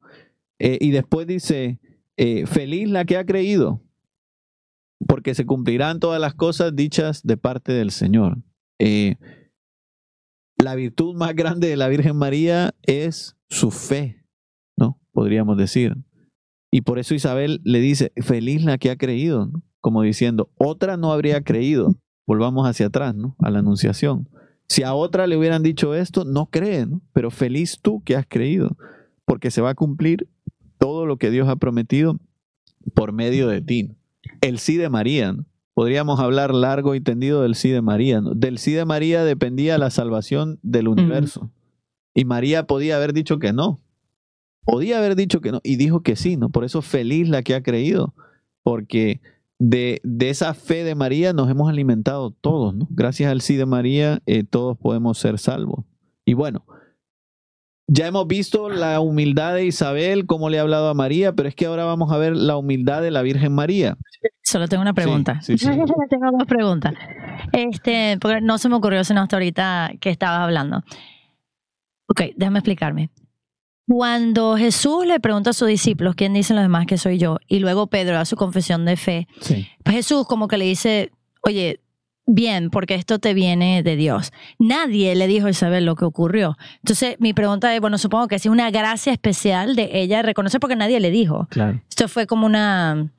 eh, 0.57 0.79
y 0.81 0.89
después 0.89 1.27
dice, 1.27 1.79
eh, 2.17 2.47
feliz 2.47 2.89
la 2.89 3.05
que 3.05 3.17
ha 3.17 3.25
creído, 3.25 3.81
porque 5.07 5.35
se 5.35 5.45
cumplirán 5.45 5.99
todas 5.99 6.19
las 6.19 6.33
cosas 6.33 6.75
dichas 6.75 7.21
de 7.23 7.37
parte 7.37 7.73
del 7.73 7.91
Señor. 7.91 8.39
Eh, 8.79 9.17
la 10.65 10.75
virtud 10.75 11.15
más 11.15 11.35
grande 11.35 11.67
de 11.67 11.77
la 11.77 11.87
Virgen 11.87 12.17
María 12.17 12.73
es 12.81 13.37
su 13.49 13.69
fe, 13.69 14.25
¿no? 14.75 14.99
Podríamos 15.11 15.57
decir. 15.57 15.95
Y 16.71 16.81
por 16.81 16.97
eso 16.97 17.13
Isabel 17.13 17.61
le 17.63 17.79
dice, 17.79 18.11
feliz 18.23 18.63
la 18.63 18.79
que 18.79 18.89
ha 18.89 18.97
creído, 18.97 19.51
como 19.79 20.01
diciendo, 20.01 20.49
otra 20.57 20.97
no 20.97 21.13
habría 21.13 21.43
creído. 21.43 21.95
Volvamos 22.25 22.67
hacia 22.67 22.87
atrás, 22.87 23.13
¿no? 23.13 23.35
A 23.39 23.51
la 23.51 23.59
anunciación. 23.59 24.27
Si 24.67 24.81
a 24.81 24.95
otra 24.95 25.27
le 25.27 25.37
hubieran 25.37 25.61
dicho 25.61 25.93
esto, 25.93 26.25
no 26.25 26.47
creen, 26.47 27.03
pero 27.13 27.29
feliz 27.29 27.79
tú 27.79 28.01
que 28.03 28.15
has 28.15 28.25
creído, 28.27 28.75
porque 29.25 29.51
se 29.51 29.61
va 29.61 29.69
a 29.69 29.75
cumplir 29.75 30.27
todo 30.79 31.05
lo 31.05 31.17
que 31.17 31.29
Dios 31.29 31.47
ha 31.47 31.57
prometido 31.57 32.19
por 32.95 33.13
medio 33.13 33.47
de 33.47 33.61
ti. 33.61 33.95
El 34.41 34.57
sí 34.57 34.77
de 34.77 34.89
María. 34.89 35.35
Podríamos 35.75 36.21
hablar 36.21 36.53
largo 36.53 36.95
y 36.95 37.01
tendido 37.01 37.41
del 37.41 37.53
sí 37.53 37.69
de 37.69 37.81
María. 37.81 38.21
Del 38.35 38.57
sí 38.57 38.71
de 38.71 38.85
María 38.85 39.25
dependía 39.25 39.77
la 39.77 39.89
salvación 39.89 40.57
del 40.63 40.87
universo. 40.87 41.51
Y 42.13 42.23
María 42.23 42.65
podía 42.65 42.95
haber 42.95 43.11
dicho 43.11 43.39
que 43.39 43.51
no. 43.51 43.81
Podía 44.63 44.97
haber 44.99 45.17
dicho 45.17 45.41
que 45.41 45.51
no. 45.51 45.59
Y 45.63 45.75
dijo 45.75 46.01
que 46.01 46.15
sí, 46.15 46.37
¿no? 46.37 46.49
Por 46.49 46.63
eso 46.63 46.81
feliz 46.81 47.27
la 47.27 47.43
que 47.43 47.55
ha 47.55 47.61
creído. 47.61 48.15
Porque 48.63 49.19
de, 49.59 49.99
de 50.05 50.29
esa 50.29 50.53
fe 50.53 50.85
de 50.85 50.95
María 50.95 51.33
nos 51.33 51.49
hemos 51.49 51.69
alimentado 51.69 52.31
todos, 52.31 52.73
¿no? 52.73 52.87
Gracias 52.89 53.29
al 53.29 53.41
sí 53.41 53.57
de 53.57 53.65
María, 53.65 54.21
eh, 54.25 54.45
todos 54.49 54.77
podemos 54.77 55.17
ser 55.17 55.39
salvos. 55.39 55.83
Y 56.23 56.35
bueno, 56.35 56.65
ya 57.87 58.07
hemos 58.07 58.27
visto 58.27 58.69
la 58.69 58.99
humildad 58.99 59.55
de 59.55 59.65
Isabel, 59.65 60.25
cómo 60.25 60.49
le 60.49 60.57
ha 60.57 60.61
hablado 60.61 60.89
a 60.89 60.93
María, 60.93 61.33
pero 61.33 61.47
es 61.47 61.55
que 61.55 61.67
ahora 61.67 61.85
vamos 61.85 62.11
a 62.11 62.17
ver 62.17 62.35
la 62.35 62.57
humildad 62.57 63.01
de 63.01 63.11
la 63.11 63.21
Virgen 63.21 63.53
María. 63.53 63.97
Solo 64.41 64.67
tengo 64.67 64.81
una 64.81 64.93
pregunta. 64.93 65.41
Sí, 65.41 65.55
tengo 66.09 66.31
dos 66.31 66.47
preguntas. 66.47 66.93
Este, 67.51 68.17
porque 68.19 68.41
no 68.41 68.57
se 68.57 68.69
me 68.69 68.75
ocurrió 68.75 69.03
sino 69.03 69.21
hasta 69.21 69.35
ahorita 69.35 69.91
que 69.99 70.09
estabas 70.09 70.41
hablando. 70.41 70.83
Ok, 72.07 72.21
déjame 72.35 72.59
explicarme. 72.59 73.09
Cuando 73.87 74.57
Jesús 74.57 75.05
le 75.05 75.19
pregunta 75.19 75.51
a 75.51 75.53
sus 75.53 75.67
discípulos, 75.67 76.15
¿quién 76.15 76.33
dicen 76.33 76.55
los 76.55 76.63
demás 76.65 76.87
que 76.87 76.97
soy 76.97 77.19
yo? 77.19 77.37
Y 77.47 77.59
luego 77.59 77.87
Pedro 77.87 78.15
da 78.15 78.25
su 78.25 78.35
confesión 78.35 78.83
de 78.85 78.97
fe. 78.97 79.27
Pues 79.83 79.95
Jesús 79.95 80.25
como 80.25 80.47
que 80.47 80.57
le 80.57 80.65
dice, 80.65 81.11
oye, 81.41 81.81
bien, 82.25 82.71
porque 82.71 82.95
esto 82.95 83.19
te 83.19 83.35
viene 83.35 83.83
de 83.83 83.95
Dios. 83.95 84.31
Nadie 84.57 85.13
le 85.15 85.27
dijo 85.27 85.47
a 85.47 85.51
Isabel 85.51 85.85
lo 85.85 85.95
que 85.95 86.05
ocurrió. 86.05 86.57
Entonces, 86.77 87.17
mi 87.19 87.33
pregunta 87.33 87.73
es, 87.75 87.81
bueno, 87.81 87.99
supongo 87.99 88.27
que 88.27 88.35
es 88.35 88.45
una 88.47 88.71
gracia 88.71 89.13
especial 89.13 89.75
de 89.75 89.89
ella 89.93 90.23
reconocer 90.23 90.59
porque 90.59 90.75
nadie 90.75 90.99
le 90.99 91.11
dijo. 91.11 91.47
Claro. 91.51 91.79
Esto 91.87 92.07
fue 92.07 92.25
como 92.25 92.47
una, 92.47 93.11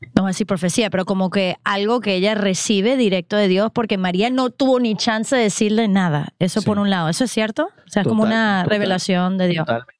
no 0.00 0.22
voy 0.22 0.28
a 0.28 0.28
decir 0.28 0.46
profecía, 0.46 0.90
pero 0.90 1.04
como 1.04 1.28
que 1.30 1.56
algo 1.64 2.00
que 2.00 2.14
ella 2.14 2.34
recibe 2.34 2.96
directo 2.96 3.36
de 3.36 3.48
Dios 3.48 3.70
porque 3.72 3.98
María 3.98 4.30
no 4.30 4.50
tuvo 4.50 4.78
ni 4.78 4.94
chance 4.94 5.34
de 5.34 5.42
decirle 5.42 5.88
nada. 5.88 6.34
Eso 6.38 6.62
por 6.62 6.78
un 6.78 6.88
lado. 6.88 7.08
¿Eso 7.08 7.24
es 7.24 7.32
cierto? 7.32 7.64
O 7.64 7.90
sea, 7.90 8.02
es 8.02 8.08
como 8.08 8.22
una 8.22 8.64
revelación 8.64 9.38
de 9.38 9.48
Dios. 9.48 9.66
Totalmente. 9.66 9.98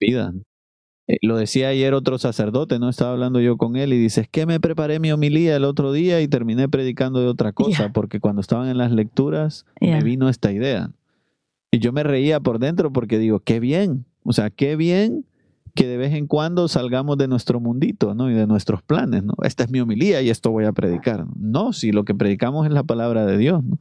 vida. 0.00 0.32
Eh, 1.06 1.16
lo 1.22 1.36
decía 1.36 1.68
ayer 1.68 1.94
otro 1.94 2.18
sacerdote, 2.18 2.78
¿no? 2.78 2.90
Estaba 2.90 3.12
hablando 3.12 3.40
yo 3.40 3.56
con 3.56 3.76
él 3.76 3.92
y 3.94 3.98
dice, 3.98 4.22
es 4.22 4.28
que 4.28 4.44
me 4.44 4.60
preparé 4.60 5.00
mi 5.00 5.10
homilía 5.10 5.56
el 5.56 5.64
otro 5.64 5.92
día 5.92 6.20
y 6.20 6.28
terminé 6.28 6.68
predicando 6.68 7.20
de 7.20 7.28
otra 7.28 7.52
cosa, 7.52 7.90
porque 7.92 8.20
cuando 8.20 8.42
estaban 8.42 8.68
en 8.68 8.76
las 8.76 8.92
lecturas 8.92 9.64
me 9.80 10.02
vino 10.02 10.28
esta 10.28 10.52
idea. 10.52 10.90
Y 11.70 11.78
yo 11.78 11.92
me 11.92 12.02
reía 12.02 12.40
por 12.40 12.58
dentro 12.58 12.92
porque 12.92 13.18
digo, 13.18 13.40
qué 13.40 13.60
bien, 13.60 14.04
o 14.24 14.32
sea, 14.32 14.50
qué 14.50 14.76
bien 14.76 15.24
que 15.78 15.86
de 15.86 15.96
vez 15.96 16.12
en 16.12 16.26
cuando 16.26 16.66
salgamos 16.66 17.18
de 17.18 17.28
nuestro 17.28 17.60
mundito, 17.60 18.12
¿no? 18.12 18.28
Y 18.28 18.34
de 18.34 18.48
nuestros 18.48 18.82
planes, 18.82 19.22
¿no? 19.22 19.34
Esta 19.44 19.62
es 19.62 19.70
mi 19.70 19.78
homilía 19.78 20.20
y 20.22 20.28
esto 20.28 20.50
voy 20.50 20.64
a 20.64 20.72
predicar. 20.72 21.24
No, 21.36 21.72
si 21.72 21.92
lo 21.92 22.04
que 22.04 22.16
predicamos 22.16 22.66
es 22.66 22.72
la 22.72 22.82
palabra 22.82 23.24
de 23.24 23.38
Dios, 23.38 23.62
¿no? 23.62 23.78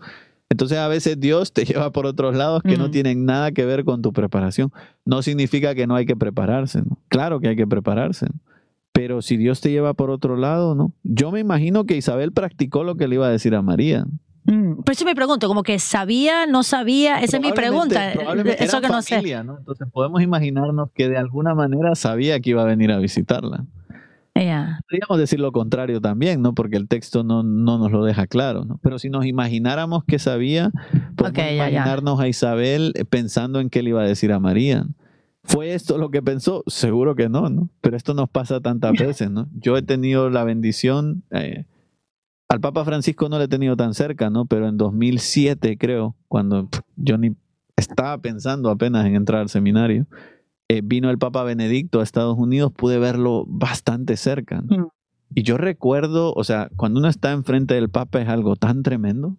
Entonces 0.48 0.78
a 0.78 0.88
veces 0.88 1.20
Dios 1.20 1.54
te 1.54 1.66
lleva 1.66 1.91
por 1.91 2.06
otros 2.06 2.36
lados 2.36 2.62
que 2.62 2.78
no 2.78 2.91
tienen 2.91 3.26
nada 3.26 3.52
que 3.52 3.66
ver 3.66 3.84
con 3.84 4.04
tu 4.04 4.14
preparación. 4.14 4.72
No 5.06 5.24
significa 5.24 5.74
que 5.74 5.88
no 5.88 5.95
hay 5.95 6.06
que 6.06 6.16
prepararse, 6.16 6.84
¿no? 6.84 7.00
Claro 7.08 7.39
que 7.39 7.48
hay 7.48 7.56
que 7.56 7.66
prepararse. 7.66 8.28
Pero 8.91 9.24
si 9.24 9.36
Dios 9.36 9.60
te 9.60 9.72
lleva 9.72 9.95
por 9.95 10.12
otro 10.12 10.38
lado, 10.38 10.76
¿no? 10.76 10.93
Yo 11.02 11.32
me 11.32 11.39
imagino 11.39 11.86
que 11.86 11.98
Isabel 11.98 12.32
practicó 12.32 12.84
lo 12.84 12.95
que 12.95 13.08
le 13.08 13.16
iba 13.16 13.26
a 13.26 13.32
decir 13.32 13.56
a 13.56 13.64
María. 13.64 14.06
Mm, 14.48 14.82
por 14.82 14.93
eso 14.93 15.06
me 15.06 15.14
pregunto, 15.14 15.48
como 15.48 15.62
que 15.62 15.78
sabía, 15.78 16.48
no 16.48 16.64
sabía, 16.64 17.20
esa 17.22 17.38
es 17.38 17.43
mi 17.43 17.52
pregunta. 17.52 18.12
eso 18.12 18.82
que 18.82 18.88
no 18.88 19.02
sé. 19.02 19.18
Entonces 19.18 19.88
podemos 19.91 20.22
imaginarnos 20.22 20.89
que 20.95 21.10
de 21.10 21.18
alguna 21.18 21.54
manera 21.54 21.93
sabía 21.95 22.39
que 22.39 22.52
iba 22.52 22.64
a 22.64 22.66
venir 22.66 22.91
a 22.91 22.98
visitarla. 22.98 23.66
Podríamos 24.89 25.18
decir 25.18 25.39
lo 25.39 25.52
contrario 25.52 26.02
también, 26.02 26.41
¿no? 26.41 26.54
Porque 26.54 26.78
el 26.78 26.88
texto 26.88 27.24
no, 27.24 27.43
nos 27.43 27.91
lo 27.91 28.04
deja 28.04 28.28
claro, 28.28 28.66
¿no? 28.66 28.80
Pero 28.84 29.00
si 29.00 29.10
nos 29.10 29.26
imagináramos 29.26 30.04
que 30.04 30.20
sabía, 30.20 30.72
podemos 31.16 31.52
imaginarnos 31.52 32.20
a 32.20 32.28
Isabel 32.28 32.93
eh, 32.95 33.06
pensando 33.06 33.60
en 33.60 33.70
qué 33.70 33.82
le 33.82 33.89
iba 33.89 34.02
a 34.02 34.08
decir 34.08 34.32
a 34.32 34.39
María. 34.39 34.86
¿Fue 35.43 35.74
esto 35.74 35.98
lo 35.98 36.12
que 36.12 36.22
pensó? 36.22 36.64
Seguro 36.68 37.16
que 37.16 37.30
no, 37.30 37.50
¿no? 37.50 37.70
Pero 37.82 37.98
esto 37.98 38.14
nos 38.14 38.30
pasa 38.30 38.60
tantas 38.60 38.93
veces, 39.00 39.32
¿no? 39.32 39.48
Yo 39.54 39.78
he 39.78 39.82
tenido 39.82 40.30
la 40.30 40.43
bendición, 40.43 41.24
eh, 41.32 41.66
al 42.50 42.62
Papa 42.62 42.86
Francisco 42.86 43.30
no 43.30 43.38
le 43.38 43.45
he 43.45 43.50
tenido 43.50 43.76
tan 43.76 43.93
cerca, 43.93 44.30
¿no? 44.30 44.45
Pero 44.45 44.68
en 44.68 44.78
2007, 44.78 45.78
creo, 45.78 46.16
cuando 46.28 46.70
yo 46.95 47.18
ni 47.18 47.36
estaba 47.76 48.18
pensando 48.20 48.70
apenas 48.70 49.06
en 49.06 49.16
entrar 49.16 49.41
al 49.41 49.50
seminario, 49.50 50.08
eh, 50.70 50.82
vino 50.84 51.10
el 51.10 51.18
Papa 51.18 51.43
Benedicto 51.43 52.00
a 52.00 52.04
Estados 52.04 52.38
Unidos, 52.38 52.72
pude 52.72 53.00
verlo 53.00 53.45
bastante 53.48 54.18
cerca. 54.18 54.62
Mm. 54.62 54.88
Y 55.36 55.43
yo 55.43 55.58
recuerdo, 55.58 56.34
o 56.34 56.43
sea, 56.43 56.70
cuando 56.76 57.00
uno 57.00 57.10
está 57.10 57.32
enfrente 57.32 57.74
del 57.74 57.89
Papa 57.89 58.22
es 58.22 58.30
algo 58.30 58.56
tan 58.56 58.82
tremendo, 58.82 59.38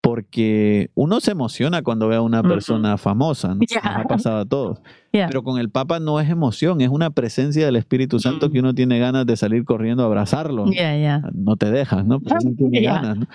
porque 0.00 0.90
uno 0.94 1.20
se 1.20 1.32
emociona 1.32 1.82
cuando 1.82 2.08
ve 2.08 2.16
a 2.16 2.22
una 2.22 2.42
persona 2.42 2.96
famosa, 2.96 3.54
¿no? 3.54 3.60
Ya. 3.68 3.80
Nos 3.82 3.96
ha 3.96 4.04
pasado 4.04 4.38
a 4.38 4.44
todos. 4.46 4.80
Yeah. 5.12 5.26
Pero 5.26 5.42
con 5.42 5.58
el 5.58 5.68
Papa 5.70 6.00
no 6.00 6.20
es 6.20 6.30
emoción, 6.30 6.80
es 6.80 6.88
una 6.88 7.10
presencia 7.10 7.66
del 7.66 7.76
Espíritu 7.76 8.18
Santo 8.18 8.48
Mm. 8.48 8.52
que 8.52 8.58
uno 8.60 8.74
tiene 8.74 8.98
ganas 8.98 9.26
de 9.26 9.36
salir 9.36 9.64
corriendo 9.64 10.02
a 10.02 10.06
abrazarlo. 10.06 10.66
¿no? 10.66 10.72
Yeah, 10.72 10.96
yeah. 10.96 11.22
No 11.34 11.56
te 11.56 11.70
dejas, 11.70 12.06
¿no? 12.06 12.20
Pero 12.20 12.36
uno 12.42 12.54
tiene 12.56 12.80
ganas, 12.82 13.18
¿no? 13.18 13.26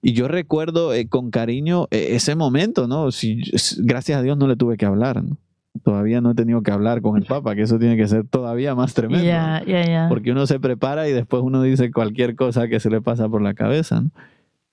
Y 0.00 0.12
yo 0.12 0.28
recuerdo 0.28 0.92
eh, 0.94 1.08
con 1.08 1.30
cariño 1.30 1.86
eh, 1.90 2.08
ese 2.10 2.34
momento, 2.34 2.86
¿no? 2.88 3.10
Si, 3.12 3.42
gracias 3.78 4.18
a 4.18 4.22
Dios 4.22 4.36
no 4.36 4.46
le 4.46 4.56
tuve 4.56 4.76
que 4.76 4.86
hablar, 4.86 5.22
¿no? 5.24 5.36
Todavía 5.84 6.20
no 6.20 6.32
he 6.32 6.34
tenido 6.34 6.62
que 6.62 6.70
hablar 6.70 7.02
con 7.02 7.16
el 7.16 7.24
Papa, 7.24 7.54
que 7.54 7.62
eso 7.62 7.78
tiene 7.78 7.96
que 7.96 8.06
ser 8.06 8.26
todavía 8.26 8.74
más 8.74 8.94
tremendo. 8.94 9.24
¿no? 9.24 9.30
Yeah, 9.30 9.62
yeah, 9.64 9.84
yeah. 9.84 10.08
porque 10.08 10.30
uno 10.30 10.46
se 10.46 10.60
prepara 10.60 11.08
y 11.08 11.12
después 11.12 11.42
uno 11.42 11.62
dice 11.62 11.90
cualquier 11.90 12.36
cosa 12.36 12.68
que 12.68 12.78
se 12.78 12.90
le 12.90 13.00
pasa 13.00 13.28
por 13.28 13.42
la 13.42 13.54
cabeza. 13.54 14.02
¿no? 14.02 14.10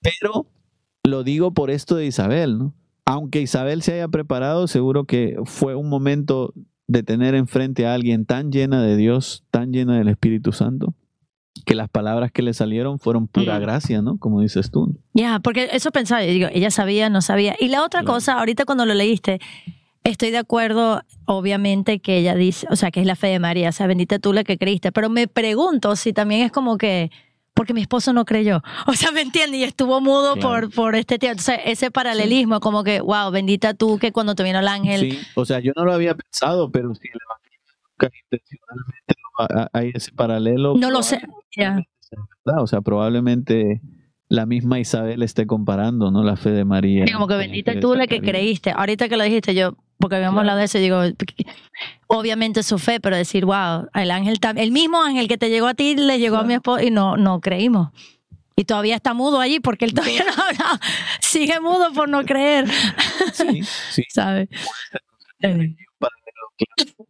Pero 0.02 0.46
lo 1.10 1.24
digo 1.24 1.52
por 1.52 1.70
esto 1.72 1.96
de 1.96 2.06
Isabel, 2.06 2.58
¿no? 2.58 2.74
Aunque 3.06 3.42
Isabel 3.42 3.82
se 3.82 3.94
haya 3.94 4.08
preparado, 4.08 4.68
seguro 4.68 5.06
que 5.06 5.38
fue 5.46 5.76
un 5.76 5.90
momento 5.90 6.54
de 6.88 7.04
tener 7.04 7.36
enfrente 7.36 7.86
a 7.86 7.94
alguien 7.94 8.26
tan 8.26 8.52
llena 8.52 8.82
de 8.84 8.96
Dios, 8.98 9.44
tan 9.52 9.72
llena 9.74 9.98
del 9.98 10.08
Espíritu 10.10 10.52
Santo, 10.52 10.94
que 11.66 11.76
las 11.76 11.90
palabras 11.90 12.32
que 12.32 12.42
le 12.42 12.54
salieron 12.54 13.00
fueron 13.00 13.28
pura 13.28 13.58
Mm. 13.58 13.62
gracia, 13.62 14.02
¿no? 14.02 14.18
Como 14.18 14.42
dices 14.42 14.72
tú. 14.72 14.96
Ya, 15.14 15.40
porque 15.40 15.70
eso 15.74 15.92
pensaba, 15.92 16.22
digo, 16.22 16.48
ella 16.52 16.72
sabía, 16.72 17.10
no 17.10 17.22
sabía. 17.22 17.56
Y 17.60 17.68
la 17.68 17.84
otra 17.84 18.02
Claro. 18.02 18.14
cosa, 18.16 18.40
ahorita 18.40 18.66
cuando 18.66 18.86
lo 18.86 18.94
leíste, 18.94 19.40
estoy 20.04 20.32
de 20.32 20.38
acuerdo, 20.38 21.02
obviamente, 21.26 22.00
que 22.00 22.18
ella 22.18 22.36
dice, 22.36 22.66
o 22.72 22.76
sea, 22.76 22.92
que 22.92 23.02
es 23.02 23.06
la 23.06 23.16
fe 23.16 23.28
de 23.28 23.40
María, 23.40 23.70
o 23.70 23.72
sea, 23.72 23.88
bendita 23.88 24.20
tú 24.20 24.34
la 24.34 24.44
que 24.44 24.58
creíste, 24.58 24.92
pero 24.92 25.10
me 25.10 25.28
pregunto 25.28 25.96
si 25.96 26.14
también 26.14 26.42
es 26.42 26.52
como 26.52 26.78
que, 26.78 27.12
porque 27.60 27.74
mi 27.74 27.82
esposo 27.82 28.14
no 28.14 28.24
creyó, 28.24 28.62
o 28.88 28.94
sea, 28.94 29.12
¿me 29.12 29.20
entiendes? 29.20 29.60
Y 29.60 29.64
estuvo 29.66 30.00
mudo 30.00 30.36
Claro. 30.36 30.70
por, 30.70 30.74
por 30.74 30.96
este 30.96 31.20
tiempo. 31.20 31.42
Entonces, 31.42 31.60
ese 31.66 31.92
paralelismo, 31.92 32.62
como 32.62 32.86
que, 32.86 33.02
wow, 33.02 33.32
bendita 33.32 33.74
tú 33.74 34.00
que 34.00 34.14
cuando 34.14 34.34
te 34.34 34.44
vino 34.44 34.60
el 34.60 34.68
ángel. 34.70 35.12
Sí, 35.12 35.20
o 35.36 35.44
sea, 35.44 35.60
yo 35.60 35.74
no 35.76 35.84
lo 35.84 35.92
había 35.92 36.16
pensado, 36.16 36.72
pero 36.72 36.96
si 36.96 37.10
el 37.10 37.20
Evangelio 37.22 37.60
nunca 37.92 38.16
intencionalmente 38.24 39.16
lo 39.18 39.44
ha- 39.62 39.70
hay 39.74 39.92
ese 39.94 40.12
paralelo. 40.14 40.76
No 40.78 40.90
lo 40.90 41.04
sé. 41.04 41.20
O 42.46 42.68
sea, 42.68 42.80
probablemente 42.80 43.82
la 44.30 44.46
misma 44.46 44.80
Isabel 44.80 45.22
esté 45.24 45.46
comparando, 45.46 46.12
¿no? 46.12 46.24
La 46.24 46.38
fe 46.38 46.52
de 46.52 46.64
María. 46.64 47.06
Sí, 47.08 47.12
como 47.14 47.28
que 47.28 47.36
bendita 47.36 47.78
tú 47.82 47.94
la 47.96 48.08
que 48.08 48.22
creíste. 48.22 48.72
Ahorita 48.72 49.10
que 49.10 49.18
lo 49.18 49.24
dijiste, 49.26 49.54
yo, 49.54 49.76
porque 50.00 50.16
habíamos 50.16 50.36
Claro. 50.36 50.42
hablado 50.42 50.60
de 50.60 50.66
eso, 50.66 50.78
digo, 50.80 51.02
obviamente 52.08 52.64
su 52.64 52.80
fe, 52.80 53.00
pero 53.00 53.16
decir, 53.16 53.46
wow, 53.46 53.88
el 53.94 54.12
ángel, 54.12 54.40
el 54.56 54.72
mismo 54.72 55.02
ángel 55.02 55.28
que 55.28 55.38
te 55.38 55.50
llegó 55.50 55.68
a 55.68 55.74
ti 55.74 55.96
le 55.96 56.20
llegó 56.20 56.38
a 56.38 56.44
mi 56.44 56.54
esposo 56.56 56.84
y 56.84 56.92
no, 56.92 57.18
no 57.18 57.40
creímos. 57.42 57.90
Y 58.56 58.66
todavía 58.66 58.96
está 58.96 59.14
mudo 59.14 59.40
allí 59.40 59.60
porque 59.62 59.86
él 59.86 59.94
todavía 59.94 60.24
no 60.26 60.44
habla. 60.44 60.80
Sigue 61.22 61.60
mudo 61.62 61.94
por 61.94 62.10
no 62.10 62.24
creer, 62.26 62.68
Sí, 63.34 63.62
sí. 63.92 64.04
¿sabes? 64.10 64.50
Eh, 65.42 65.76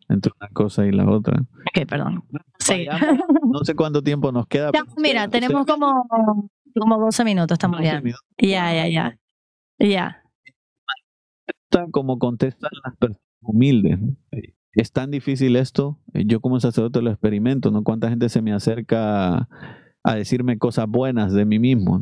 Entre 0.10 0.32
una 0.40 0.50
cosa 0.50 0.86
y 0.86 0.92
la 0.92 1.10
otra. 1.10 1.40
Ok, 1.42 1.88
perdón. 1.88 2.24
Sí. 2.60 2.88
No 3.52 3.64
sé 3.64 3.74
cuánto 3.76 4.04
tiempo 4.04 4.32
nos 4.32 4.46
queda. 4.48 4.72
Ya, 4.74 4.84
mira, 4.98 5.28
tenemos 5.28 5.66
como, 5.66 6.08
como 6.78 6.98
12 7.00 7.24
minutos, 7.24 7.56
estamos 7.56 7.80
12 7.80 7.92
ya. 7.92 8.02
minutos. 8.02 8.26
Ya, 8.38 8.74
ya, 8.74 8.88
ya. 8.88 9.18
Ya. 9.80 10.19
Contesta 11.82 11.92
como 11.92 12.20
contestan 12.20 12.72
las 12.84 12.96
personas 12.98 13.22
humildes. 13.42 14.00
¿no? 14.00 14.16
Es 14.74 14.92
tan 14.92 15.12
difícil 15.12 15.56
esto. 15.56 15.98
eh, 16.14 16.24
Yo 16.26 16.40
como 16.42 16.60
sacerdote 16.60 17.02
lo 17.02 17.10
experimento, 17.12 17.72
¿no? 17.72 17.84
Cuánta 17.84 18.10
gente 18.10 18.30
se 18.30 18.42
me 18.42 18.54
acerca 18.54 19.48
a, 20.04 20.16
decirme 20.16 20.58
cosas 20.58 20.86
buenas 20.88 21.34
de 21.34 21.46
mí 21.46 21.60
mismo. 21.60 22.00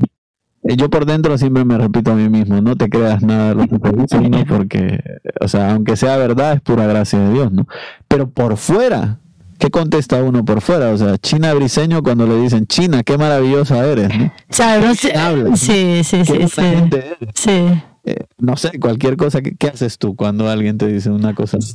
Eh, 0.64 0.76
Yo 0.76 0.90
por 0.90 1.06
dentro 1.06 1.38
siempre 1.38 1.64
me 1.66 1.78
repito 1.78 2.12
a 2.12 2.16
mí 2.16 2.28
mismo, 2.30 2.62
no 2.62 2.76
te 2.76 2.90
creas 2.90 3.22
nada 3.24 3.50
de 3.50 3.56
lo 3.56 3.68
que 3.68 3.80
te 3.80 3.92
dicen, 3.94 4.32
¿no? 4.32 4.46
Porque, 4.46 5.00
o 5.40 5.48
sea, 5.48 5.74
aunque 5.74 5.96
sea 5.96 6.18
verdad, 6.18 6.54
es 6.54 6.62
pura 6.62 6.86
gracia 6.88 7.20
de 7.20 7.34
Dios, 7.34 7.52
¿no? 7.52 7.68
Pero 8.08 8.30
por 8.30 8.58
fuera, 8.58 9.20
¿qué 9.60 9.70
contesta 9.70 10.22
uno 10.22 10.44
por 10.44 10.62
fuera? 10.62 10.90
O 10.90 10.98
sea, 10.98 11.18
China 11.18 11.54
Briseño 11.54 12.04
cuando 12.04 12.28
le 12.28 12.40
dicen, 12.42 12.66
China, 12.68 13.02
qué 13.04 13.18
maravillosa 13.18 13.86
eres, 13.86 14.10
¿no? 14.18 14.32
¿Sabes? 14.50 14.86
No 14.86 14.94
sé- 14.96 15.16
hablas, 15.18 15.50
¿no? 15.52 15.56
Sí, 15.58 16.04
sí, 16.04 16.18
Qué 16.26 16.26
sí, 16.26 16.48
sí. 16.50 16.62
gente 16.62 16.98
eres. 16.98 17.30
Sí. 17.34 17.82
Eh, 18.10 18.26
no 18.38 18.56
sé, 18.56 18.80
cualquier 18.80 19.18
cosa, 19.18 19.42
que- 19.42 19.56
¿qué 19.56 19.68
haces 19.68 19.98
tú 19.98 20.16
cuando 20.16 20.50
alguien 20.50 20.78
te 20.78 20.88
dice 20.88 21.10
una 21.10 21.34
cosa 21.36 21.58
así? 21.58 21.74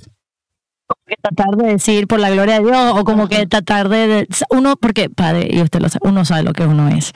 que 1.06 1.16
tratar 1.22 1.56
de 1.56 1.68
decir 1.72 2.06
por 2.06 2.20
la 2.20 2.28
gloria 2.30 2.60
de 2.60 2.66
Dios 2.66 2.92
o 2.98 3.04
como 3.04 3.26
que 3.28 3.46
tratar 3.46 3.88
de, 3.88 4.06
de- 4.06 4.28
uno 4.50 4.76
porque 4.76 5.08
padre 5.08 5.48
y 5.50 5.60
usted 5.62 5.80
lo 5.80 5.88
sabe 5.88 6.06
uno 6.08 6.24
sabe 6.26 6.42
lo 6.42 6.52
que 6.52 6.64
uno 6.66 6.88
es 6.90 7.12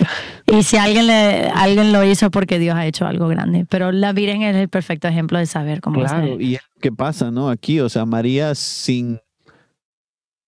y 0.47 0.63
si 0.63 0.77
alguien 0.79 1.07
le 1.07 1.49
alguien 1.55 1.93
lo 1.93 2.03
hizo 2.03 2.31
porque 2.31 2.59
Dios 2.59 2.75
ha 2.75 2.87
hecho 2.87 3.07
algo 3.07 3.29
grande 3.29 3.67
pero 3.69 3.93
la 3.93 4.13
Virgen 4.15 4.43
es 4.43 4.57
el 4.57 4.69
perfecto 4.71 5.09
ejemplo 5.09 5.39
de 5.39 5.45
saber 5.47 5.81
cómo 5.83 6.01
Claro, 6.01 6.41
y 6.41 6.55
es 6.55 6.63
lo 6.75 6.81
que 6.81 6.91
pasa, 6.93 7.31
¿no? 7.31 7.51
Aquí, 7.51 7.81
o 7.81 7.89
sea, 7.91 8.07
María 8.07 8.55
sin, 8.55 9.21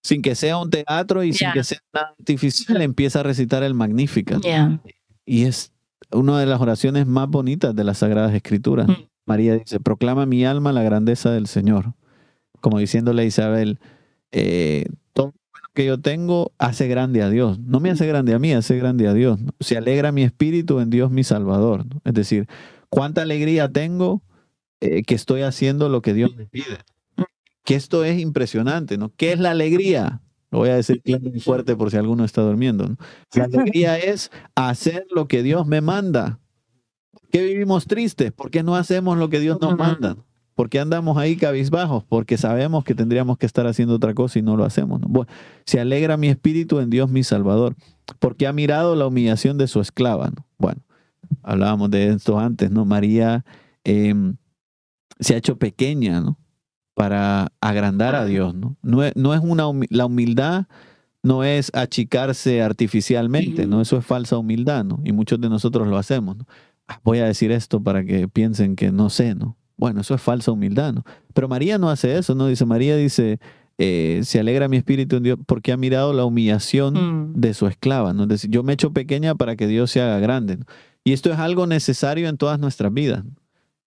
sin 0.03 0.21
que 0.23 0.33
sea 0.35 0.57
un 0.57 0.69
teatro 0.71 1.23
y 1.23 1.31
sin 1.33 1.47
Ya. 1.49 1.53
que 1.53 1.63
sea 1.63 1.79
nada 1.93 2.15
artificial, 2.19 2.81
empieza 2.81 3.19
a 3.19 3.23
recitar 3.23 3.61
el 3.63 3.73
Magnificat. 3.75 4.41
Yeah. 4.41 4.79
Y 5.25 5.45
es 5.45 5.71
una 6.11 6.39
de 6.39 6.45
las 6.45 6.61
oraciones 6.61 7.07
más 7.07 7.27
bonitas 7.29 7.75
de 7.75 7.83
las 7.83 7.99
Sagradas 7.99 8.33
Escrituras. 8.33 8.87
Mm. 8.87 8.93
María 9.25 9.55
dice, 9.55 9.79
proclama 9.79 10.25
mi 10.25 10.45
alma 10.45 10.71
la 10.73 10.83
grandeza 10.83 11.31
del 11.31 11.47
Señor. 11.47 11.93
Como 12.61 12.79
diciéndole 12.79 13.21
a 13.21 13.25
Isabel, 13.25 13.79
eh, 14.31 14.85
todo 15.13 15.27
lo 15.27 15.33
bueno 15.51 15.67
que 15.73 15.85
yo 15.85 15.99
tengo 15.99 16.51
hace 16.57 16.87
grande 16.87 17.21
a 17.21 17.29
Dios. 17.29 17.59
No 17.59 17.79
me 17.79 17.91
hace 17.91 18.07
grande 18.07 18.33
a 18.33 18.39
mí, 18.39 18.51
hace 18.53 18.77
grande 18.77 19.07
a 19.07 19.13
Dios. 19.13 19.39
¿no? 19.39 19.51
Se 19.59 19.77
alegra 19.77 20.11
mi 20.11 20.23
espíritu 20.23 20.79
en 20.79 20.89
Dios 20.89 21.11
mi 21.11 21.23
Salvador. 21.23 21.85
¿no? 21.85 22.01
Es 22.03 22.13
decir, 22.13 22.47
cuánta 22.89 23.21
alegría 23.21 23.71
tengo 23.71 24.23
eh, 24.81 25.03
que 25.03 25.15
estoy 25.15 25.41
haciendo 25.41 25.89
lo 25.89 26.01
que 26.01 26.13
Dios 26.13 26.35
me 26.35 26.45
pide. 26.45 26.79
Que 27.63 27.75
esto 27.75 28.03
es 28.03 28.19
impresionante, 28.19 28.97
¿no? 28.97 29.11
¿Qué 29.15 29.31
es 29.31 29.39
la 29.39 29.51
alegría? 29.51 30.21
Lo 30.51 30.59
voy 30.59 30.69
a 30.69 30.75
decir 30.75 31.01
claro 31.01 31.29
y 31.33 31.39
fuerte 31.39 31.75
por 31.75 31.91
si 31.91 31.97
alguno 31.97 32.25
está 32.25 32.41
durmiendo. 32.41 32.87
¿no? 32.87 32.97
La 33.33 33.43
alegría 33.45 33.97
es 33.97 34.31
hacer 34.55 35.05
lo 35.13 35.27
que 35.27 35.43
Dios 35.43 35.67
me 35.67 35.81
manda. 35.81 36.39
¿Por 37.11 37.29
qué 37.29 37.43
vivimos 37.43 37.85
tristes? 37.85 38.31
¿Por 38.31 38.49
qué 38.49 38.63
no 38.63 38.75
hacemos 38.75 39.17
lo 39.17 39.29
que 39.29 39.39
Dios 39.39 39.59
nos 39.61 39.77
manda? 39.77 40.17
¿Por 40.55 40.69
qué 40.69 40.79
andamos 40.79 41.17
ahí 41.17 41.37
cabizbajos? 41.37 42.03
Porque 42.03 42.37
sabemos 42.37 42.83
que 42.83 42.95
tendríamos 42.95 43.37
que 43.37 43.45
estar 43.45 43.65
haciendo 43.67 43.95
otra 43.95 44.13
cosa 44.13 44.39
y 44.39 44.41
no 44.41 44.57
lo 44.57 44.65
hacemos. 44.65 44.99
¿no? 44.99 45.07
Bueno, 45.07 45.31
se 45.65 45.79
alegra 45.79 46.17
mi 46.17 46.27
espíritu 46.27 46.79
en 46.79 46.89
Dios 46.89 47.09
mi 47.09 47.23
Salvador, 47.23 47.75
porque 48.19 48.47
ha 48.47 48.53
mirado 48.53 48.95
la 48.95 49.07
humillación 49.07 49.57
de 49.57 49.67
su 49.67 49.79
esclava. 49.79 50.29
¿no? 50.29 50.45
Bueno, 50.57 50.81
hablábamos 51.43 51.91
de 51.91 52.09
esto 52.09 52.39
antes, 52.39 52.71
¿no? 52.71 52.85
María 52.85 53.45
eh, 53.83 54.13
se 55.19 55.35
ha 55.35 55.37
hecho 55.37 55.57
pequeña, 55.57 56.19
¿no? 56.21 56.37
Para 56.99 57.53
agrandar 57.61 58.13
a 58.15 58.25
Dios, 58.25 58.53
¿no? 58.53 58.75
No 58.81 59.05
es, 59.05 59.15
no 59.15 59.33
es 59.33 59.39
una 59.41 59.67
humi- 59.67 59.87
la 59.89 60.05
humildad 60.05 60.65
no 61.23 61.45
es 61.45 61.71
achicarse 61.73 62.61
artificialmente, 62.61 63.67
¿no? 63.67 63.79
Eso 63.79 63.97
es 63.97 64.05
falsa 64.05 64.37
humildad, 64.37 64.83
¿no? 64.83 64.99
Y 65.05 65.13
muchos 65.13 65.39
de 65.39 65.47
nosotros 65.47 65.87
lo 65.87 65.97
hacemos, 65.97 66.35
¿no? 66.35 66.45
Ah, 66.89 66.99
Voy 67.05 67.19
a 67.19 67.25
decir 67.25 67.53
esto 67.53 67.81
para 67.81 68.03
que 68.03 68.27
piensen 68.27 68.75
que 68.75 68.91
no 68.91 69.09
sé, 69.09 69.33
¿no? 69.33 69.55
Bueno, 69.77 70.01
eso 70.01 70.13
es 70.13 70.21
falsa 70.21 70.51
humildad, 70.51 70.91
¿no? 70.93 71.05
Pero 71.33 71.47
María 71.47 71.77
no 71.77 71.89
hace 71.89 72.17
eso, 72.17 72.35
¿no? 72.35 72.47
Dice, 72.47 72.65
María 72.65 72.97
dice, 72.97 73.39
eh, 73.77 74.19
se 74.23 74.41
alegra 74.41 74.67
mi 74.67 74.75
espíritu 74.75 75.15
en 75.15 75.23
Dios 75.23 75.39
porque 75.45 75.71
ha 75.71 75.77
mirado 75.77 76.11
la 76.11 76.25
humillación 76.25 76.95
Mm. 76.95 77.33
de 77.39 77.53
su 77.53 77.65
esclava, 77.67 78.11
¿no? 78.11 78.23
Es 78.23 78.29
decir, 78.29 78.49
yo 78.49 78.61
me 78.63 78.73
echo 78.73 78.91
pequeña 78.91 79.35
para 79.35 79.55
que 79.55 79.67
Dios 79.67 79.89
se 79.91 80.01
haga 80.01 80.19
grande, 80.19 80.57
¿no? 80.57 80.65
Y 81.05 81.13
esto 81.13 81.31
es 81.31 81.39
algo 81.39 81.65
necesario 81.65 82.27
en 82.27 82.35
todas 82.37 82.59
nuestras 82.59 82.93
vidas. 82.93 83.23
¿no? 83.23 83.31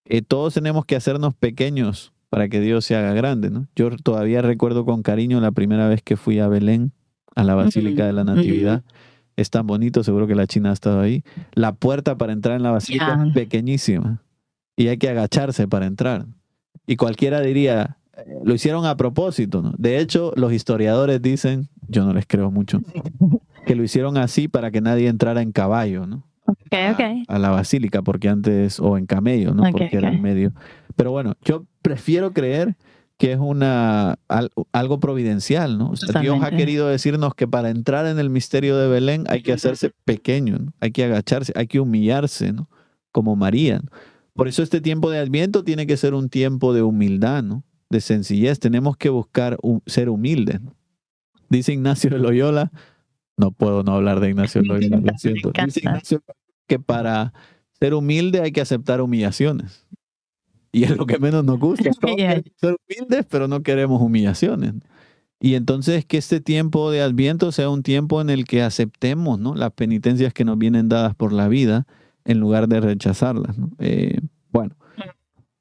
Eh, 0.07 0.23
todos 0.23 0.55
tenemos 0.55 0.87
que 0.87 0.97
hacernos 0.97 1.35
pequeños 1.35 2.13
para 2.33 2.49
que 2.49 2.63
Dios 2.63 2.87
se 2.87 2.97
haga 2.97 3.13
grande, 3.13 3.51
¿no? 3.51 3.67
Yo 3.77 3.91
todavía 3.91 4.41
recuerdo 4.41 4.87
con 4.87 5.03
cariño 5.03 5.39
la 5.43 5.51
primera 5.51 5.87
vez 5.87 6.01
que 6.01 6.17
fui 6.17 6.39
a 6.39 6.49
Belén, 6.49 6.93
a 7.37 7.45
la 7.45 7.55
Basílica 7.55 8.07
de 8.07 8.15
la 8.15 8.23
Ujú, 8.23 8.37
Natividad. 8.37 8.85
Es 9.37 9.51
tan 9.51 9.67
bonito, 9.67 10.03
seguro 10.03 10.27
que 10.27 10.35
la 10.35 10.47
China 10.47 10.71
ha 10.71 10.73
estado 10.73 11.03
ahí. 11.03 11.25
La 11.53 11.75
puerta 11.75 12.17
para 12.17 12.33
entrar 12.33 12.57
en 12.57 12.63
la 12.63 12.71
basílica 12.71 13.23
es 13.27 13.35
pequeñísima 13.35 14.23
y 14.77 14.89
hay 14.89 14.97
que 14.97 15.11
agacharse 15.11 15.69
para 15.69 15.85
entrar. 15.85 16.25
Y 16.87 16.97
cualquiera 16.97 17.43
diría, 17.43 17.99
eh, 18.17 18.25
lo 18.43 18.55
hicieron 18.55 18.87
a 18.87 18.97
propósito, 18.97 19.61
¿no? 19.61 19.75
De 19.77 19.99
hecho, 19.99 20.33
los 20.35 20.55
historiadores 20.55 21.21
dicen, 21.21 21.69
yo 21.87 22.07
no 22.07 22.15
les 22.15 22.25
creo 22.27 22.51
mucho, 22.51 22.81
que 23.67 23.75
lo 23.75 23.85
hicieron 23.85 24.17
así 24.17 24.49
para 24.49 24.71
que 24.71 24.81
nadie 24.81 25.09
entrara 25.09 25.43
en 25.43 25.53
caballo, 25.53 26.07
¿no? 26.07 26.25
Ok, 26.47 26.75
ok. 26.93 27.01
a 27.29 27.39
la 27.39 27.51
basílica, 27.51 28.03
porque 28.03 28.29
antes, 28.29 28.81
o 28.81 28.99
en 28.99 29.07
camello, 29.07 29.55
¿no? 29.55 29.63
Porque 29.71 29.97
era 29.97 30.09
en 30.09 30.21
medio. 30.21 30.53
Pero 30.97 31.11
bueno, 31.11 31.35
yo 31.45 31.65
prefiero 31.83 32.33
creer 32.33 32.77
que 33.19 33.33
es 33.33 33.39
una 33.39 34.19
al- 34.29 34.51
algo 34.73 34.99
providencial, 34.99 35.79
¿no? 35.79 35.91
O 35.91 35.97
sea, 35.97 36.21
Dios 36.21 36.43
ha 36.43 36.51
querido 36.51 36.89
decirnos 36.89 37.35
que 37.35 37.47
para 37.47 37.71
entrar 37.71 38.07
en 38.07 38.19
el 38.19 38.31
misterio 38.31 38.77
de 38.77 38.89
Belén 38.89 39.25
hay 39.29 39.43
que 39.43 39.53
hacerse 39.53 39.93
pequeño, 40.05 40.59
¿no? 40.59 40.73
hay 40.81 40.91
que 40.91 41.05
agacharse, 41.05 41.53
hay 41.55 41.67
que 41.69 41.79
humillarse, 41.79 42.53
¿no? 42.53 42.69
Como 43.13 43.37
María. 43.37 43.79
¿no? 43.79 43.91
Por 44.35 44.49
eso 44.49 44.63
este 44.63 44.81
tiempo 44.81 45.11
de 45.11 45.19
Adviento 45.19 45.63
tiene 45.63 45.87
que 45.87 45.97
ser 45.97 46.15
un 46.15 46.31
tiempo 46.31 46.73
de 46.75 46.83
humildad, 46.83 47.43
¿no? 47.45 47.63
De 47.91 48.01
sencillez. 48.01 48.59
Tenemos 48.59 48.97
que 48.97 49.11
buscar 49.11 49.59
ser 49.87 50.09
humildes. 50.09 50.61
¿no? 50.63 50.75
Dice 51.49 51.75
Ignacio 51.75 52.09
de 52.11 52.19
Loyola, 52.19 52.73
no 53.37 53.53
puedo 53.53 53.83
no 53.83 53.93
hablar 53.95 54.19
de 54.21 54.31
Ignacio 54.31 54.63
de 54.63 54.69
Loyola, 54.69 54.97
lo 54.97 55.19
siento. 55.19 55.53
Dice. 55.65 55.81
Ignacio 55.81 56.23
que 56.67 56.79
para 56.79 57.35
ser 57.79 57.93
humilde 57.95 58.41
hay 58.41 58.51
que 58.53 58.63
aceptar 58.63 59.01
humillaciones. 59.03 59.82
Y 60.73 60.85
es 60.85 60.97
lo 60.97 61.07
que 61.07 61.19
menos 61.19 61.45
nos 61.45 61.61
gusta. 61.61 61.91
Ser 62.57 62.77
humildes, 62.89 63.27
pero 63.29 63.47
no 63.47 63.63
queremos 63.63 64.01
humillaciones. 64.01 64.75
Y 65.39 65.55
entonces 65.55 66.05
que 66.07 66.19
este 66.19 66.41
tiempo 66.41 66.91
de 66.91 67.03
Adviento 67.03 67.53
sea 67.53 67.69
un 67.69 67.83
tiempo 67.83 68.21
en 68.21 68.31
el 68.31 68.45
que 68.45 68.63
aceptemos 68.63 69.39
¿no? 69.39 69.55
las 69.55 69.73
penitencias 69.73 70.33
que 70.33 70.45
nos 70.45 70.57
vienen 70.57 70.89
dadas 70.89 71.15
por 71.15 71.33
la 71.33 71.49
vida 71.49 71.87
en 72.25 72.39
lugar 72.39 72.69
de 72.69 72.81
rechazarlas. 72.81 73.57
Eh, 73.79 74.21
bueno, 74.51 74.77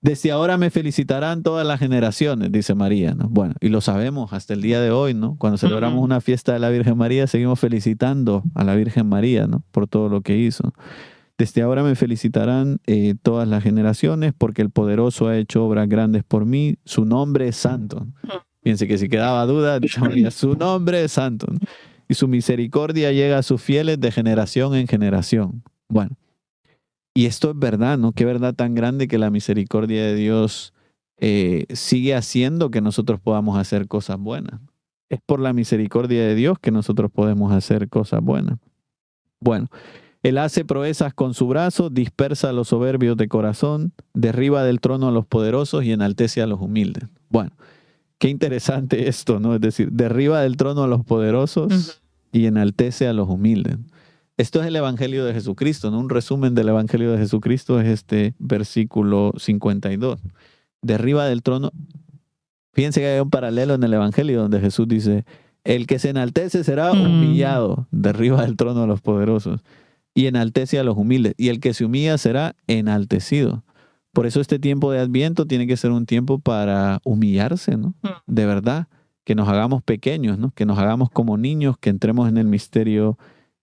desde 0.01 0.31
ahora 0.31 0.57
me 0.57 0.69
felicitarán 0.69 1.43
todas 1.43 1.65
las 1.65 1.79
generaciones, 1.79 2.51
dice 2.51 2.75
María. 2.75 3.13
¿no? 3.13 3.27
Bueno, 3.29 3.55
y 3.59 3.69
lo 3.69 3.81
sabemos 3.81 4.33
hasta 4.33 4.53
el 4.53 4.61
día 4.61 4.81
de 4.81 4.91
hoy, 4.91 5.13
¿no? 5.13 5.35
Cuando 5.37 5.57
celebramos 5.57 6.03
una 6.03 6.21
fiesta 6.21 6.53
de 6.53 6.59
la 6.59 6.69
Virgen 6.69 6.97
María, 6.97 7.27
seguimos 7.27 7.59
felicitando 7.59 8.43
a 8.55 8.63
la 8.63 8.75
Virgen 8.75 9.07
María, 9.07 9.47
¿no? 9.47 9.63
Por 9.71 9.87
todo 9.87 10.09
lo 10.09 10.21
que 10.21 10.37
hizo. 10.37 10.73
Desde 11.41 11.63
ahora 11.63 11.81
me 11.81 11.95
felicitarán 11.95 12.81
eh, 12.85 13.15
todas 13.19 13.47
las 13.47 13.63
generaciones 13.63 14.31
porque 14.37 14.61
el 14.61 14.69
poderoso 14.69 15.27
ha 15.27 15.39
hecho 15.39 15.65
obras 15.65 15.89
grandes 15.89 16.23
por 16.23 16.45
mí. 16.45 16.75
Su 16.85 17.03
nombre 17.03 17.47
es 17.47 17.55
santo. 17.55 18.05
Piense 18.61 18.87
que 18.87 18.99
si 18.99 19.09
quedaba 19.09 19.43
duda, 19.47 19.79
su 20.29 20.53
nombre 20.53 21.03
es 21.03 21.13
santo. 21.13 21.47
Y 22.07 22.13
su 22.13 22.27
misericordia 22.27 23.11
llega 23.11 23.39
a 23.39 23.41
sus 23.41 23.59
fieles 23.59 23.99
de 23.99 24.11
generación 24.11 24.75
en 24.75 24.85
generación. 24.87 25.63
Bueno, 25.89 26.15
y 27.15 27.25
esto 27.25 27.49
es 27.49 27.57
verdad, 27.57 27.97
¿no? 27.97 28.11
Qué 28.11 28.23
verdad 28.23 28.53
tan 28.53 28.75
grande 28.75 29.07
que 29.07 29.17
la 29.17 29.31
misericordia 29.31 30.03
de 30.03 30.13
Dios 30.13 30.75
eh, 31.17 31.65
sigue 31.73 32.13
haciendo 32.13 32.69
que 32.69 32.81
nosotros 32.81 33.19
podamos 33.19 33.57
hacer 33.57 33.87
cosas 33.87 34.19
buenas. 34.19 34.61
Es 35.09 35.19
por 35.25 35.39
la 35.39 35.53
misericordia 35.53 36.21
de 36.21 36.35
Dios 36.35 36.59
que 36.59 36.69
nosotros 36.69 37.09
podemos 37.09 37.51
hacer 37.51 37.89
cosas 37.89 38.21
buenas. 38.21 38.59
Bueno, 39.39 39.69
él 40.23 40.37
hace 40.37 40.65
proezas 40.65 41.13
con 41.13 41.33
su 41.33 41.47
brazo, 41.47 41.89
dispersa 41.89 42.49
a 42.49 42.53
los 42.53 42.67
soberbios 42.67 43.17
de 43.17 43.27
corazón, 43.27 43.91
derriba 44.13 44.63
del 44.63 44.79
trono 44.79 45.07
a 45.07 45.11
los 45.11 45.25
poderosos 45.25 45.83
y 45.83 45.91
enaltece 45.91 46.41
a 46.41 46.47
los 46.47 46.61
humildes. 46.61 47.05
Bueno, 47.29 47.51
qué 48.19 48.29
interesante 48.29 49.07
esto, 49.09 49.39
¿no? 49.39 49.55
Es 49.55 49.61
decir, 49.61 49.91
derriba 49.91 50.41
del 50.41 50.57
trono 50.57 50.83
a 50.83 50.87
los 50.87 51.03
poderosos 51.03 52.01
y 52.31 52.45
enaltece 52.45 53.07
a 53.07 53.13
los 53.13 53.29
humildes. 53.29 53.77
Esto 54.37 54.61
es 54.61 54.67
el 54.67 54.75
Evangelio 54.75 55.25
de 55.25 55.33
Jesucristo, 55.33 55.91
¿no? 55.91 55.99
Un 55.99 56.09
resumen 56.09 56.55
del 56.55 56.69
Evangelio 56.69 57.11
de 57.11 57.17
Jesucristo 57.17 57.79
es 57.79 57.87
este 57.87 58.35
versículo 58.37 59.33
52. 59.37 60.19
Derriba 60.83 61.25
del 61.25 61.41
trono. 61.41 61.71
Fíjense 62.73 63.01
que 63.01 63.07
hay 63.07 63.19
un 63.19 63.29
paralelo 63.29 63.73
en 63.73 63.83
el 63.83 63.93
Evangelio 63.93 64.41
donde 64.41 64.59
Jesús 64.59 64.87
dice, 64.87 65.25
el 65.63 65.85
que 65.87 65.99
se 65.99 66.09
enaltece 66.09 66.63
será 66.63 66.93
mm. 66.93 67.01
humillado, 67.01 67.87
derriba 67.91 68.43
del 68.43 68.55
trono 68.55 68.83
a 68.83 68.87
los 68.87 69.01
poderosos 69.01 69.61
y 70.13 70.27
enaltece 70.27 70.79
a 70.79 70.83
los 70.83 70.97
humildes, 70.97 71.33
y 71.37 71.49
el 71.49 71.59
que 71.59 71.73
se 71.73 71.85
humilla 71.85 72.17
será 72.17 72.55
enaltecido. 72.67 73.63
Por 74.13 74.25
eso 74.25 74.41
este 74.41 74.59
tiempo 74.59 74.91
de 74.91 74.99
Adviento 74.99 75.45
tiene 75.45 75.67
que 75.67 75.77
ser 75.77 75.91
un 75.91 76.05
tiempo 76.05 76.39
para 76.39 76.99
humillarse, 77.05 77.77
¿no? 77.77 77.95
Mm. 78.01 78.09
De 78.27 78.45
verdad, 78.45 78.87
que 79.23 79.35
nos 79.35 79.47
hagamos 79.47 79.83
pequeños, 79.83 80.37
¿no? 80.37 80.51
Que 80.51 80.65
nos 80.65 80.77
hagamos 80.77 81.09
como 81.09 81.37
niños, 81.37 81.77
que 81.77 81.89
entremos 81.89 82.27
en 82.27 82.37
el 82.37 82.45
misterio 82.45 83.17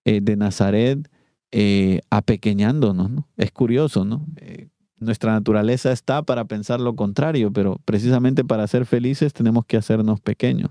eh, 0.04 0.20
de 0.22 0.36
Nazaret 0.36 1.08
eh, 1.52 2.00
apequeñándonos, 2.10 3.10
¿no? 3.10 3.28
Es 3.36 3.52
curioso, 3.52 4.04
¿no? 4.04 4.24
Eh, 4.36 4.68
nuestra 5.00 5.32
naturaleza 5.32 5.92
está 5.92 6.22
para 6.22 6.46
pensar 6.46 6.80
lo 6.80 6.96
contrario, 6.96 7.52
pero 7.52 7.78
precisamente 7.84 8.44
para 8.44 8.66
ser 8.66 8.86
felices 8.86 9.32
tenemos 9.32 9.64
que 9.64 9.76
hacernos 9.76 10.20
pequeños. 10.20 10.70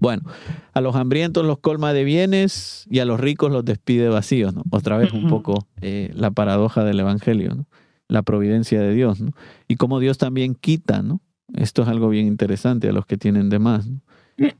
Bueno, 0.00 0.22
a 0.72 0.80
los 0.80 0.94
hambrientos 0.96 1.44
los 1.44 1.58
colma 1.58 1.92
de 1.92 2.04
bienes 2.04 2.86
y 2.90 3.00
a 3.00 3.04
los 3.04 3.18
ricos 3.20 3.50
los 3.50 3.64
despide 3.64 4.08
vacíos, 4.08 4.54
¿no? 4.54 4.62
Otra 4.70 4.96
vez 4.96 5.12
un 5.12 5.28
poco 5.28 5.66
eh, 5.80 6.10
la 6.14 6.30
paradoja 6.30 6.84
del 6.84 7.00
Evangelio, 7.00 7.54
¿no? 7.54 7.66
La 8.08 8.22
providencia 8.22 8.80
de 8.80 8.94
Dios, 8.94 9.20
¿no? 9.20 9.32
Y 9.66 9.76
cómo 9.76 10.00
Dios 10.00 10.18
también 10.18 10.54
quita, 10.54 11.02
¿no? 11.02 11.20
Esto 11.54 11.82
es 11.82 11.88
algo 11.88 12.08
bien 12.08 12.26
interesante 12.26 12.88
a 12.88 12.92
los 12.92 13.06
que 13.06 13.16
tienen 13.16 13.48
de 13.48 13.58
más, 13.58 13.88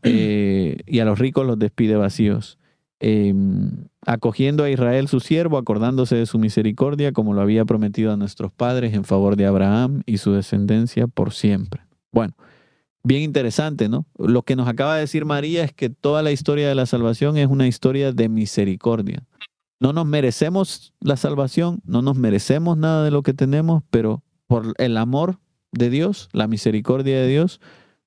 eh, 0.02 0.78
y 0.86 0.98
a 0.98 1.04
los 1.04 1.18
ricos 1.18 1.46
los 1.46 1.58
despide 1.58 1.96
vacíos. 1.96 2.58
Em, 3.00 3.86
acogiendo 4.04 4.64
a 4.64 4.70
Israel 4.70 5.06
su 5.06 5.20
siervo, 5.20 5.56
acordándose 5.56 6.16
de 6.16 6.26
su 6.26 6.38
misericordia, 6.38 7.12
como 7.12 7.32
lo 7.32 7.40
había 7.40 7.64
prometido 7.64 8.12
a 8.12 8.16
nuestros 8.16 8.50
padres 8.52 8.92
en 8.94 9.04
favor 9.04 9.36
de 9.36 9.46
Abraham 9.46 10.02
y 10.04 10.18
su 10.18 10.32
descendencia 10.32 11.06
por 11.06 11.32
siempre. 11.32 11.82
Bueno, 12.10 12.34
bien 13.08 13.22
interesante, 13.22 13.88
¿no? 13.88 14.06
Lo 14.18 14.42
que 14.42 14.54
nos 14.54 14.68
acaba 14.68 14.94
de 14.94 15.00
decir 15.00 15.24
María 15.24 15.64
es 15.64 15.72
que 15.72 15.88
toda 15.88 16.22
la 16.22 16.30
historia 16.30 16.68
de 16.68 16.74
la 16.74 16.86
salvación 16.86 17.36
es 17.38 17.48
una 17.48 17.66
historia 17.66 18.12
de 18.12 18.28
misericordia. 18.28 19.24
No 19.80 19.92
nos 19.92 20.06
merecemos 20.06 20.92
la 21.00 21.16
salvación, 21.16 21.80
no 21.84 22.02
nos 22.02 22.16
merecemos 22.16 22.76
nada 22.76 23.04
de 23.04 23.10
lo 23.10 23.22
que 23.22 23.32
tenemos, 23.32 23.82
pero 23.90 24.22
por 24.46 24.74
el 24.76 24.96
amor 24.98 25.38
de 25.72 25.88
Dios, 25.88 26.28
la 26.32 26.48
misericordia 26.48 27.20
de 27.20 27.28
Dios, 27.28 27.60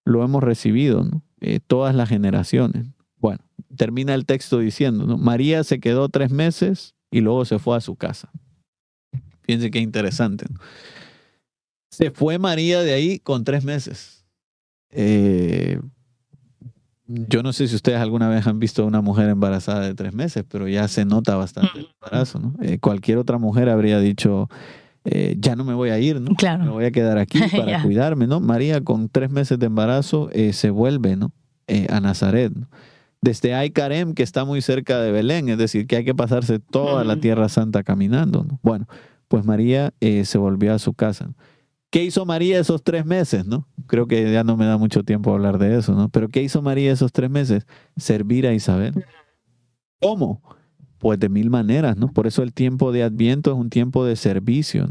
lo 0.05 0.23
hemos 0.23 0.43
recibido, 0.43 1.03
¿no? 1.03 1.23
Eh, 1.41 1.59
todas 1.65 1.95
las 1.95 2.07
generaciones. 2.07 2.87
Bueno, 3.17 3.39
termina 3.75 4.13
el 4.13 4.25
texto 4.27 4.59
diciendo, 4.59 5.07
¿no? 5.07 5.17
María 5.17 5.63
se 5.63 5.79
quedó 5.79 6.09
tres 6.09 6.31
meses 6.31 6.93
y 7.09 7.21
luego 7.21 7.45
se 7.45 7.57
fue 7.57 7.75
a 7.75 7.81
su 7.81 7.95
casa. 7.95 8.31
Fíjense 9.41 9.71
qué 9.71 9.79
interesante. 9.79 10.45
Se 11.89 12.11
fue 12.11 12.37
María 12.37 12.81
de 12.81 12.93
ahí 12.93 13.19
con 13.19 13.43
tres 13.43 13.63
meses. 13.63 14.20
Eh, 14.91 15.79
yo 17.07 17.43
no 17.43 17.51
sé 17.51 17.67
si 17.67 17.75
ustedes 17.75 17.99
alguna 17.99 18.29
vez 18.29 18.47
han 18.47 18.59
visto 18.59 18.83
a 18.83 18.85
una 18.85 19.01
mujer 19.01 19.29
embarazada 19.29 19.81
de 19.81 19.93
tres 19.93 20.13
meses, 20.13 20.45
pero 20.47 20.67
ya 20.67 20.87
se 20.87 21.03
nota 21.05 21.35
bastante 21.35 21.79
el 21.79 21.89
embarazo. 22.01 22.39
¿no? 22.39 22.53
Eh, 22.61 22.79
cualquier 22.79 23.17
otra 23.17 23.37
mujer 23.37 23.69
habría 23.69 23.99
dicho, 23.99 24.49
eh, 25.03 25.35
ya 25.37 25.55
no 25.55 25.65
me 25.65 25.73
voy 25.73 25.89
a 25.89 25.99
ir, 25.99 26.21
¿no? 26.21 26.31
Me 26.59 26.69
voy 26.69 26.85
a 26.85 26.91
quedar 26.91 27.17
aquí 27.17 27.39
para 27.51 27.81
cuidarme, 27.83 28.27
¿no? 28.27 28.39
María 28.39 28.81
con 28.81 29.09
tres 29.09 29.29
meses 29.29 29.59
de 29.59 29.65
embarazo 29.65 30.29
se 30.51 30.69
vuelve, 30.69 31.15
¿no? 31.15 31.31
a 31.89 32.01
Nazaret. 32.01 32.51
Desde 33.21 33.53
Aycarem, 33.53 34.13
que 34.13 34.23
está 34.23 34.43
muy 34.43 34.61
cerca 34.61 34.99
de 34.99 35.11
Belén, 35.11 35.47
es 35.47 35.57
decir, 35.57 35.87
que 35.87 35.95
hay 35.95 36.03
que 36.03 36.13
pasarse 36.13 36.59
toda 36.59 37.05
la 37.05 37.15
Tierra 37.15 37.47
Santa 37.47 37.83
caminando. 37.83 38.43
¿no? 38.43 38.59
Bueno, 38.61 38.87
pues 39.29 39.45
María 39.45 39.93
se 39.99 40.37
volvió 40.37 40.73
a 40.73 40.79
su 40.79 40.93
casa. 40.93 41.29
¿Qué 41.91 42.05
hizo 42.05 42.25
María 42.25 42.57
esos 42.57 42.83
tres 42.83 43.05
meses? 43.05 43.45
¿no? 43.45 43.67
Creo 43.85 44.07
que 44.07 44.31
ya 44.31 44.43
no 44.43 44.55
me 44.55 44.65
da 44.65 44.77
mucho 44.77 45.03
tiempo 45.03 45.33
hablar 45.33 45.57
de 45.57 45.77
eso, 45.77 45.93
¿no? 45.93 46.07
Pero 46.09 46.29
¿qué 46.29 46.41
hizo 46.41 46.61
María 46.61 46.91
esos 46.91 47.11
tres 47.11 47.29
meses? 47.29 47.67
Servir 47.97 48.47
a 48.47 48.53
Isabel. 48.53 49.05
¿Cómo? 49.99 50.41
Pues 50.97 51.19
de 51.19 51.27
mil 51.27 51.49
maneras, 51.49 51.97
¿no? 51.97 52.07
Por 52.07 52.27
eso 52.27 52.43
el 52.43 52.53
tiempo 52.53 52.93
de 52.93 53.03
Adviento 53.03 53.51
es 53.51 53.57
un 53.57 53.69
tiempo 53.69 54.05
de 54.05 54.15
servicio, 54.15 54.87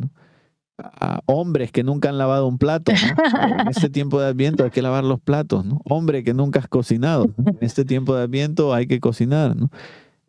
hombres 1.27 1.73
que 1.73 1.83
nunca 1.83 2.11
han 2.11 2.19
lavado 2.19 2.47
un 2.47 2.59
plato, 2.59 2.93
¿no? 2.93 3.61
En 3.63 3.69
este 3.69 3.89
tiempo 3.89 4.21
de 4.21 4.29
Adviento 4.29 4.65
hay 4.65 4.71
que 4.71 4.83
lavar 4.83 5.05
los 5.05 5.21
platos, 5.21 5.65
¿no? 5.65 5.81
Hombre 5.85 6.23
que 6.23 6.35
nunca 6.35 6.61
has 6.61 6.69
cocinado, 6.69 7.31
en 7.39 7.59
este 7.61 7.85
tiempo 7.85 8.15
de 8.15 8.25
Adviento 8.25 8.75
hay 8.75 8.87
que 8.87 9.01
cocinar, 9.01 9.57
¿no? 9.57 9.71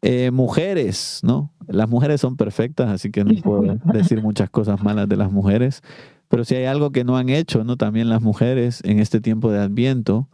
Eh, 0.02 0.32
mujeres, 0.32 1.20
¿no? 1.24 1.52
Las 1.68 1.90
mujeres 1.90 2.22
son 2.22 2.38
perfectas, 2.38 2.90
así 2.90 3.12
que 3.12 3.24
no 3.24 3.40
puedo 3.42 3.78
decir 3.94 4.22
muchas 4.22 4.50
cosas 4.50 4.82
malas 4.82 5.08
de 5.08 5.16
las 5.16 5.32
mujeres, 5.32 5.84
pero 6.32 6.46
si 6.46 6.56
hay 6.56 6.64
algo 6.64 6.92
que 6.92 7.04
no 7.04 7.18
han 7.18 7.28
hecho, 7.28 7.66
¿no? 7.66 7.76
También 7.76 8.08
las 8.08 8.22
mujeres 8.22 8.80
en 8.86 9.00
este 9.00 9.20
tiempo 9.20 9.52
de 9.52 9.60
Adviento, 9.60 10.30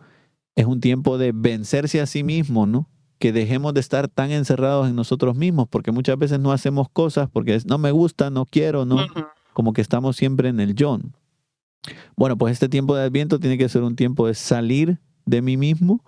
es 0.55 0.67
un 0.67 0.79
tiempo 0.79 1.17
de 1.17 1.31
vencerse 1.33 1.99
a 1.99 2.05
sí 2.05 2.23
mismo, 2.23 2.67
¿no? 2.67 2.87
Que 3.17 3.33
dejemos 3.33 3.73
de 3.73 3.79
estar 3.79 4.07
tan 4.07 4.29
encerrados 4.29 4.87
en 4.87 4.95
nosotros 4.95 5.35
mismos, 5.35 5.67
porque 5.67 5.91
muchas 5.91 6.19
veces 6.19 6.39
no 6.39 6.51
hacemos 6.51 6.87
cosas 6.87 7.29
porque 7.33 7.59
no 7.65 7.79
me 7.79 7.89
gusta, 7.89 8.29
no 8.29 8.45
quiero, 8.45 8.85
no, 8.85 9.07
como 9.53 9.73
que 9.73 9.81
estamos 9.81 10.15
siempre 10.15 10.49
en 10.49 10.59
el 10.59 10.75
yo. 10.75 10.99
Bueno, 12.15 12.37
pues 12.37 12.53
este 12.53 12.69
tiempo 12.69 12.95
de 12.95 13.03
Adviento 13.03 13.39
tiene 13.39 13.57
que 13.57 13.67
ser 13.67 13.81
un 13.81 13.95
tiempo 13.95 14.27
de 14.27 14.35
salir 14.35 14.99
de 15.25 15.41
mí 15.41 15.57
mismo 15.57 16.05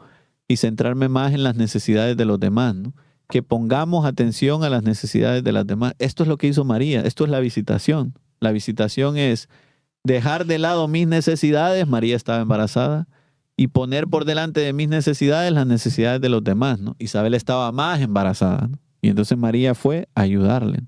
y 0.48 0.58
centrarme 0.58 1.10
más 1.10 1.34
en 1.34 1.42
las 1.42 1.56
necesidades 1.56 2.16
de 2.16 2.26
los 2.26 2.40
demás, 2.40 2.76
¿no? 2.76 2.94
Que 3.28 3.42
pongamos 3.42 4.06
atención 4.06 4.64
a 4.64 4.70
las 4.70 4.84
necesidades 4.84 5.44
de 5.44 5.52
las 5.52 5.66
demás. 5.66 5.96
Esto 5.98 6.22
es 6.22 6.30
lo 6.30 6.38
que 6.38 6.46
hizo 6.46 6.64
María, 6.64 7.02
esto 7.02 7.24
es 7.24 7.32
la 7.32 7.40
visitación. 7.40 8.14
La 8.40 8.52
visitación 8.52 9.18
es 9.18 9.50
dejar 10.04 10.46
de 10.46 10.60
lado 10.60 10.88
mis 10.88 11.08
necesidades, 11.08 11.88
María 11.88 12.16
estaba 12.16 12.42
embarazada, 12.42 13.08
y 13.56 13.68
poner 13.68 14.08
por 14.08 14.26
delante 14.26 14.62
de 14.62 14.72
mis 14.72 14.88
necesidades 14.88 15.52
las 15.52 15.68
necesidades 15.68 16.22
de 16.22 16.30
los 16.30 16.44
demás, 16.44 16.80
¿no? 16.80 16.96
Isabel 17.00 17.34
estaba 17.34 17.72
más 17.72 18.00
embarazada, 18.00 18.70
Y 19.02 19.10
entonces 19.10 19.38
María 19.38 19.76
fue 19.76 20.08
a 20.16 20.22
ayudarle. 20.22 20.84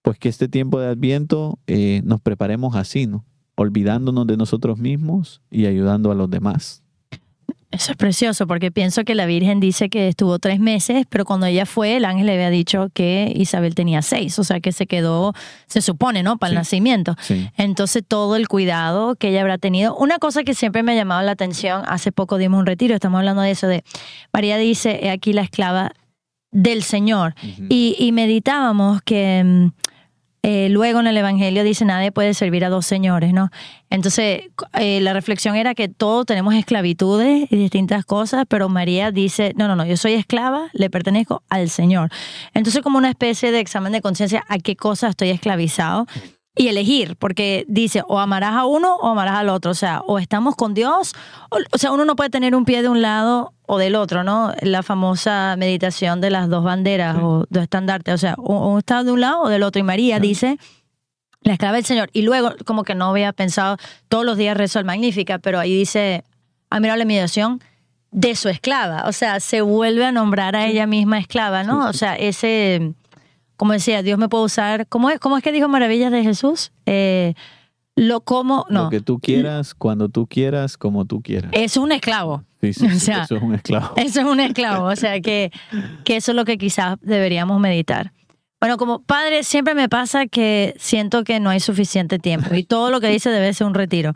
Pues 0.00 0.18
que 0.18 0.28
este 0.28 0.48
tiempo 0.48 0.80
de 0.80 0.88
Adviento 0.88 1.58
eh, 1.66 2.02
nos 2.04 2.20
preparemos 2.20 2.76
así, 2.76 3.06
¿no? 3.06 3.24
Olvidándonos 3.56 4.26
de 4.26 4.36
nosotros 4.36 4.78
mismos 4.78 5.42
y 5.50 5.66
ayudando 5.66 6.10
a 6.10 6.14
los 6.14 6.30
demás. 6.30 6.83
Eso 7.74 7.92
es 7.92 7.96
precioso 7.96 8.46
porque 8.46 8.70
pienso 8.70 9.04
que 9.04 9.14
la 9.14 9.26
Virgen 9.26 9.58
dice 9.58 9.88
que 9.88 10.08
estuvo 10.08 10.38
tres 10.38 10.60
meses, 10.60 11.06
pero 11.08 11.24
cuando 11.24 11.46
ella 11.46 11.66
fue, 11.66 11.96
el 11.96 12.04
ángel 12.04 12.26
le 12.26 12.34
había 12.34 12.50
dicho 12.50 12.88
que 12.94 13.32
Isabel 13.34 13.74
tenía 13.74 14.00
seis, 14.02 14.38
o 14.38 14.44
sea 14.44 14.60
que 14.60 14.70
se 14.70 14.86
quedó, 14.86 15.34
se 15.66 15.82
supone, 15.82 16.22
¿no? 16.22 16.38
Para 16.38 16.50
el 16.50 16.54
nacimiento. 16.54 17.16
Entonces 17.56 18.04
todo 18.06 18.36
el 18.36 18.46
cuidado 18.46 19.16
que 19.16 19.28
ella 19.28 19.40
habrá 19.40 19.58
tenido. 19.58 19.96
Una 19.96 20.18
cosa 20.18 20.44
que 20.44 20.54
siempre 20.54 20.82
me 20.82 20.92
ha 20.92 20.94
llamado 20.94 21.22
la 21.22 21.32
atención, 21.32 21.82
hace 21.86 22.12
poco 22.12 22.38
dimos 22.38 22.60
un 22.60 22.66
retiro, 22.66 22.94
estamos 22.94 23.18
hablando 23.18 23.42
de 23.42 23.50
eso, 23.50 23.66
de 23.66 23.82
María 24.32 24.56
dice, 24.56 25.10
aquí 25.10 25.32
la 25.32 25.42
esclava 25.42 25.90
del 26.52 26.84
Señor. 26.84 27.34
y, 27.68 27.96
y 27.98 28.12
meditábamos 28.12 29.02
que 29.02 29.42
mm, 29.44 29.93
eh, 30.46 30.68
luego 30.68 31.00
en 31.00 31.06
el 31.06 31.16
Evangelio 31.16 31.64
dice, 31.64 31.86
nadie 31.86 32.12
puede 32.12 32.34
servir 32.34 32.66
a 32.66 32.68
dos 32.68 32.84
señores, 32.84 33.32
¿no? 33.32 33.48
Entonces, 33.88 34.42
eh, 34.74 35.00
la 35.00 35.14
reflexión 35.14 35.56
era 35.56 35.74
que 35.74 35.88
todos 35.88 36.26
tenemos 36.26 36.52
esclavitudes 36.52 37.50
y 37.50 37.56
distintas 37.56 38.04
cosas, 38.04 38.44
pero 38.46 38.68
María 38.68 39.10
dice, 39.10 39.54
no, 39.56 39.68
no, 39.68 39.74
no, 39.74 39.86
yo 39.86 39.96
soy 39.96 40.12
esclava, 40.12 40.68
le 40.74 40.90
pertenezco 40.90 41.42
al 41.48 41.70
Señor. 41.70 42.10
Entonces, 42.52 42.82
como 42.82 42.98
una 42.98 43.08
especie 43.08 43.52
de 43.52 43.60
examen 43.60 43.92
de 43.92 44.02
conciencia, 44.02 44.44
¿a 44.46 44.58
qué 44.58 44.76
cosa 44.76 45.08
estoy 45.08 45.30
esclavizado? 45.30 46.06
Y 46.56 46.68
elegir, 46.68 47.16
porque 47.16 47.64
dice 47.68 48.02
o 48.06 48.20
amarás 48.20 48.54
a 48.54 48.64
uno 48.64 48.94
o 48.96 49.08
amarás 49.08 49.38
al 49.38 49.48
otro, 49.48 49.72
o 49.72 49.74
sea, 49.74 50.00
o 50.06 50.18
estamos 50.18 50.54
con 50.54 50.72
Dios, 50.72 51.14
o, 51.50 51.78
sea, 51.78 51.90
uno 51.90 52.04
no 52.04 52.14
puede 52.14 52.30
tener 52.30 52.54
un 52.54 52.64
pie 52.64 52.82
de 52.82 52.88
un 52.88 53.02
lado 53.02 53.52
o 53.66 53.78
del 53.78 53.96
otro, 53.96 54.22
¿no? 54.22 54.52
La 54.62 54.82
famosa 54.82 55.56
meditación 55.56 56.20
de 56.20 56.30
las 56.30 56.48
dos 56.48 56.62
banderas 56.62 57.16
o 57.20 57.46
dos 57.50 57.62
estandartes, 57.64 58.14
o 58.14 58.18
sea, 58.18 58.34
uno 58.38 58.78
está 58.78 59.02
de 59.02 59.10
un 59.10 59.20
lado 59.20 59.42
o 59.42 59.48
del 59.48 59.64
otro, 59.64 59.80
y 59.80 59.82
María 59.82 60.20
dice, 60.20 60.58
la 61.42 61.54
esclava 61.54 61.74
del 61.74 61.84
Señor, 61.84 62.08
y 62.12 62.22
luego 62.22 62.52
como 62.64 62.84
que 62.84 62.94
no 62.94 63.06
había 63.06 63.32
pensado, 63.32 63.76
todos 64.08 64.24
los 64.24 64.36
días 64.36 64.56
rezo 64.56 64.78
el 64.78 64.84
Magnífica, 64.84 65.38
pero 65.38 65.58
ahí 65.58 65.76
dice, 65.76 66.22
mira 66.80 66.96
la 66.96 67.04
meditación 67.04 67.60
de 68.12 68.36
su 68.36 68.48
esclava, 68.48 69.04
o 69.08 69.12
sea, 69.12 69.40
se 69.40 69.60
vuelve 69.60 70.04
a 70.06 70.12
nombrar 70.12 70.54
a 70.54 70.66
ella 70.66 70.86
misma 70.86 71.18
esclava, 71.18 71.64
¿no? 71.64 71.88
O 71.88 71.92
sea, 71.92 72.14
ese 72.14 72.94
como 73.56 73.72
decía, 73.72 74.02
Dios 74.02 74.18
me 74.18 74.28
puede 74.28 74.44
usar. 74.44 74.86
¿Cómo 74.88 75.10
es, 75.10 75.18
cómo 75.20 75.36
es 75.36 75.42
que 75.42 75.52
dijo 75.52 75.68
maravillas 75.68 76.10
de 76.12 76.22
Jesús? 76.22 76.72
Eh, 76.86 77.34
lo 77.96 78.22
como, 78.22 78.66
no. 78.70 78.84
Lo 78.84 78.90
que 78.90 79.00
tú 79.00 79.20
quieras, 79.20 79.74
cuando 79.74 80.08
tú 80.08 80.26
quieras, 80.26 80.76
como 80.76 81.04
tú 81.04 81.22
quieras. 81.22 81.50
Eso 81.52 81.80
es 81.80 81.84
un 81.84 81.92
esclavo. 81.92 82.44
Sí, 82.60 82.72
sí, 82.72 82.86
eso 83.10 83.36
es 83.36 83.42
un 83.42 83.54
esclavo. 83.54 83.92
Eso 83.96 84.20
es 84.20 84.26
un 84.26 84.40
esclavo, 84.40 84.86
o 84.86 84.96
sea 84.96 85.20
que, 85.20 85.52
que 86.04 86.16
eso 86.16 86.32
es 86.32 86.36
lo 86.36 86.44
que 86.44 86.56
quizás 86.56 86.96
deberíamos 87.02 87.60
meditar. 87.60 88.12
Bueno, 88.58 88.78
como 88.78 89.02
padre 89.02 89.42
siempre 89.42 89.74
me 89.74 89.90
pasa 89.90 90.26
que 90.26 90.74
siento 90.78 91.22
que 91.22 91.38
no 91.38 91.50
hay 91.50 91.60
suficiente 91.60 92.18
tiempo 92.18 92.54
y 92.54 92.64
todo 92.64 92.90
lo 92.90 93.00
que 93.00 93.08
dice 93.08 93.28
debe 93.28 93.52
ser 93.52 93.66
un 93.66 93.74
retiro. 93.74 94.12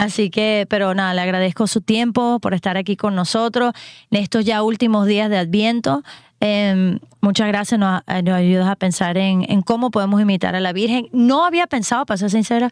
Así 0.00 0.30
que, 0.30 0.66
pero 0.70 0.94
nada, 0.94 1.12
le 1.12 1.20
agradezco 1.20 1.66
su 1.66 1.82
tiempo 1.82 2.40
por 2.40 2.54
estar 2.54 2.78
aquí 2.78 2.96
con 2.96 3.14
nosotros 3.14 3.74
en 4.10 4.22
estos 4.22 4.46
ya 4.46 4.62
últimos 4.62 5.06
días 5.06 5.28
de 5.28 5.36
Adviento. 5.36 6.02
Em, 6.40 7.00
muchas 7.20 7.48
gracias, 7.48 7.78
nos, 7.78 8.00
ayudas 8.06 8.66
a 8.66 8.76
pensar 8.76 9.18
en, 9.18 9.60
cómo 9.60 9.90
podemos 9.90 10.18
imitar 10.22 10.56
a 10.56 10.60
la 10.60 10.72
Virgen. 10.72 11.10
No 11.12 11.44
había 11.44 11.66
pensado, 11.66 12.06
para 12.06 12.16
ser 12.16 12.30
sincera, 12.30 12.70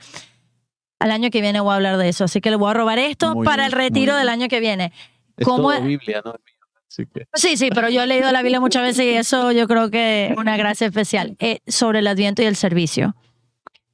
al 1.01 1.11
año 1.11 1.29
que 1.29 1.43
viene 1.43 1.61
voy 1.61 1.73
a 1.73 1.75
hablar 1.75 1.99
de 1.99 2.09
eso, 2.09 2.25
así 2.25 2.41
que 2.41 2.49
le 2.49 2.57
voy 2.57 2.71
a 2.71 2.75
robar 2.75 2.99
esto 2.99 3.35
para 3.45 3.67
el 3.67 3.73
retiro 3.73 4.17
del 4.17 4.31
año 4.31 4.49
que 4.49 4.61
viene. 4.61 4.91
Es 5.37 5.47
¿Cómo 5.47 5.71
todo 5.71 5.83
Biblia, 5.83 6.23
¿no? 6.25 6.35
Sí, 7.35 7.59
sí, 7.59 7.69
pero 7.75 7.91
yo 7.91 8.01
he 8.01 8.07
leído 8.07 8.33
la 8.33 8.41
Biblia 8.41 8.59
muchas 8.59 8.83
veces 8.85 9.05
y 9.05 9.11
eso 9.11 9.53
yo 9.53 9.69
creo 9.69 9.91
que 9.91 10.29
es 10.31 10.37
una 10.39 10.57
gracia 10.57 10.87
especial. 10.87 11.37
Eh, 11.41 11.61
sobre 11.67 11.99
el 11.99 12.07
Adviento 12.07 12.41
y 12.41 12.47
el 12.47 12.57
servicio. 12.57 13.15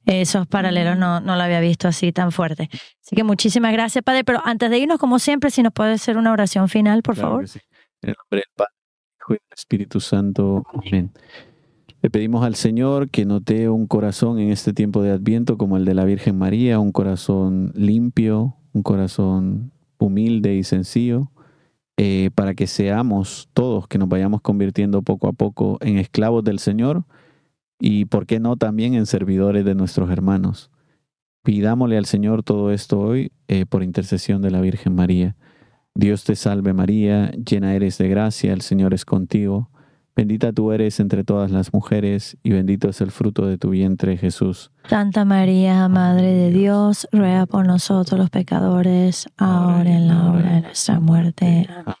Esos 0.05 0.47
paralelos 0.47 0.97
no, 0.97 1.19
no 1.19 1.35
lo 1.35 1.43
había 1.43 1.59
visto 1.59 1.87
así 1.87 2.11
tan 2.11 2.31
fuerte. 2.31 2.69
Así 2.71 3.15
que 3.15 3.23
muchísimas 3.23 3.73
gracias, 3.73 4.03
Padre. 4.03 4.23
Pero 4.23 4.41
antes 4.45 4.69
de 4.69 4.77
irnos, 4.77 4.99
como 4.99 5.19
siempre, 5.19 5.49
si 5.51 5.63
nos 5.63 5.73
puede 5.73 5.93
hacer 5.93 6.17
una 6.17 6.31
oración 6.31 6.69
final, 6.69 7.01
por 7.01 7.15
favor. 7.15 7.47
Sí. 7.47 7.59
En 8.01 8.09
el 8.09 8.15
nombre 8.17 8.39
del 8.39 8.53
Padre, 8.55 8.73
Hijo 9.19 9.33
y 9.33 9.37
del 9.37 9.57
Espíritu 9.57 9.99
Santo. 9.99 10.63
Amén. 10.73 11.11
Le 12.05 12.11
pedimos 12.11 12.45
al 12.45 12.53
Señor 12.53 13.09
que 13.09 13.25
note 13.25 13.67
un 13.67 13.87
corazón 13.87 14.37
en 14.37 14.51
este 14.51 14.73
tiempo 14.73 15.01
de 15.01 15.09
Adviento 15.09 15.57
como 15.57 15.75
el 15.75 15.85
de 15.85 15.95
la 15.95 16.05
Virgen 16.05 16.37
María, 16.37 16.77
un 16.77 16.91
corazón 16.91 17.71
limpio, 17.73 18.57
un 18.73 18.83
corazón 18.83 19.71
humilde 19.97 20.53
y 20.53 20.63
sencillo, 20.63 21.31
eh, 21.97 22.29
para 22.35 22.53
que 22.53 22.67
seamos 22.67 23.49
todos, 23.53 23.87
que 23.87 23.97
nos 23.97 24.07
vayamos 24.07 24.41
convirtiendo 24.41 25.01
poco 25.01 25.27
a 25.27 25.33
poco 25.33 25.79
en 25.81 25.97
esclavos 25.97 26.43
del 26.43 26.59
Señor 26.59 27.05
y, 27.79 28.05
¿por 28.05 28.25
qué 28.25 28.39
no, 28.39 28.55
también 28.55 28.93
en 28.93 29.05
servidores 29.05 29.65
de 29.65 29.75
nuestros 29.75 30.09
hermanos? 30.09 30.71
Pidámosle 31.43 31.97
al 31.97 32.05
Señor 32.05 32.43
todo 32.43 32.71
esto 32.71 32.99
hoy 32.99 33.31
eh, 33.47 33.65
por 33.65 33.83
intercesión 33.83 34.41
de 34.41 34.51
la 34.51 34.61
Virgen 34.61 34.95
María. 34.95 35.35
Dios 35.93 36.23
te 36.23 36.35
salve 36.35 36.73
María, 36.73 37.31
llena 37.31 37.75
eres 37.75 37.97
de 37.97 38.09
gracia, 38.09 38.51
el 38.51 38.61
Señor 38.61 38.93
es 38.93 39.05
contigo. 39.05 39.69
Bendita 40.15 40.53
tú 40.53 40.71
eres 40.71 40.99
entre 41.01 41.25
todas 41.25 41.51
las 41.51 41.73
mujeres 41.73 42.37
y 42.41 42.51
bendito 42.51 42.89
es 42.89 43.01
el 43.01 43.11
fruto 43.11 43.45
de 43.47 43.57
tu 43.57 43.71
vientre 43.71 44.17
Jesús. 44.17 44.71
Santa 44.89 45.25
María, 45.25 45.87
Madre 45.89 46.31
de 46.31 46.51
Dios, 46.51 47.07
ruega 47.11 47.45
por 47.45 47.67
nosotros 47.67 48.17
los 48.17 48.29
pecadores, 48.29 49.27
ahora 49.37 49.89
en 49.89 50.07
la 50.07 50.31
hora 50.31 50.53
de 50.53 50.61
nuestra 50.61 51.01
muerte. 51.01 51.67
Amén. 51.69 51.95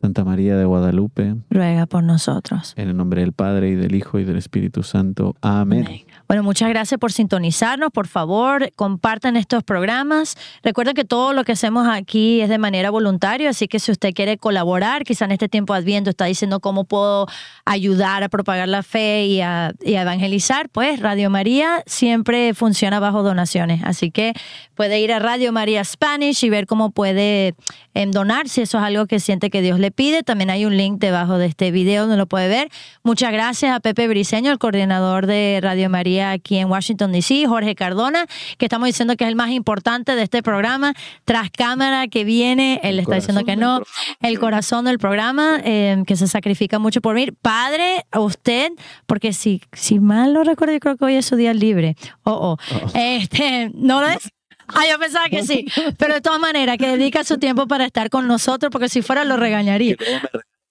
Santa 0.00 0.24
María 0.24 0.56
de 0.56 0.64
Guadalupe, 0.64 1.36
ruega 1.50 1.86
por 1.86 2.02
nosotros. 2.02 2.72
En 2.76 2.88
el 2.88 2.96
nombre 2.96 3.20
del 3.20 3.32
Padre 3.32 3.70
y 3.70 3.74
del 3.74 3.94
Hijo 3.94 4.18
y 4.18 4.24
del 4.24 4.36
Espíritu 4.36 4.82
Santo. 4.82 5.36
Amén. 5.42 6.06
Bueno, 6.26 6.42
muchas 6.42 6.70
gracias 6.70 6.98
por 6.98 7.12
sintonizarnos. 7.12 7.90
Por 7.90 8.06
favor, 8.06 8.72
compartan 8.76 9.36
estos 9.36 9.62
programas. 9.62 10.36
Recuerden 10.62 10.94
que 10.94 11.04
todo 11.04 11.32
lo 11.32 11.44
que 11.44 11.52
hacemos 11.52 11.86
aquí 11.86 12.40
es 12.40 12.48
de 12.48 12.56
manera 12.56 12.90
voluntaria, 12.90 13.50
así 13.50 13.68
que 13.68 13.78
si 13.78 13.92
usted 13.92 14.14
quiere 14.14 14.38
colaborar, 14.38 15.04
quizá 15.04 15.26
en 15.26 15.32
este 15.32 15.48
tiempo 15.48 15.74
Adviento 15.74 16.08
está 16.08 16.24
diciendo 16.24 16.60
cómo 16.60 16.84
puedo 16.84 17.26
ayudar 17.64 18.22
a 18.22 18.28
propagar 18.28 18.68
la 18.68 18.82
fe 18.82 19.26
y 19.26 19.40
a, 19.40 19.72
y 19.82 19.96
a 19.96 20.02
evangelizar, 20.02 20.70
pues 20.70 21.00
Radio 21.00 21.28
María 21.30 21.82
siempre 21.84 22.54
funciona 22.54 23.00
bajo 23.00 23.22
donaciones. 23.22 23.82
Así 23.84 24.10
que 24.10 24.32
puede 24.74 25.00
ir 25.00 25.12
a 25.12 25.18
Radio 25.18 25.52
María 25.52 25.84
Spanish 25.84 26.44
y 26.44 26.48
ver 26.48 26.66
cómo 26.66 26.90
puede 26.90 27.54
em, 27.94 28.10
donar 28.10 28.48
si 28.48 28.62
eso 28.62 28.78
es 28.78 28.84
algo 28.84 29.06
que 29.06 29.20
siente 29.20 29.50
que 29.50 29.60
Dios 29.60 29.78
le 29.78 29.89
pide. 29.90 30.22
También 30.22 30.50
hay 30.50 30.64
un 30.64 30.76
link 30.76 30.98
debajo 30.98 31.38
de 31.38 31.46
este 31.46 31.70
video 31.70 32.02
donde 32.02 32.16
lo 32.16 32.26
puede 32.26 32.48
ver. 32.48 32.70
Muchas 33.02 33.32
gracias 33.32 33.74
a 33.74 33.80
Pepe 33.80 34.08
Briseño, 34.08 34.50
el 34.50 34.58
coordinador 34.58 35.26
de 35.26 35.60
Radio 35.62 35.90
María 35.90 36.30
aquí 36.30 36.58
en 36.58 36.70
Washington, 36.70 37.12
D.C., 37.12 37.46
Jorge 37.46 37.74
Cardona, 37.74 38.26
que 38.58 38.66
estamos 38.66 38.86
diciendo 38.86 39.16
que 39.16 39.24
es 39.24 39.28
el 39.28 39.36
más 39.36 39.50
importante 39.50 40.14
de 40.14 40.22
este 40.22 40.42
programa. 40.42 40.94
Tras 41.24 41.50
cámara 41.50 42.08
que 42.08 42.24
viene, 42.24 42.80
él 42.82 42.98
está 42.98 43.16
diciendo 43.16 43.44
que 43.44 43.56
no, 43.56 43.82
el 44.20 44.38
corazón 44.38 44.84
del 44.84 44.98
programa, 44.98 45.60
eh, 45.64 46.02
que 46.06 46.16
se 46.16 46.26
sacrifica 46.26 46.78
mucho 46.78 47.00
por 47.00 47.14
mí. 47.14 47.28
Padre, 47.42 48.04
a 48.10 48.20
usted, 48.20 48.72
porque 49.06 49.32
si, 49.32 49.62
si 49.72 50.00
mal 50.00 50.32
no 50.32 50.44
recuerdo, 50.44 50.74
yo 50.74 50.80
creo 50.80 50.96
que 50.96 51.04
hoy 51.04 51.14
es 51.14 51.26
su 51.26 51.36
día 51.36 51.54
libre. 51.54 51.96
Oh, 52.22 52.32
oh. 52.32 52.56
oh. 52.74 52.90
Este, 52.94 53.70
¿no 53.74 54.00
lo 54.00 54.08
es? 54.08 54.30
Ah, 54.74 54.84
yo 54.90 54.98
pensaba 54.98 55.28
que 55.28 55.42
sí. 55.42 55.66
Pero 55.98 56.14
de 56.14 56.20
todas 56.20 56.40
maneras, 56.40 56.76
que 56.78 56.88
dedica 56.88 57.24
su 57.24 57.38
tiempo 57.38 57.66
para 57.66 57.84
estar 57.84 58.10
con 58.10 58.26
nosotros, 58.26 58.70
porque 58.70 58.88
si 58.88 59.02
fuera 59.02 59.24
lo 59.24 59.36
regañaría. 59.36 59.96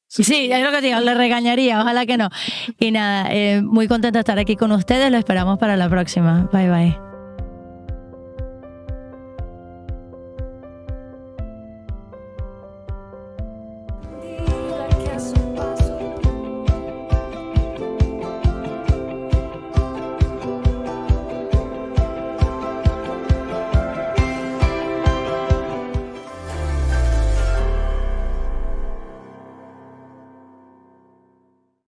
Sí, 0.08 0.50
es 0.52 0.64
lo 0.64 0.72
que 0.72 0.82
digo, 0.82 1.00
le 1.00 1.14
regañaría, 1.14 1.80
ojalá 1.82 2.06
que 2.08 2.18
no. 2.18 2.30
Y 2.80 2.90
nada, 2.92 3.28
eh, 3.32 3.62
muy 3.62 3.88
contenta 3.88 4.18
de 4.18 4.22
estar 4.22 4.40
aquí 4.40 4.56
con 4.56 4.72
ustedes, 4.72 5.12
lo 5.12 5.18
esperamos 5.20 5.60
para 5.60 5.78
la 5.78 5.88
próxima. 5.88 6.50
Bye 6.52 6.70
bye. 6.70 7.09